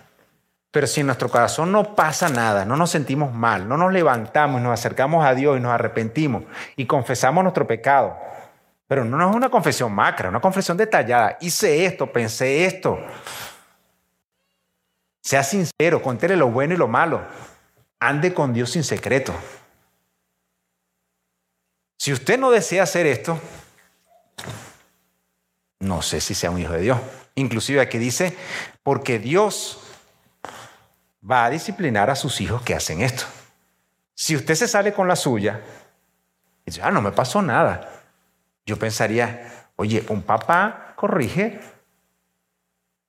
Pero 0.70 0.86
si 0.86 1.00
en 1.00 1.06
nuestro 1.06 1.28
corazón 1.28 1.72
no 1.72 1.94
pasa 1.94 2.28
nada, 2.28 2.64
no 2.64 2.76
nos 2.76 2.90
sentimos 2.90 3.32
mal, 3.32 3.68
no 3.68 3.76
nos 3.76 3.92
levantamos, 3.92 4.60
nos 4.60 4.72
acercamos 4.72 5.24
a 5.24 5.34
Dios 5.34 5.56
y 5.56 5.60
nos 5.60 5.72
arrepentimos 5.72 6.42
y 6.76 6.86
confesamos 6.86 7.42
nuestro 7.42 7.66
pecado, 7.66 8.16
pero 8.86 9.04
no 9.04 9.30
es 9.30 9.34
una 9.34 9.48
confesión 9.48 9.92
macra, 9.92 10.28
una 10.28 10.40
confesión 10.40 10.76
detallada. 10.76 11.38
Hice 11.40 11.86
esto, 11.86 12.12
pensé 12.12 12.66
esto. 12.66 12.98
Sea 15.22 15.42
sincero, 15.42 16.02
cuéntele 16.02 16.36
lo 16.36 16.48
bueno 16.48 16.74
y 16.74 16.76
lo 16.76 16.88
malo. 16.88 17.22
Ande 17.98 18.32
con 18.32 18.52
Dios 18.52 18.70
sin 18.70 18.84
secreto. 18.84 19.32
Si 21.96 22.12
usted 22.12 22.38
no 22.38 22.50
desea 22.50 22.82
hacer 22.82 23.06
esto, 23.06 23.40
no 25.80 26.02
sé 26.02 26.20
si 26.20 26.34
sea 26.34 26.50
un 26.50 26.60
hijo 26.60 26.72
de 26.72 26.80
Dios. 26.80 27.00
Inclusive 27.34 27.80
aquí 27.80 27.98
dice, 27.98 28.36
porque 28.82 29.18
Dios 29.18 29.80
va 31.28 31.44
a 31.44 31.50
disciplinar 31.50 32.10
a 32.10 32.16
sus 32.16 32.40
hijos 32.40 32.62
que 32.62 32.74
hacen 32.74 33.02
esto. 33.02 33.24
Si 34.14 34.34
usted 34.34 34.54
se 34.54 34.68
sale 34.68 34.92
con 34.92 35.08
la 35.08 35.16
suya 35.16 35.60
y 36.64 36.70
dice, 36.70 36.82
ah, 36.82 36.90
no 36.90 37.02
me 37.02 37.12
pasó 37.12 37.42
nada, 37.42 37.90
yo 38.64 38.78
pensaría, 38.78 39.68
oye, 39.76 40.04
un 40.08 40.22
papá 40.22 40.94
corrige 40.96 41.60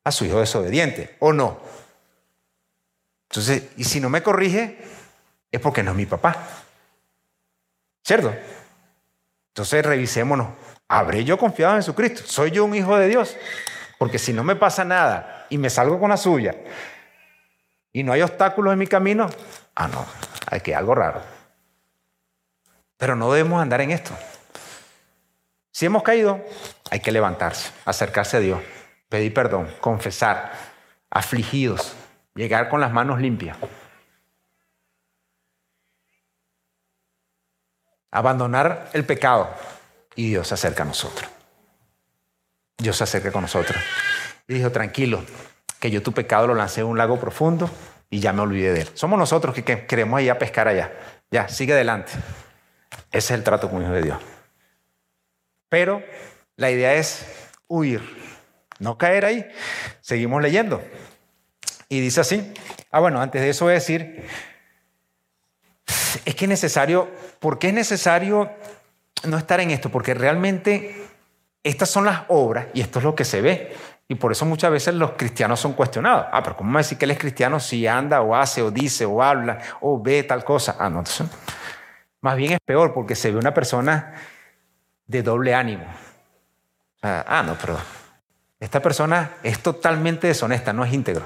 a 0.03 0.11
su 0.11 0.25
hijo 0.25 0.39
desobediente, 0.39 1.15
¿o 1.19 1.33
no? 1.33 1.59
Entonces, 3.29 3.63
y 3.77 3.83
si 3.83 3.99
no 3.99 4.09
me 4.09 4.23
corrige, 4.23 4.77
es 5.51 5.59
porque 5.61 5.83
no 5.83 5.91
es 5.91 5.97
mi 5.97 6.05
papá. 6.05 6.47
¿Cierto? 8.03 8.33
Entonces 9.57 9.83
revisémonos. 9.83 10.49
¿Habré 10.87 11.23
yo 11.23 11.35
confiado 11.39 11.73
en 11.73 11.79
Jesucristo? 11.79 12.21
¿Soy 12.27 12.51
yo 12.51 12.63
un 12.63 12.75
hijo 12.75 12.95
de 12.95 13.07
Dios? 13.07 13.35
Porque 13.97 14.19
si 14.19 14.31
no 14.31 14.43
me 14.43 14.55
pasa 14.55 14.85
nada 14.85 15.47
y 15.49 15.57
me 15.57 15.71
salgo 15.71 15.99
con 15.99 16.11
la 16.11 16.17
suya 16.17 16.53
y 17.91 18.03
no 18.03 18.13
hay 18.13 18.21
obstáculos 18.21 18.71
en 18.71 18.77
mi 18.77 18.85
camino, 18.85 19.27
ah, 19.75 19.87
no, 19.87 20.05
hay 20.45 20.59
que 20.59 20.75
algo 20.75 20.93
raro. 20.93 21.23
Pero 22.97 23.15
no 23.15 23.31
debemos 23.31 23.59
andar 23.59 23.81
en 23.81 23.89
esto. 23.89 24.11
Si 25.71 25.87
hemos 25.87 26.03
caído, 26.03 26.39
hay 26.91 26.99
que 26.99 27.11
levantarse, 27.11 27.71
acercarse 27.83 28.37
a 28.37 28.41
Dios, 28.41 28.61
pedir 29.09 29.33
perdón, 29.33 29.73
confesar, 29.81 30.51
afligidos, 31.09 31.95
llegar 32.35 32.69
con 32.69 32.79
las 32.79 32.93
manos 32.93 33.19
limpias. 33.19 33.57
Abandonar 38.11 38.89
el 38.93 39.05
pecado 39.05 39.49
y 40.15 40.29
Dios 40.29 40.47
se 40.47 40.53
acerca 40.53 40.83
a 40.83 40.85
nosotros. 40.85 41.29
Dios 42.77 42.95
se 42.95 43.03
acerca 43.03 43.31
con 43.31 43.41
nosotros. 43.41 43.77
Y 44.47 44.55
dijo, 44.55 44.71
tranquilo, 44.71 45.23
que 45.79 45.91
yo 45.91 46.01
tu 46.01 46.11
pecado 46.11 46.47
lo 46.47 46.55
lancé 46.55 46.81
en 46.81 46.87
un 46.87 46.97
lago 46.97 47.19
profundo 47.19 47.69
y 48.09 48.19
ya 48.19 48.33
me 48.33 48.41
olvidé 48.41 48.73
de 48.73 48.81
él. 48.81 48.89
Somos 48.93 49.19
nosotros 49.19 49.55
que 49.55 49.85
queremos 49.85 50.21
ir 50.21 50.31
a 50.31 50.39
pescar 50.39 50.67
allá. 50.67 50.91
Ya, 51.31 51.47
sigue 51.49 51.73
adelante. 51.73 52.13
Ese 53.11 53.33
es 53.33 53.39
el 53.39 53.43
trato 53.43 53.69
con 53.69 53.79
el 53.79 53.85
Hijo 53.85 53.93
de 53.93 54.01
Dios. 54.03 54.17
Pero 55.69 56.03
la 56.55 56.71
idea 56.71 56.93
es 56.93 57.25
huir, 57.67 58.01
no 58.79 58.97
caer 58.97 59.25
ahí. 59.25 59.47
Seguimos 60.01 60.41
leyendo. 60.41 60.81
Y 61.89 61.99
dice 61.99 62.21
así. 62.21 62.53
Ah, 62.91 62.99
bueno, 62.99 63.21
antes 63.21 63.41
de 63.41 63.49
eso 63.49 63.65
voy 63.65 63.73
a 63.73 63.75
decir, 63.75 64.25
es 66.25 66.35
que 66.35 66.45
es 66.45 66.49
necesario, 66.49 67.09
¿por 67.39 67.59
qué 67.59 67.69
es 67.69 67.73
necesario 67.73 68.49
no 69.23 69.37
estar 69.37 69.59
en 69.59 69.71
esto? 69.71 69.89
Porque 69.89 70.13
realmente 70.13 71.07
estas 71.63 71.89
son 71.89 72.05
las 72.05 72.21
obras 72.29 72.67
y 72.73 72.81
esto 72.81 72.99
es 72.99 73.05
lo 73.05 73.15
que 73.15 73.25
se 73.25 73.41
ve. 73.41 73.75
Y 74.09 74.15
por 74.15 74.31
eso 74.31 74.45
muchas 74.45 74.71
veces 74.71 74.95
los 74.95 75.11
cristianos 75.11 75.59
son 75.59 75.73
cuestionados. 75.73 76.27
Ah, 76.31 76.41
pero 76.41 76.55
¿cómo 76.55 76.71
me 76.71 76.79
decir 76.79 76.97
que 76.97 77.05
él 77.05 77.11
es 77.11 77.19
cristiano 77.19 77.59
si 77.59 77.85
anda 77.87 78.21
o 78.21 78.35
hace 78.35 78.61
o 78.61 78.71
dice 78.71 79.05
o 79.05 79.21
habla 79.21 79.59
o 79.81 80.01
ve 80.01 80.23
tal 80.23 80.45
cosa? 80.45 80.77
Ah, 80.79 80.89
no, 80.89 80.99
entonces, 80.99 81.27
más 82.21 82.37
bien 82.37 82.53
es 82.53 82.59
peor 82.61 82.93
porque 82.93 83.15
se 83.15 83.31
ve 83.31 83.37
una 83.37 83.53
persona 83.53 84.13
de 85.05 85.23
doble 85.23 85.53
ánimo. 85.53 85.85
Ah, 87.01 87.43
no, 87.45 87.57
pero 87.59 87.77
esta 88.59 88.81
persona 88.81 89.31
es 89.43 89.59
totalmente 89.59 90.27
deshonesta, 90.27 90.73
no 90.73 90.85
es 90.85 90.93
íntegro. 90.93 91.25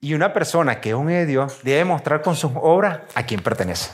Y 0.00 0.14
una 0.14 0.32
persona 0.32 0.80
que 0.80 0.90
es 0.90 0.94
un 0.94 1.08
de 1.08 1.26
Dios 1.26 1.60
debe 1.62 1.84
mostrar 1.84 2.22
con 2.22 2.36
sus 2.36 2.52
obras 2.54 3.00
a 3.14 3.24
quién 3.24 3.42
pertenece. 3.42 3.90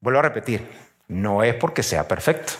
Vuelvo 0.00 0.20
a 0.20 0.22
repetir, 0.22 0.66
no 1.08 1.42
es 1.42 1.54
porque 1.54 1.82
sea 1.82 2.08
perfecto, 2.08 2.54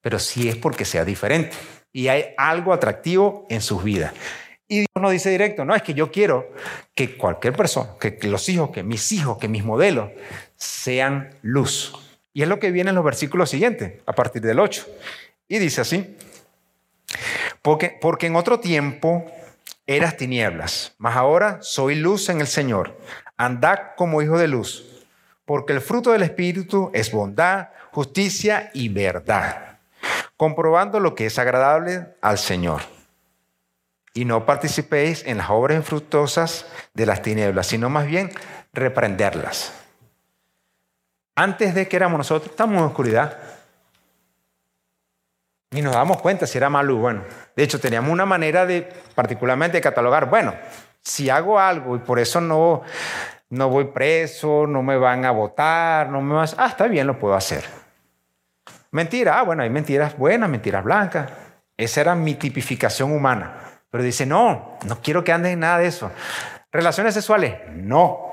pero 0.00 0.18
sí 0.18 0.48
es 0.48 0.56
porque 0.56 0.84
sea 0.84 1.04
diferente 1.04 1.56
y 1.92 2.08
hay 2.08 2.34
algo 2.36 2.72
atractivo 2.72 3.46
en 3.48 3.60
sus 3.60 3.82
vidas. 3.82 4.12
Y 4.68 4.78
Dios 4.78 4.88
nos 5.00 5.10
dice 5.10 5.30
directo, 5.30 5.64
no, 5.64 5.74
es 5.74 5.82
que 5.82 5.94
yo 5.94 6.12
quiero 6.12 6.52
que 6.94 7.16
cualquier 7.16 7.54
persona, 7.54 7.90
que 7.98 8.16
los 8.28 8.48
hijos, 8.48 8.70
que 8.70 8.84
mis 8.84 9.10
hijos, 9.10 9.38
que 9.38 9.48
mis 9.48 9.64
modelos 9.64 10.10
sean 10.54 11.34
luz. 11.42 11.92
Y 12.32 12.42
es 12.42 12.48
lo 12.48 12.60
que 12.60 12.70
viene 12.70 12.90
en 12.90 12.96
los 12.96 13.04
versículos 13.04 13.50
siguientes, 13.50 14.00
a 14.06 14.12
partir 14.12 14.42
del 14.42 14.60
8. 14.60 14.86
Y 15.48 15.58
dice 15.58 15.80
así, 15.80 16.16
porque, 17.62 17.98
porque 18.00 18.28
en 18.28 18.36
otro 18.36 18.60
tiempo 18.60 19.28
eras 19.88 20.16
tinieblas, 20.16 20.94
mas 20.98 21.16
ahora 21.16 21.58
soy 21.62 21.96
luz 21.96 22.28
en 22.28 22.40
el 22.40 22.46
Señor. 22.46 22.96
Andad 23.36 23.96
como 23.96 24.22
hijo 24.22 24.38
de 24.38 24.46
luz, 24.46 24.89
porque 25.50 25.72
el 25.72 25.80
fruto 25.80 26.12
del 26.12 26.22
Espíritu 26.22 26.92
es 26.94 27.10
bondad, 27.10 27.70
justicia 27.90 28.70
y 28.72 28.88
verdad, 28.88 29.80
comprobando 30.36 31.00
lo 31.00 31.16
que 31.16 31.26
es 31.26 31.40
agradable 31.40 32.14
al 32.20 32.38
Señor. 32.38 32.82
Y 34.14 34.26
no 34.26 34.46
participéis 34.46 35.26
en 35.26 35.38
las 35.38 35.50
obras 35.50 35.76
infructuosas 35.76 36.66
de 36.94 37.04
las 37.04 37.22
tinieblas, 37.22 37.66
sino 37.66 37.90
más 37.90 38.06
bien 38.06 38.30
reprenderlas. 38.72 39.74
Antes 41.34 41.74
de 41.74 41.88
que 41.88 41.96
éramos 41.96 42.18
nosotros, 42.18 42.52
estamos 42.52 42.78
en 42.78 42.84
oscuridad. 42.84 43.36
Y 45.72 45.82
nos 45.82 45.94
damos 45.94 46.20
cuenta 46.22 46.46
si 46.46 46.58
era 46.58 46.70
malo 46.70 46.94
o 46.94 46.98
bueno. 46.98 47.24
De 47.56 47.64
hecho, 47.64 47.80
teníamos 47.80 48.12
una 48.12 48.24
manera 48.24 48.66
de, 48.66 48.82
particularmente, 49.16 49.78
de 49.78 49.82
catalogar, 49.82 50.30
bueno, 50.30 50.54
si 51.02 51.28
hago 51.28 51.58
algo 51.58 51.96
y 51.96 51.98
por 51.98 52.20
eso 52.20 52.40
no, 52.40 52.84
no 53.50 53.68
voy 53.68 53.86
preso, 53.86 54.66
no 54.66 54.82
me 54.82 54.96
van 54.96 55.24
a 55.24 55.32
votar, 55.32 56.08
no 56.08 56.22
me 56.22 56.34
vas... 56.34 56.54
Ah, 56.56 56.68
está 56.68 56.86
bien, 56.86 57.06
lo 57.06 57.18
puedo 57.18 57.34
hacer. 57.34 57.64
Mentira, 58.92 59.38
ah, 59.38 59.42
bueno, 59.42 59.62
hay 59.62 59.70
mentiras 59.70 60.16
buenas, 60.16 60.48
mentiras 60.48 60.84
blancas. 60.84 61.30
Esa 61.76 62.00
era 62.00 62.14
mi 62.14 62.34
tipificación 62.34 63.12
humana. 63.12 63.56
Pero 63.90 64.04
dice, 64.04 64.24
no, 64.24 64.78
no 64.86 65.00
quiero 65.00 65.24
que 65.24 65.32
andes 65.32 65.52
en 65.52 65.60
nada 65.60 65.78
de 65.78 65.88
eso. 65.88 66.12
Relaciones 66.70 67.14
sexuales, 67.14 67.56
no. 67.72 68.30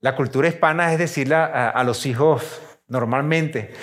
La 0.00 0.16
cultura 0.16 0.48
hispana 0.48 0.92
es 0.92 0.98
decirle 0.98 1.34
a, 1.34 1.82
los 1.84 2.04
hijos 2.06 2.60
normalmente, 2.88 3.74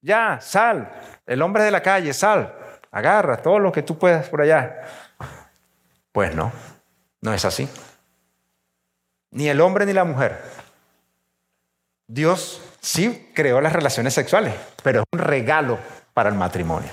ya, 0.00 0.40
sal, 0.40 0.90
el 1.26 1.42
hombre 1.42 1.64
de 1.64 1.70
la 1.70 1.82
calle, 1.82 2.12
sal, 2.12 2.54
agarra 2.90 3.36
todo 3.38 3.58
lo 3.58 3.72
que 3.72 3.82
tú 3.82 3.98
puedas 3.98 4.28
por 4.28 4.40
allá. 4.40 4.82
Pues 6.12 6.34
no, 6.34 6.52
no 7.20 7.34
es 7.34 7.44
así. 7.44 7.68
Ni 9.34 9.48
el 9.48 9.60
hombre 9.60 9.84
ni 9.84 9.92
la 9.92 10.04
mujer. 10.04 10.40
Dios 12.06 12.62
sí 12.80 13.30
creó 13.34 13.60
las 13.60 13.74
relaciones 13.74 14.14
sexuales, 14.14 14.54
pero 14.82 15.00
es 15.00 15.06
un 15.12 15.18
regalo 15.18 15.78
para 16.14 16.30
el 16.30 16.34
matrimonio. 16.34 16.90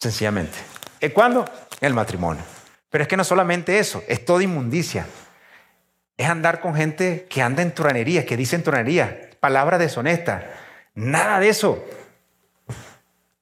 Sencillamente. 0.00 0.58
¿Y 1.00 1.10
cuándo? 1.10 1.44
El 1.80 1.94
matrimonio. 1.94 2.42
Pero 2.90 3.02
es 3.02 3.08
que 3.08 3.16
no 3.16 3.22
solamente 3.22 3.78
eso, 3.78 4.02
es 4.08 4.24
toda 4.24 4.42
inmundicia 4.42 5.06
es 6.18 6.28
andar 6.28 6.60
con 6.60 6.74
gente 6.74 7.26
que 7.30 7.40
anda 7.40 7.62
en 7.62 7.70
turanería, 7.70 8.26
que 8.26 8.36
dice 8.36 8.56
en 8.56 8.64
turanería, 8.64 9.30
palabras 9.38 9.78
deshonestas. 9.78 10.42
Nada 10.94 11.38
de 11.38 11.48
eso. 11.48 11.82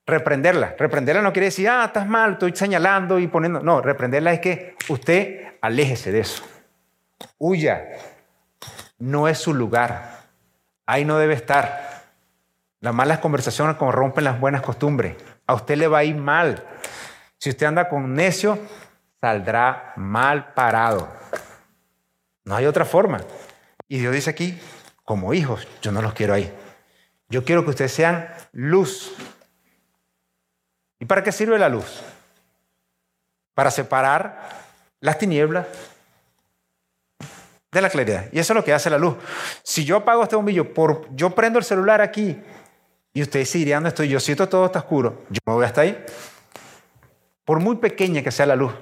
reprenderla. 0.06 0.76
Reprenderla 0.78 1.22
no 1.22 1.32
quiere 1.32 1.46
decir, 1.46 1.68
ah, 1.68 1.86
estás 1.86 2.06
mal, 2.06 2.34
estoy 2.34 2.54
señalando 2.54 3.18
y 3.18 3.26
poniendo. 3.26 3.60
No, 3.60 3.80
reprenderla 3.80 4.34
es 4.34 4.40
que 4.40 4.76
usted 4.88 5.54
aléjese 5.62 6.12
de 6.12 6.20
eso. 6.20 6.44
Huya. 7.38 7.98
No 8.98 9.28
es 9.28 9.38
su 9.38 9.54
lugar. 9.54 10.20
Ahí 10.86 11.04
no 11.04 11.18
debe 11.18 11.34
estar. 11.34 12.04
Las 12.80 12.94
malas 12.94 13.18
conversaciones 13.18 13.76
corrompen 13.76 14.24
las 14.24 14.40
buenas 14.40 14.62
costumbres. 14.62 15.16
A 15.46 15.54
usted 15.54 15.76
le 15.76 15.88
va 15.88 15.98
a 15.98 16.04
ir 16.04 16.16
mal. 16.16 16.64
Si 17.38 17.50
usted 17.50 17.66
anda 17.66 17.88
con 17.88 18.14
necio, 18.14 18.58
saldrá 19.20 19.92
mal 19.96 20.52
parado. 20.54 21.08
No 22.44 22.54
hay 22.54 22.66
otra 22.66 22.84
forma. 22.84 23.20
Y 23.88 23.98
Dios 23.98 24.12
dice 24.14 24.30
aquí, 24.30 24.58
como 25.04 25.34
hijos, 25.34 25.66
yo 25.82 25.92
no 25.92 26.02
los 26.02 26.14
quiero 26.14 26.34
ahí. 26.34 26.52
Yo 27.28 27.44
quiero 27.44 27.64
que 27.64 27.70
ustedes 27.70 27.92
sean 27.92 28.28
luz. 28.52 29.14
¿Y 30.98 31.04
para 31.04 31.22
qué 31.22 31.32
sirve 31.32 31.58
la 31.58 31.68
luz? 31.68 32.02
Para 33.54 33.70
separar 33.70 34.48
las 35.00 35.18
tinieblas 35.18 35.66
de 37.72 37.80
la 37.80 37.90
claridad. 37.90 38.26
Y 38.32 38.38
eso 38.38 38.52
es 38.52 38.56
lo 38.56 38.64
que 38.64 38.72
hace 38.72 38.90
la 38.90 38.98
luz. 38.98 39.16
Si 39.62 39.84
yo 39.84 39.96
apago 39.96 40.22
este 40.22 40.36
bombillo, 40.36 40.72
por, 40.72 41.08
yo 41.14 41.30
prendo 41.30 41.58
el 41.58 41.64
celular 41.64 42.00
aquí 42.00 42.40
y 43.12 43.22
ustedes 43.22 43.50
se 43.50 43.58
irían 43.58 43.86
estoy, 43.86 44.08
yo 44.08 44.20
siento 44.20 44.48
todo 44.48 44.66
está 44.66 44.80
oscuro, 44.80 45.24
yo 45.30 45.40
me 45.46 45.52
voy 45.52 45.64
hasta 45.64 45.82
ahí. 45.82 46.04
Por 47.44 47.60
muy 47.60 47.76
pequeña 47.76 48.22
que 48.22 48.30
sea 48.30 48.46
la 48.46 48.56
luz, 48.56 48.72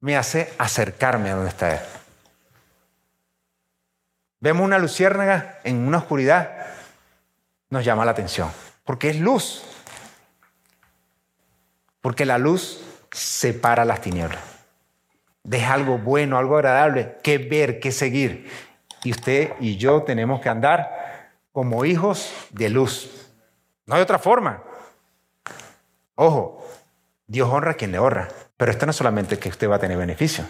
me 0.00 0.16
hace 0.16 0.52
acercarme 0.58 1.30
a 1.30 1.34
donde 1.34 1.50
está 1.50 1.74
Él. 1.74 1.80
Vemos 4.40 4.64
una 4.64 4.78
luciérnaga 4.78 5.60
en 5.62 5.86
una 5.86 5.98
oscuridad, 5.98 6.66
nos 7.70 7.84
llama 7.84 8.04
la 8.04 8.10
atención, 8.10 8.50
porque 8.84 9.10
es 9.10 9.20
luz. 9.20 9.62
Porque 12.00 12.26
la 12.26 12.38
luz 12.38 12.82
separa 13.12 13.84
las 13.84 14.00
tinieblas. 14.00 14.51
Deja 15.44 15.74
algo 15.74 15.98
bueno, 15.98 16.38
algo 16.38 16.56
agradable 16.56 17.16
que 17.22 17.38
ver, 17.38 17.80
que 17.80 17.90
seguir. 17.90 18.50
Y 19.04 19.10
usted 19.10 19.52
y 19.60 19.76
yo 19.76 20.02
tenemos 20.02 20.40
que 20.40 20.48
andar 20.48 21.30
como 21.52 21.84
hijos 21.84 22.32
de 22.50 22.70
luz. 22.70 23.28
No 23.86 23.96
hay 23.96 24.02
otra 24.02 24.18
forma. 24.18 24.62
Ojo, 26.14 26.64
Dios 27.26 27.48
honra 27.50 27.72
a 27.72 27.74
quien 27.74 27.92
le 27.92 27.98
honra. 27.98 28.28
Pero 28.56 28.70
esto 28.70 28.86
no 28.86 28.90
es 28.90 28.96
solamente 28.96 29.38
que 29.38 29.48
usted 29.48 29.68
va 29.68 29.76
a 29.76 29.80
tener 29.80 29.98
beneficio, 29.98 30.44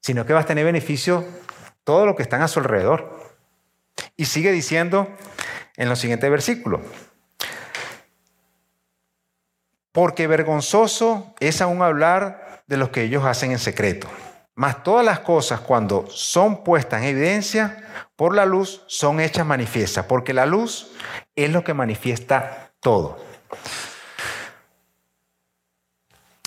sino 0.00 0.24
que 0.24 0.32
va 0.32 0.40
a 0.40 0.46
tener 0.46 0.64
beneficio 0.64 1.24
todo 1.82 2.06
lo 2.06 2.14
que 2.14 2.22
están 2.22 2.42
a 2.42 2.48
su 2.48 2.60
alrededor. 2.60 3.32
Y 4.16 4.26
sigue 4.26 4.52
diciendo 4.52 5.08
en 5.76 5.88
los 5.88 5.98
siguientes 5.98 6.30
versículos. 6.30 6.82
Porque 9.90 10.26
vergonzoso 10.26 11.34
es 11.40 11.60
aún 11.60 11.82
hablar 11.82 12.51
de 12.66 12.76
lo 12.76 12.90
que 12.90 13.02
ellos 13.02 13.24
hacen 13.24 13.52
en 13.52 13.58
secreto. 13.58 14.08
Mas 14.54 14.82
todas 14.82 15.04
las 15.04 15.20
cosas 15.20 15.60
cuando 15.60 16.06
son 16.10 16.62
puestas 16.62 17.02
en 17.02 17.08
evidencia 17.08 17.84
por 18.16 18.34
la 18.34 18.44
luz 18.44 18.82
son 18.86 19.20
hechas 19.20 19.46
manifiestas, 19.46 20.06
porque 20.06 20.34
la 20.34 20.46
luz 20.46 20.92
es 21.34 21.50
lo 21.50 21.64
que 21.64 21.74
manifiesta 21.74 22.72
todo. 22.80 23.18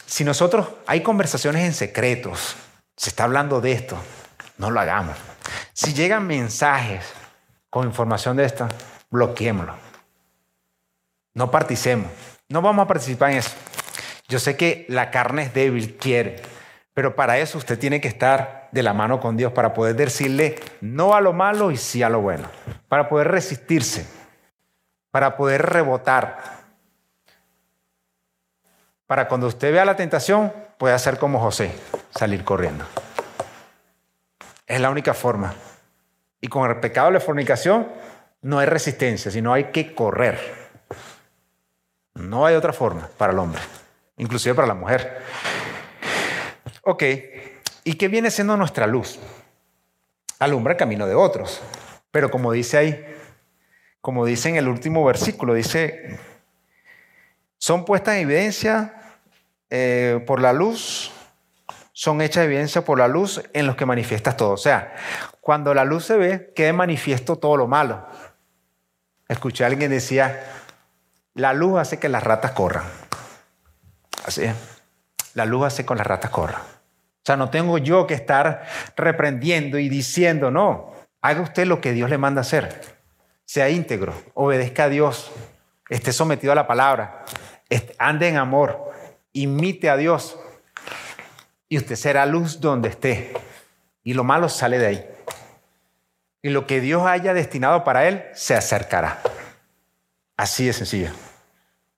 Si 0.06 0.24
nosotros 0.24 0.68
hay 0.86 1.02
conversaciones 1.02 1.64
en 1.64 1.74
secretos, 1.74 2.56
se 2.96 3.10
está 3.10 3.26
hablando 3.26 3.60
de 3.60 3.74
esto, 3.74 3.98
no 4.58 4.72
lo 4.72 4.80
hagamos. 4.80 5.18
Si 5.74 5.94
llegan 5.94 6.26
mensajes 6.26 7.06
con 7.70 7.86
información 7.86 8.38
de 8.38 8.46
esta, 8.46 8.70
bloqueémoslo. 9.10 9.76
No 11.34 11.52
participemos. 11.52 12.10
No 12.48 12.62
vamos 12.62 12.86
a 12.86 12.88
participar 12.88 13.32
en 13.32 13.40
eso. 13.40 13.52
Yo 14.28 14.40
sé 14.40 14.58
que 14.58 14.86
la 14.90 15.12
carne 15.12 15.44
es 15.44 15.54
débil, 15.54 15.98
quiere, 15.98 16.42
pero 16.94 17.16
para 17.16 17.38
eso 17.38 17.58
usted 17.58 17.78
tiene 17.78 18.02
que 18.02 18.08
estar 18.08 18.70
de 18.72 18.84
la 18.84 18.94
mano 18.94 19.20
con 19.20 19.38
Dios 19.38 19.52
para 19.54 19.74
poder 19.74 19.96
decirle 19.96 20.56
no 20.82 21.14
a 21.14 21.22
lo 21.22 21.34
malo 21.34 21.72
y 21.72 21.78
sí 21.78 22.02
a 22.04 22.10
lo 22.10 22.22
bueno, 22.22 22.48
para 22.88 23.08
poder 23.08 23.30
resistirse, 23.30 24.08
para 25.12 25.38
poder 25.38 25.62
rebotar, 25.62 26.38
para 29.08 29.28
cuando 29.28 29.48
usted 29.48 29.72
vea 29.72 29.86
la 29.86 29.96
tentación 29.96 30.52
pueda 30.78 30.96
hacer 30.96 31.20
como 31.20 31.40
José, 31.40 31.72
salir 32.16 32.44
corriendo. 32.44 32.86
Es 34.66 34.82
la 34.82 34.90
única 34.90 35.14
forma. 35.14 35.54
Y 36.42 36.48
con 36.48 36.70
el 36.70 36.80
pecado 36.80 37.08
de 37.08 37.14
la 37.14 37.20
fornicación 37.20 37.88
no 38.42 38.60
hay 38.60 38.66
resistencia, 38.66 39.32
sino 39.32 39.54
hay 39.54 39.66
que 39.66 39.94
correr. 39.94 40.40
No 42.16 42.46
hay 42.46 42.56
otra 42.56 42.74
forma 42.74 43.10
para 43.18 43.34
el 43.34 43.40
hombre, 43.40 43.62
inclusive 44.18 44.56
para 44.56 44.68
la 44.68 44.74
mujer. 44.74 45.22
Ok, 46.84 47.04
¿y 47.84 47.94
qué 47.96 48.08
viene 48.08 48.32
siendo 48.32 48.56
nuestra 48.58 48.88
luz? 48.88 49.20
Alumbra 50.40 50.74
el 50.74 50.78
camino 50.78 51.08
de 51.08 51.16
otros. 51.16 51.62
Pero 52.12 52.32
como 52.32 52.52
dice 52.52 52.78
ahí, 52.78 53.06
como 54.02 54.26
dice 54.26 54.50
en 54.50 54.56
el 54.56 54.68
último 54.68 55.04
versículo, 55.04 55.54
dice, 55.54 56.20
son 57.58 57.86
puestas 57.86 58.16
en 58.16 58.22
evidencia 58.22 59.20
eh, 59.70 60.24
por 60.28 60.42
la 60.42 60.54
luz, 60.54 61.12
son 61.92 62.22
hechas 62.22 62.46
evidencia 62.46 62.86
por 62.86 63.00
la 63.00 63.08
luz 63.08 63.42
en 63.54 63.66
los 63.66 63.76
que 63.76 63.86
manifiestas 63.86 64.38
todo. 64.38 64.52
O 64.52 64.58
sea, 64.58 64.96
cuando 65.42 65.74
la 65.74 65.86
luz 65.86 66.06
se 66.06 66.18
ve, 66.18 66.52
queda 66.56 66.74
manifiesto 66.74 67.38
todo 67.38 67.58
lo 67.58 67.68
malo. 67.68 68.06
Escuché 69.28 69.64
a 69.64 69.68
alguien 69.68 69.90
decía, 69.90 70.44
la 71.34 71.54
luz 71.54 71.80
hace 71.80 71.98
que 71.98 72.10
las 72.10 72.24
ratas 72.24 72.52
corran. 72.52 72.86
Así. 74.26 74.44
La 75.36 75.46
luz 75.46 75.68
hace 75.68 75.86
que 75.86 75.96
las 75.96 76.08
ratas 76.08 76.32
corran. 76.32 76.62
O 76.62 77.26
sea, 77.26 77.38
no 77.38 77.50
tengo 77.50 77.78
yo 77.78 78.08
que 78.08 78.16
estar 78.16 78.66
reprendiendo 78.96 79.78
y 79.78 79.90
diciendo, 79.90 80.52
no, 80.52 80.94
haga 81.22 81.42
usted 81.42 81.66
lo 81.66 81.80
que 81.80 81.94
Dios 81.94 82.10
le 82.10 82.18
manda 82.18 82.42
hacer. 82.42 82.82
Sea 83.46 83.70
íntegro, 83.70 84.14
obedezca 84.34 84.86
a 84.86 84.90
Dios, 84.90 85.32
esté 85.90 86.12
sometido 86.12 86.52
a 86.52 86.56
la 86.56 86.68
palabra, 86.68 87.26
ande 88.00 88.28
en 88.28 88.38
amor, 88.38 88.92
imite 89.34 89.90
a 89.90 89.98
Dios 89.98 90.38
y 91.70 91.78
usted 91.78 91.96
será 91.96 92.26
luz 92.26 92.60
donde 92.60 92.90
esté. 92.90 93.34
Y 94.04 94.14
lo 94.14 94.24
malo 94.24 94.50
sale 94.50 94.80
de 94.80 94.88
ahí. 94.88 95.10
Y 96.42 96.50
lo 96.50 96.68
que 96.68 96.80
Dios 96.80 97.06
haya 97.06 97.34
destinado 97.34 97.84
para 97.84 98.08
él 98.08 98.24
se 98.34 98.56
acercará. 98.56 99.20
Así 100.38 100.66
de 100.66 100.74
sencillo. 100.74 101.12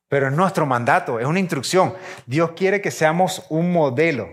Pero 0.09 0.27
es 0.27 0.33
nuestro 0.33 0.65
mandato, 0.65 1.19
es 1.19 1.25
una 1.25 1.39
instrucción. 1.39 1.93
Dios 2.25 2.51
quiere 2.51 2.81
que 2.81 2.91
seamos 2.91 3.45
un 3.49 3.71
modelo. 3.71 4.29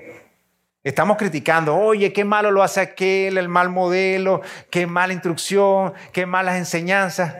Estamos 0.82 1.16
criticando, 1.16 1.74
oye, 1.76 2.12
qué 2.12 2.24
malo 2.24 2.50
lo 2.50 2.62
hace 2.62 2.80
aquel, 2.80 3.38
el 3.38 3.48
mal 3.48 3.70
modelo, 3.70 4.42
qué 4.70 4.86
mala 4.86 5.12
instrucción, 5.12 5.94
qué 6.12 6.26
malas 6.26 6.56
enseñanzas. 6.56 7.34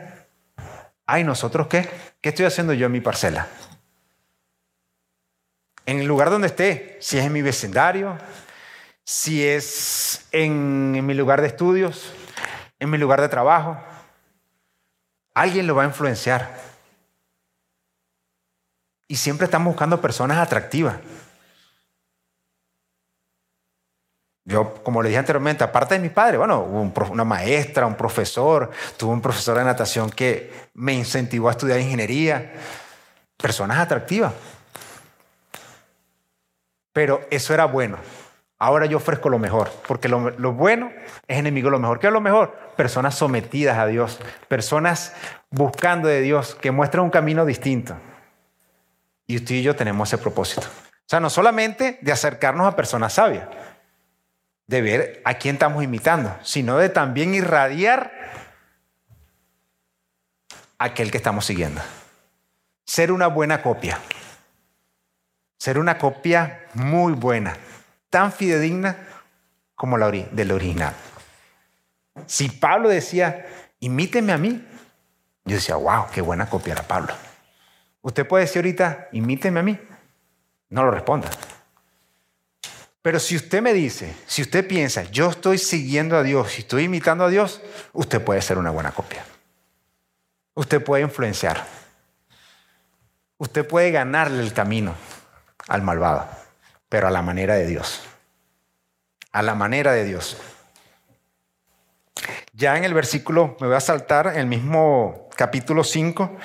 Ay, 1.05 1.23
¿nosotros 1.23 1.67
qué? 1.67 1.87
¿Qué 2.19 2.29
estoy 2.29 2.45
haciendo 2.45 2.73
yo 2.73 2.87
en 2.87 2.91
mi 2.91 3.01
parcela? 3.01 3.47
en 5.85 5.99
el 5.99 6.07
lugar 6.07 6.29
donde 6.29 6.47
esté, 6.47 6.97
si 6.99 7.17
es 7.17 7.25
en 7.25 7.33
mi 7.33 7.41
vecindario, 7.41 8.17
si 9.03 9.45
es 9.45 10.25
en, 10.31 11.05
mi 11.05 11.13
lugar 11.13 11.41
de 11.41 11.47
estudios, 11.47 12.11
en 12.79 12.89
mi 12.89 12.97
lugar 12.97 13.21
de 13.21 13.29
trabajo, 13.29 13.77
alguien 15.33 15.67
lo 15.67 15.75
va 15.75 15.83
a 15.83 15.87
influenciar. 15.87 16.74
Y 19.07 19.15
siempre 19.15 19.45
estamos 19.45 19.67
buscando 19.67 20.01
personas 20.01 20.37
atractivas. 20.37 20.97
Yo, 24.47 24.75
como 24.83 25.01
le 25.01 25.09
dije 25.09 25.19
anteriormente, 25.19 25.63
aparte 25.63 25.95
de 25.95 25.99
mi 25.99 26.09
padre, 26.09 26.37
bueno, 26.37 26.61
una 26.61 27.23
maestra, 27.23 27.87
un 27.87 27.95
profesor, 27.95 28.69
tuve 28.95 29.11
un 29.11 29.21
profesor 29.21 29.57
de 29.57 29.63
natación 29.63 30.11
que 30.11 30.69
me 30.75 30.93
incentivó 30.93 31.47
a 31.47 31.51
estudiar 31.51 31.79
ingeniería. 31.79 32.53
Personas 33.37 33.79
atractivas. 33.79 34.33
Pero 36.93 37.21
eso 37.31 37.53
era 37.53 37.65
bueno. 37.65 37.97
Ahora 38.57 38.85
yo 38.85 38.97
ofrezco 38.97 39.29
lo 39.29 39.37
mejor, 39.37 39.69
porque 39.87 40.07
lo, 40.07 40.53
bueno 40.53 40.91
es 41.27 41.37
enemigo 41.37 41.69
lo 41.69 41.79
mejor. 41.79 41.99
¿Qué 41.99 42.07
es 42.07 42.13
lo 42.13 42.21
mejor? 42.21 42.55
Personas 42.77 43.15
sometidas 43.15 43.77
a 43.77 43.87
Dios, 43.87 44.19
personas 44.47 45.13
buscando 45.49 46.07
de 46.07 46.21
Dios, 46.21 46.55
que 46.55 46.71
muestran 46.71 47.03
un 47.03 47.09
camino 47.09 47.45
distinto. 47.45 47.95
Y 49.27 49.37
usted 49.37 49.55
y 49.55 49.63
yo 49.63 49.75
tenemos 49.75 50.09
ese 50.09 50.17
propósito. 50.17 50.67
O 50.67 51.07
sea, 51.07 51.19
no 51.19 51.29
solamente 51.29 51.99
de 52.01 52.11
acercarnos 52.11 52.67
a 52.67 52.75
personas 52.75 53.13
sabias, 53.13 53.47
de 54.67 54.81
ver 54.81 55.21
a 55.25 55.35
quién 55.35 55.55
estamos 55.55 55.83
imitando, 55.83 56.35
sino 56.41 56.77
de 56.77 56.89
también 56.89 57.33
irradiar 57.35 58.11
a 60.77 60.85
aquel 60.85 61.11
que 61.11 61.17
estamos 61.17 61.45
siguiendo. 61.45 61.81
Ser 62.85 63.11
una 63.11 63.27
buena 63.27 63.61
copia 63.61 63.99
ser 65.65 65.79
una 65.79 65.97
copia 65.97 66.67
muy 66.75 67.13
buena, 67.13 67.57
tan 68.11 68.31
fidedigna 68.31 68.97
como 69.73 69.97
la 69.97 70.11
del 70.11 70.51
original. 70.51 70.93
Si 72.27 72.49
Pablo 72.49 72.87
decía, 72.87 73.47
imíteme 73.79 74.31
a 74.31 74.37
mí, 74.37 74.63
yo 75.43 75.55
decía, 75.55 75.75
wow, 75.75 76.05
qué 76.13 76.21
buena 76.21 76.47
copia 76.47 76.73
era 76.73 76.83
Pablo. 76.83 77.15
Usted 78.05 78.27
puede 78.27 78.43
decir 78.43 78.59
ahorita, 78.59 79.09
imíteme 79.13 79.61
a 79.61 79.63
mí. 79.63 79.79
No 80.69 80.83
lo 80.83 80.91
responda. 80.91 81.27
Pero 83.01 83.19
si 83.19 83.35
usted 83.35 83.63
me 83.63 83.73
dice, 83.73 84.15
si 84.27 84.43
usted 84.43 84.67
piensa, 84.67 85.01
yo 85.05 85.31
estoy 85.31 85.57
siguiendo 85.57 86.15
a 86.15 86.21
Dios 86.21 86.55
y 86.59 86.61
estoy 86.61 86.83
imitando 86.83 87.23
a 87.23 87.29
Dios, 87.29 87.63
usted 87.93 88.21
puede 88.23 88.43
ser 88.43 88.59
una 88.59 88.69
buena 88.69 88.91
copia. 88.91 89.25
Usted 90.53 90.83
puede 90.83 91.01
influenciar. 91.01 91.65
Usted 93.39 93.67
puede 93.67 93.89
ganarle 93.89 94.43
el 94.43 94.53
camino 94.53 94.93
al 95.67 95.81
malvado, 95.81 96.29
pero 96.87 97.07
a 97.07 97.11
la 97.11 97.23
manera 97.23 97.55
de 97.55 97.65
Dios. 97.65 98.03
A 99.31 99.41
la 99.41 99.55
manera 99.55 99.93
de 99.93 100.03
Dios. 100.03 100.37
Ya 102.53 102.77
en 102.77 102.83
el 102.83 102.93
versículo, 102.93 103.57
me 103.59 103.65
voy 103.65 103.75
a 103.75 103.81
saltar 103.81 104.37
el 104.37 104.45
mismo 104.45 105.27
capítulo 105.35 105.83
5, 105.83 106.37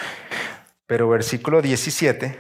pero 0.91 1.09
versículo 1.09 1.63
17. 1.63 2.37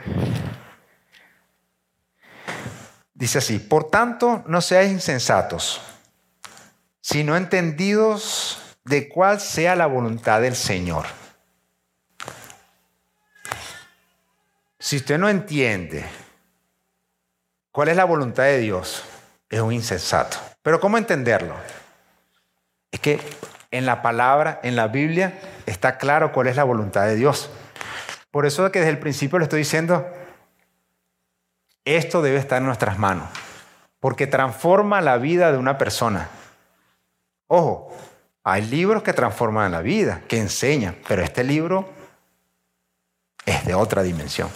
Dice 3.14 3.38
así, 3.38 3.60
por 3.60 3.90
tanto 3.90 4.42
no 4.48 4.60
seáis 4.60 4.90
insensatos, 4.90 5.80
sino 7.00 7.36
entendidos 7.36 8.58
de 8.82 9.08
cuál 9.08 9.40
sea 9.40 9.76
la 9.76 9.86
voluntad 9.86 10.40
del 10.40 10.56
Señor. 10.56 11.06
Si 14.80 14.96
usted 14.96 15.16
no 15.16 15.28
entiende 15.28 16.04
cuál 17.70 17.86
es 17.86 17.96
la 17.96 18.04
voluntad 18.04 18.42
de 18.42 18.58
Dios, 18.58 19.04
es 19.48 19.60
un 19.60 19.72
insensato. 19.72 20.38
Pero 20.64 20.80
¿cómo 20.80 20.98
entenderlo? 20.98 21.54
Es 22.90 22.98
que 22.98 23.20
en 23.70 23.86
la 23.86 24.02
palabra, 24.02 24.58
en 24.64 24.74
la 24.74 24.88
Biblia, 24.88 25.38
está 25.66 25.98
claro 25.98 26.32
cuál 26.32 26.48
es 26.48 26.56
la 26.56 26.64
voluntad 26.64 27.06
de 27.06 27.14
Dios. 27.14 27.48
Por 28.30 28.46
eso 28.46 28.64
es 28.64 28.72
que 28.72 28.78
desde 28.78 28.92
el 28.92 28.98
principio 28.98 29.38
le 29.38 29.44
estoy 29.44 29.60
diciendo, 29.60 30.06
esto 31.84 32.22
debe 32.22 32.38
estar 32.38 32.58
en 32.58 32.66
nuestras 32.66 32.98
manos, 32.98 33.28
porque 33.98 34.26
transforma 34.26 35.00
la 35.00 35.18
vida 35.18 35.50
de 35.50 35.58
una 35.58 35.78
persona. 35.78 36.28
Ojo, 37.48 37.92
hay 38.44 38.62
libros 38.62 39.02
que 39.02 39.12
transforman 39.12 39.72
la 39.72 39.82
vida, 39.82 40.22
que 40.28 40.38
enseñan, 40.38 40.96
pero 41.08 41.22
este 41.22 41.42
libro 41.44 41.88
es 43.44 43.64
de 43.66 43.74
otra 43.74 44.02
dimensión, 44.02 44.48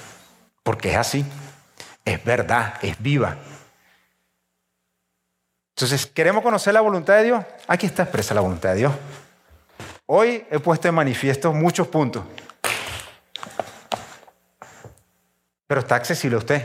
porque 0.63 0.93
es 0.93 0.97
así, 0.97 1.25
es 2.05 2.25
verdad, 2.25 2.75
es 2.83 3.03
viva. 3.03 3.37
Entonces, 5.77 6.07
¿queremos 6.07 6.45
conocer 6.45 6.73
la 6.73 6.81
voluntad 6.81 7.17
de 7.17 7.25
Dios? 7.25 7.45
Aquí 7.67 7.87
está 7.87 8.05
expresa 8.05 8.33
la 8.33 8.41
voluntad 8.41 8.71
de 8.71 8.77
Dios. 8.77 8.93
Hoy 10.07 10.47
he 10.51 10.61
puesto 10.61 10.87
en 10.87 10.95
manifiesto 10.95 11.53
muchos 11.53 11.89
puntos, 11.89 12.23
pero 15.75 15.81
está 15.81 15.97
accesible 15.97 16.37
a 16.37 16.39
usted. 16.39 16.63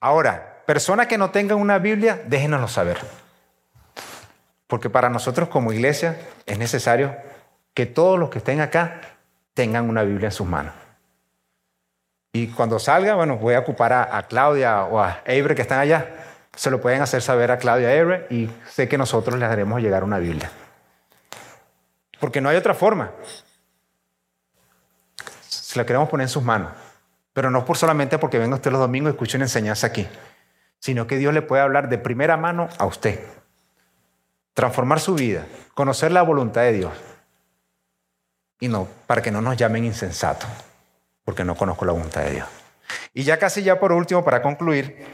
Ahora, 0.00 0.62
personas 0.64 1.06
que 1.06 1.18
no 1.18 1.32
tengan 1.32 1.58
una 1.58 1.78
Biblia, 1.78 2.22
déjenoslo 2.24 2.66
saber. 2.66 2.96
Porque 4.66 4.88
para 4.88 5.10
nosotros 5.10 5.50
como 5.50 5.70
iglesia 5.70 6.18
es 6.46 6.56
necesario 6.56 7.14
que 7.74 7.84
todos 7.84 8.18
los 8.18 8.30
que 8.30 8.38
estén 8.38 8.62
acá 8.62 9.02
tengan 9.52 9.90
una 9.90 10.02
Biblia 10.02 10.28
en 10.28 10.32
sus 10.32 10.46
manos. 10.46 10.72
Y 12.32 12.46
cuando 12.46 12.78
salga, 12.78 13.16
bueno, 13.16 13.36
voy 13.36 13.52
a 13.52 13.58
ocupar 13.58 13.92
a, 13.92 14.22
Claudia 14.28 14.84
o 14.84 14.98
a 14.98 15.20
Ebre 15.26 15.54
que 15.54 15.60
están 15.60 15.80
allá. 15.80 16.08
Se 16.56 16.70
lo 16.70 16.80
pueden 16.80 17.02
hacer 17.02 17.20
saber 17.20 17.50
a 17.50 17.58
Claudia 17.58 17.92
Ebre 17.92 18.28
y 18.30 18.48
sé 18.70 18.88
que 18.88 18.96
nosotros 18.96 19.38
les 19.38 19.50
haremos 19.50 19.82
llegar 19.82 20.04
una 20.04 20.18
Biblia. 20.18 20.50
Porque 22.18 22.40
no 22.40 22.48
hay 22.48 22.56
otra 22.56 22.72
forma. 22.72 23.10
Se 25.46 25.78
la 25.78 25.84
queremos 25.84 26.08
poner 26.08 26.24
en 26.24 26.30
sus 26.30 26.42
manos. 26.42 26.70
Pero 27.32 27.50
no 27.50 27.64
por 27.64 27.76
solamente 27.76 28.18
porque 28.18 28.38
venga 28.38 28.56
usted 28.56 28.70
los 28.70 28.80
domingos 28.80 29.10
y 29.10 29.12
escuche 29.12 29.36
una 29.36 29.46
enseñanza 29.46 29.86
aquí, 29.86 30.06
sino 30.78 31.06
que 31.06 31.16
Dios 31.16 31.32
le 31.32 31.42
puede 31.42 31.62
hablar 31.62 31.88
de 31.88 31.98
primera 31.98 32.36
mano 32.36 32.68
a 32.78 32.86
usted. 32.86 33.20
Transformar 34.54 35.00
su 35.00 35.14
vida, 35.14 35.46
conocer 35.74 36.12
la 36.12 36.22
voluntad 36.22 36.62
de 36.62 36.72
Dios. 36.72 36.92
Y 38.60 38.68
no, 38.68 38.86
para 39.06 39.22
que 39.22 39.30
no 39.30 39.40
nos 39.40 39.56
llamen 39.56 39.84
insensatos, 39.84 40.48
porque 41.24 41.44
no 41.44 41.54
conozco 41.54 41.84
la 41.84 41.92
voluntad 41.92 42.22
de 42.22 42.32
Dios. 42.32 42.48
Y 43.14 43.24
ya 43.24 43.38
casi 43.38 43.62
ya 43.62 43.80
por 43.80 43.92
último, 43.92 44.22
para 44.24 44.42
concluir, 44.42 45.04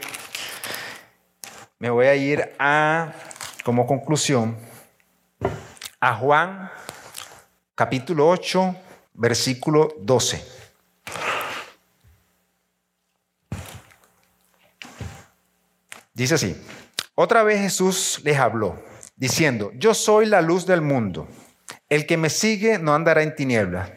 me 1.79 1.89
voy 1.89 2.07
a 2.07 2.15
ir 2.15 2.53
a, 2.59 3.13
como 3.63 3.87
conclusión, 3.87 4.57
a 6.01 6.15
Juan 6.15 6.69
capítulo 7.75 8.27
8, 8.27 8.75
versículo 9.13 9.95
12. 9.99 10.58
Dice 16.19 16.35
así, 16.35 16.53
otra 17.15 17.43
vez 17.43 17.61
Jesús 17.61 18.19
les 18.25 18.37
habló, 18.37 18.83
diciendo, 19.15 19.71
yo 19.75 19.93
soy 19.93 20.25
la 20.25 20.41
luz 20.41 20.65
del 20.65 20.81
mundo. 20.81 21.29
El 21.87 22.05
que 22.05 22.17
me 22.17 22.29
sigue 22.29 22.77
no 22.77 22.93
andará 22.93 23.23
en 23.23 23.35
tinieblas, 23.35 23.89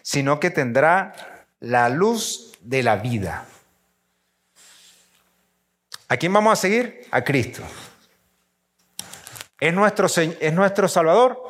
sino 0.00 0.38
que 0.38 0.50
tendrá 0.50 1.46
la 1.58 1.88
luz 1.88 2.52
de 2.60 2.84
la 2.84 2.94
vida. 2.94 3.46
¿A 6.06 6.16
quién 6.16 6.32
vamos 6.32 6.52
a 6.52 6.62
seguir? 6.62 7.08
A 7.10 7.24
Cristo. 7.24 7.64
¿Es 9.58 9.74
nuestro, 9.74 10.06
¿Es 10.06 10.52
nuestro 10.52 10.86
Salvador? 10.86 11.42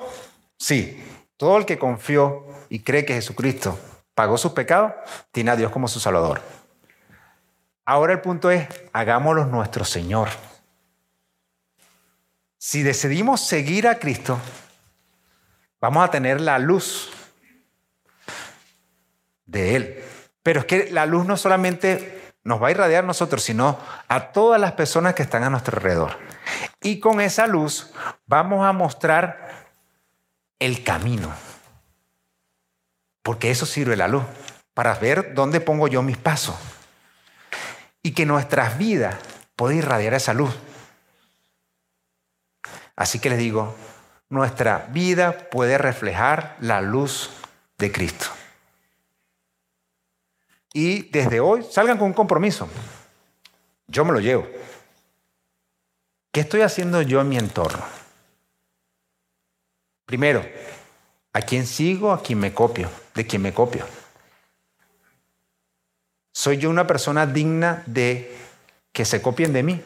Sí. 0.57 1.05
Todo 1.37 1.59
el 1.59 1.67
que 1.67 1.79
confió 1.79 2.47
y 2.71 2.79
cree 2.79 3.05
que 3.05 3.13
Jesucristo 3.13 3.79
pagó 4.15 4.39
sus 4.39 4.53
pecados, 4.53 4.95
tiene 5.33 5.51
a 5.51 5.57
Dios 5.57 5.71
como 5.71 5.87
su 5.87 6.01
Salvador. 6.01 6.41
Ahora 7.87 8.15
el 8.15 8.21
punto 8.21 8.51
es, 8.51 8.67
hagámoslo 8.93 9.45
nuestro 9.45 9.85
Señor. 9.85 10.29
Si 12.57 12.83
decidimos 12.83 13.47
seguir 13.47 13.87
a 13.87 13.99
Cristo, 13.99 14.39
vamos 15.81 16.03
a 16.03 16.11
tener 16.11 16.41
la 16.41 16.59
luz 16.59 17.13
de 19.45 19.77
Él. 19.77 20.05
Pero 20.43 20.61
es 20.61 20.67
que 20.67 20.91
la 20.91 21.05
luz 21.05 21.27
no 21.27 21.37
solamente 21.37 22.33
nos 22.43 22.63
va 22.63 22.69
a 22.69 22.71
irradiar 22.71 23.05
a 23.05 23.07
nosotros, 23.07 23.43
sino 23.43 23.79
a 24.09 24.33
todas 24.33 24.59
las 24.59 24.73
personas 24.73 25.15
que 25.15 25.23
están 25.23 25.43
a 25.43 25.51
nuestro 25.51 25.77
alrededor. 25.77 26.17
Y 26.81 27.01
con 27.01 27.21
esa 27.21 27.47
luz 27.47 27.93
vamos 28.27 28.65
a 28.65 28.73
mostrar 28.73 29.67
el 30.59 30.83
camino. 30.85 31.31
Porque 33.23 33.51
eso 33.51 33.67
sirve 33.67 33.97
la 33.97 34.09
luz, 34.09 34.25
para 34.73 34.95
ver 34.95 35.35
dónde 35.35 35.61
pongo 35.61 35.87
yo 35.89 36.03
mis 36.03 36.17
pasos 36.17 36.57
y 38.05 38.13
que 38.13 38.27
nuestras 38.27 38.77
vidas 38.77 39.17
puedan 39.57 39.79
irradiar 39.79 40.13
esa 40.13 40.35
luz. 40.35 40.55
Así 42.95 43.19
que 43.19 43.31
les 43.31 43.39
digo, 43.39 43.75
nuestra 44.29 44.87
vida 44.91 45.49
puede 45.51 45.79
reflejar 45.79 46.57
la 46.61 46.83
luz 46.83 47.31
de 47.79 47.91
Cristo. 47.91 48.27
Y 50.75 51.09
desde 51.09 51.41
hoy 51.41 51.65
salgan 51.69 51.97
con 51.97 52.09
un 52.09 52.13
compromiso. 52.13 52.69
Yo 53.87 54.05
me 54.05 54.13
lo 54.13 54.21
llevo. 54.21 54.47
¿Qué 56.31 56.41
estoy 56.41 56.61
haciendo 56.61 57.01
yo 57.01 57.23
en 57.23 57.29
mi 57.31 57.39
entorno? 57.39 57.83
Primero, 60.05 60.45
¿a 61.33 61.41
quién 61.41 61.67
sigo? 61.67 62.13
¿A 62.13 62.23
quién 62.23 62.39
me 62.39 62.53
copio? 62.53 62.91
¿De 63.15 63.27
quién 63.27 63.41
me 63.41 63.55
copio? 63.55 63.87
¿Soy 66.35 66.59
yo 66.59 66.69
una 66.69 66.87
persona 66.89 67.27
digna 67.27 67.85
de 67.87 68.37
que 68.93 69.05
se 69.05 69.23
copien 69.23 69.53
de 69.53 69.63
mí? 69.63 69.81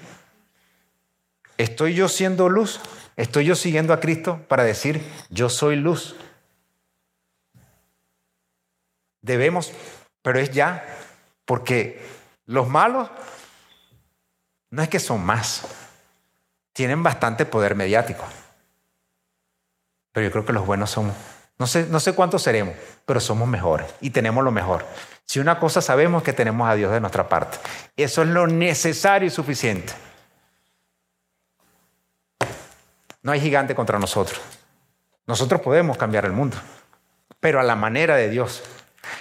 ¿Estoy 1.59 1.95
yo 1.95 2.09
siendo 2.09 2.49
luz? 2.49 2.81
¿Estoy 3.17 3.45
yo 3.45 3.55
siguiendo 3.55 3.93
a 3.93 4.01
Cristo 4.01 4.41
para 4.49 4.65
decir, 4.65 5.03
yo 5.29 5.51
soy 5.51 5.77
luz? 5.77 6.17
Debemos, 9.21 9.73
pero 10.23 10.39
es 10.39 10.51
ya, 10.51 10.87
porque 11.45 12.01
los 12.47 12.67
malos 12.67 13.11
no 14.71 14.83
es 14.83 14.89
que 14.89 15.01
son 15.01 15.23
más, 15.23 15.67
tienen 16.73 17.03
bastante 17.03 17.45
poder 17.45 17.75
mediático, 17.75 18.25
pero 20.13 20.27
yo 20.27 20.33
creo 20.33 20.47
que 20.47 20.53
los 20.55 20.65
buenos 20.65 20.91
somos, 20.91 21.15
no 21.59 21.67
sé, 21.67 21.87
no 21.91 21.99
sé 22.01 22.15
cuántos 22.15 22.43
seremos, 22.43 22.75
pero 23.05 23.21
somos 23.21 23.49
mejores 23.49 23.93
y 24.01 24.11
tenemos 24.11 24.45
lo 24.45 24.51
mejor. 24.51 24.87
Si 25.25 25.41
una 25.41 25.59
cosa 25.59 25.83
sabemos 25.83 26.23
que 26.23 26.33
tenemos 26.33 26.69
a 26.69 26.75
Dios 26.75 26.93
de 26.93 27.01
nuestra 27.01 27.29
parte, 27.29 27.59
eso 27.97 28.23
es 28.23 28.29
lo 28.29 28.47
necesario 28.47 29.27
y 29.27 29.31
suficiente. 29.31 29.93
No 33.23 33.33
hay 33.33 33.41
gigante 33.41 33.75
contra 33.75 33.99
nosotros. 33.99 34.41
Nosotros 35.27 35.61
podemos 35.61 35.99
cambiar 35.99 36.25
el 36.25 36.33
mundo, 36.33 36.57
pero 37.41 37.61
a 37.61 37.63
la 37.63 37.77
manera 37.77 38.17
de 38.17 38.31
Dios. 38.31 38.63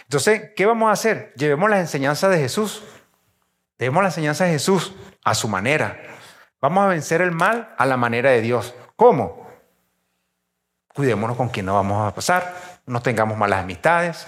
Entonces, 0.03 0.51
¿qué 0.55 0.65
vamos 0.65 0.89
a 0.89 0.93
hacer? 0.93 1.33
Llevemos 1.35 1.69
las 1.69 1.79
enseñanzas 1.79 2.31
de 2.31 2.38
Jesús. 2.38 2.83
Llevemos 3.77 4.03
las 4.03 4.13
enseñanzas 4.13 4.47
de 4.47 4.53
Jesús 4.53 4.93
a 5.23 5.33
su 5.35 5.47
manera. 5.47 6.01
Vamos 6.61 6.85
a 6.85 6.88
vencer 6.88 7.21
el 7.21 7.31
mal 7.31 7.73
a 7.77 7.85
la 7.85 7.97
manera 7.97 8.29
de 8.29 8.41
Dios. 8.41 8.75
¿Cómo? 8.95 9.46
Cuidémonos 10.97 11.37
con 11.37 11.49
quién 11.49 11.67
no 11.67 11.75
vamos 11.75 12.07
a 12.07 12.15
pasar, 12.15 12.55
no 12.87 13.03
tengamos 13.03 13.37
malas 13.37 13.59
amistades, 13.59 14.25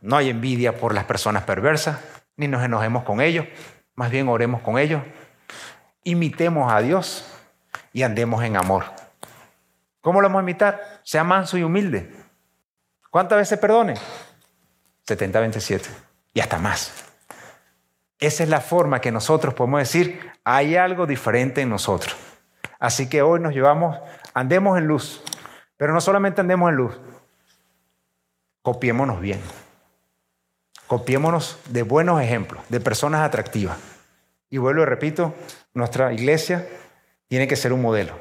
no 0.00 0.16
hay 0.16 0.30
envidia 0.30 0.76
por 0.76 0.94
las 0.94 1.06
personas 1.06 1.42
perversas, 1.42 1.98
ni 2.36 2.46
nos 2.46 2.62
enojemos 2.62 3.02
con 3.02 3.20
ellos, 3.20 3.44
más 3.96 4.12
bien 4.12 4.28
oremos 4.28 4.60
con 4.60 4.78
ellos, 4.78 5.02
imitemos 6.04 6.72
a 6.72 6.80
Dios 6.82 7.26
y 7.92 8.04
andemos 8.04 8.44
en 8.44 8.56
amor. 8.56 8.84
¿Cómo 10.02 10.20
lo 10.20 10.28
vamos 10.28 10.38
a 10.38 10.42
imitar? 10.44 11.00
Sea 11.02 11.24
manso 11.24 11.58
y 11.58 11.64
humilde. 11.64 12.14
¿Cuántas 13.10 13.38
veces 13.38 13.58
perdone? 13.58 13.94
70, 15.02 15.40
27 15.40 15.90
y 16.32 16.38
hasta 16.38 16.58
más. 16.58 16.92
Esa 18.20 18.44
es 18.44 18.48
la 18.48 18.60
forma 18.60 19.00
que 19.00 19.10
nosotros 19.10 19.52
podemos 19.52 19.80
decir, 19.80 20.30
hay 20.44 20.76
algo 20.76 21.08
diferente 21.08 21.60
en 21.60 21.70
nosotros. 21.70 22.14
Así 22.78 23.08
que 23.08 23.22
hoy 23.22 23.40
nos 23.40 23.52
llevamos, 23.52 23.98
andemos 24.34 24.76
en 24.76 24.86
luz, 24.86 25.22
pero 25.76 25.94
no 25.94 26.00
solamente 26.00 26.40
andemos 26.40 26.68
en 26.68 26.76
luz, 26.76 27.00
copiémonos 28.62 29.20
bien. 29.20 29.40
Copiémonos 30.86 31.58
de 31.70 31.82
buenos 31.82 32.20
ejemplos, 32.20 32.62
de 32.68 32.78
personas 32.78 33.22
atractivas. 33.22 33.78
Y 34.50 34.58
vuelvo 34.58 34.82
y 34.82 34.84
repito, 34.84 35.34
nuestra 35.72 36.12
iglesia 36.12 36.68
tiene 37.28 37.48
que 37.48 37.56
ser 37.56 37.72
un 37.72 37.80
modelo. 37.80 38.14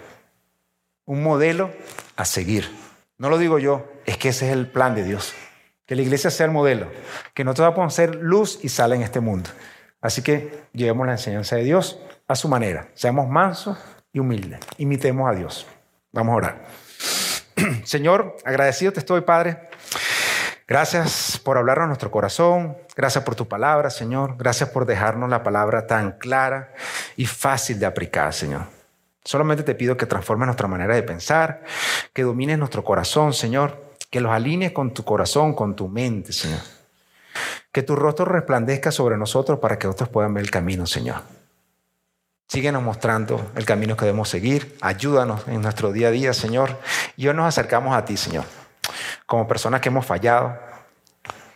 Un 1.05 1.21
modelo 1.21 1.71
a 2.15 2.23
seguir. 2.23 2.71
No 3.17 3.29
lo 3.29 3.37
digo 3.37 3.59
yo, 3.59 3.85
es 4.05 4.17
que 4.17 4.29
ese 4.29 4.47
es 4.47 4.53
el 4.53 4.67
plan 4.67 4.95
de 4.95 5.03
Dios. 5.03 5.33
Que 5.85 5.95
la 5.95 6.01
iglesia 6.01 6.31
sea 6.31 6.45
el 6.45 6.51
modelo. 6.53 6.87
Que 7.33 7.43
nosotros 7.43 7.77
a 7.77 7.89
ser 7.89 8.15
luz 8.15 8.59
y 8.63 8.69
sal 8.69 8.93
en 8.93 9.01
este 9.01 9.19
mundo. 9.19 9.49
Así 10.01 10.21
que 10.21 10.63
llevemos 10.73 11.05
la 11.05 11.13
enseñanza 11.13 11.57
de 11.57 11.63
Dios 11.63 11.99
a 12.27 12.35
su 12.35 12.47
manera. 12.47 12.87
Seamos 12.93 13.27
mansos 13.27 13.77
y 14.13 14.19
humildes. 14.19 14.61
Imitemos 14.77 15.29
a 15.29 15.35
Dios. 15.35 15.67
Vamos 16.13 16.33
a 16.33 16.35
orar. 16.37 16.61
Señor, 17.83 18.37
agradecido 18.45 18.93
te 18.93 18.99
estoy, 18.99 19.21
Padre. 19.21 19.57
Gracias 20.67 21.39
por 21.43 21.57
hablarnos 21.57 21.87
nuestro 21.87 22.11
corazón. 22.11 22.77
Gracias 22.95 23.23
por 23.23 23.35
tu 23.35 23.47
palabra, 23.47 23.89
Señor. 23.89 24.35
Gracias 24.37 24.69
por 24.69 24.85
dejarnos 24.85 25.29
la 25.29 25.43
palabra 25.43 25.87
tan 25.87 26.13
clara 26.13 26.71
y 27.17 27.25
fácil 27.25 27.79
de 27.79 27.87
aplicar, 27.87 28.31
Señor. 28.31 28.61
Solamente 29.25 29.63
te 29.63 29.73
pido 29.73 29.97
que 29.97 30.05
transformes 30.05 30.45
nuestra 30.45 30.67
manera 30.67 30.93
de 30.93 31.01
pensar, 31.01 31.63
que 32.13 32.21
domines 32.21 32.59
nuestro 32.59 32.83
corazón, 32.83 33.33
Señor, 33.33 33.95
que 34.11 34.21
los 34.21 34.31
alinees 34.31 34.71
con 34.71 34.93
tu 34.93 35.03
corazón, 35.03 35.55
con 35.55 35.75
tu 35.75 35.87
mente, 35.87 36.31
Señor. 36.31 36.61
Que 37.71 37.81
tu 37.81 37.95
rostro 37.95 38.25
resplandezca 38.25 38.91
sobre 38.91 39.17
nosotros 39.17 39.57
para 39.59 39.79
que 39.79 39.87
otros 39.87 40.09
puedan 40.09 40.35
ver 40.35 40.43
el 40.43 40.51
camino, 40.51 40.85
Señor. 40.85 41.23
Síguenos 42.47 42.83
mostrando 42.83 43.51
el 43.55 43.65
camino 43.65 43.97
que 43.97 44.05
debemos 44.05 44.29
seguir. 44.29 44.77
Ayúdanos 44.81 45.47
en 45.47 45.61
nuestro 45.61 45.91
día 45.91 46.09
a 46.09 46.11
día, 46.11 46.33
Señor. 46.33 46.79
Y 47.17 47.27
hoy 47.27 47.33
nos 47.33 47.47
acercamos 47.47 47.95
a 47.95 48.05
ti, 48.05 48.17
Señor 48.17 48.45
como 49.25 49.47
personas 49.47 49.81
que 49.81 49.89
hemos 49.89 50.05
fallado 50.05 50.57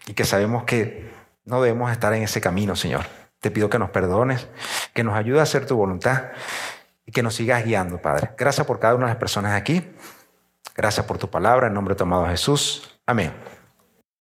y 0.06 0.14
que 0.14 0.26
sabemos 0.26 0.64
que 0.64 1.12
no 1.46 1.62
debemos 1.62 1.92
estar 1.92 2.14
en 2.14 2.24
ese 2.24 2.42
camino, 2.42 2.76
Señor. 2.76 3.06
Te 3.40 3.52
pido 3.52 3.70
que 3.70 3.80
nos 3.80 3.90
perdones, 3.92 4.48
que 4.94 5.04
nos 5.04 5.16
ayude 5.16 5.40
a 5.40 5.44
hacer 5.44 5.66
tu 5.66 5.76
voluntad 5.76 6.30
y 7.06 7.12
que 7.12 7.24
nos 7.24 7.36
sigas 7.36 7.64
guiando, 7.64 8.02
Padre. 8.02 8.32
Gracias 8.38 8.66
por 8.66 8.80
cada 8.80 8.96
una 8.96 9.06
de 9.06 9.12
las 9.12 9.20
personas 9.20 9.54
aquí. 9.54 9.94
Gracias 10.76 11.06
por 11.06 11.18
tu 11.18 11.30
palabra. 11.30 11.68
En 11.68 11.74
nombre 11.74 11.96
de 11.96 12.30
Jesús. 12.30 13.00
Amén. 13.06 13.57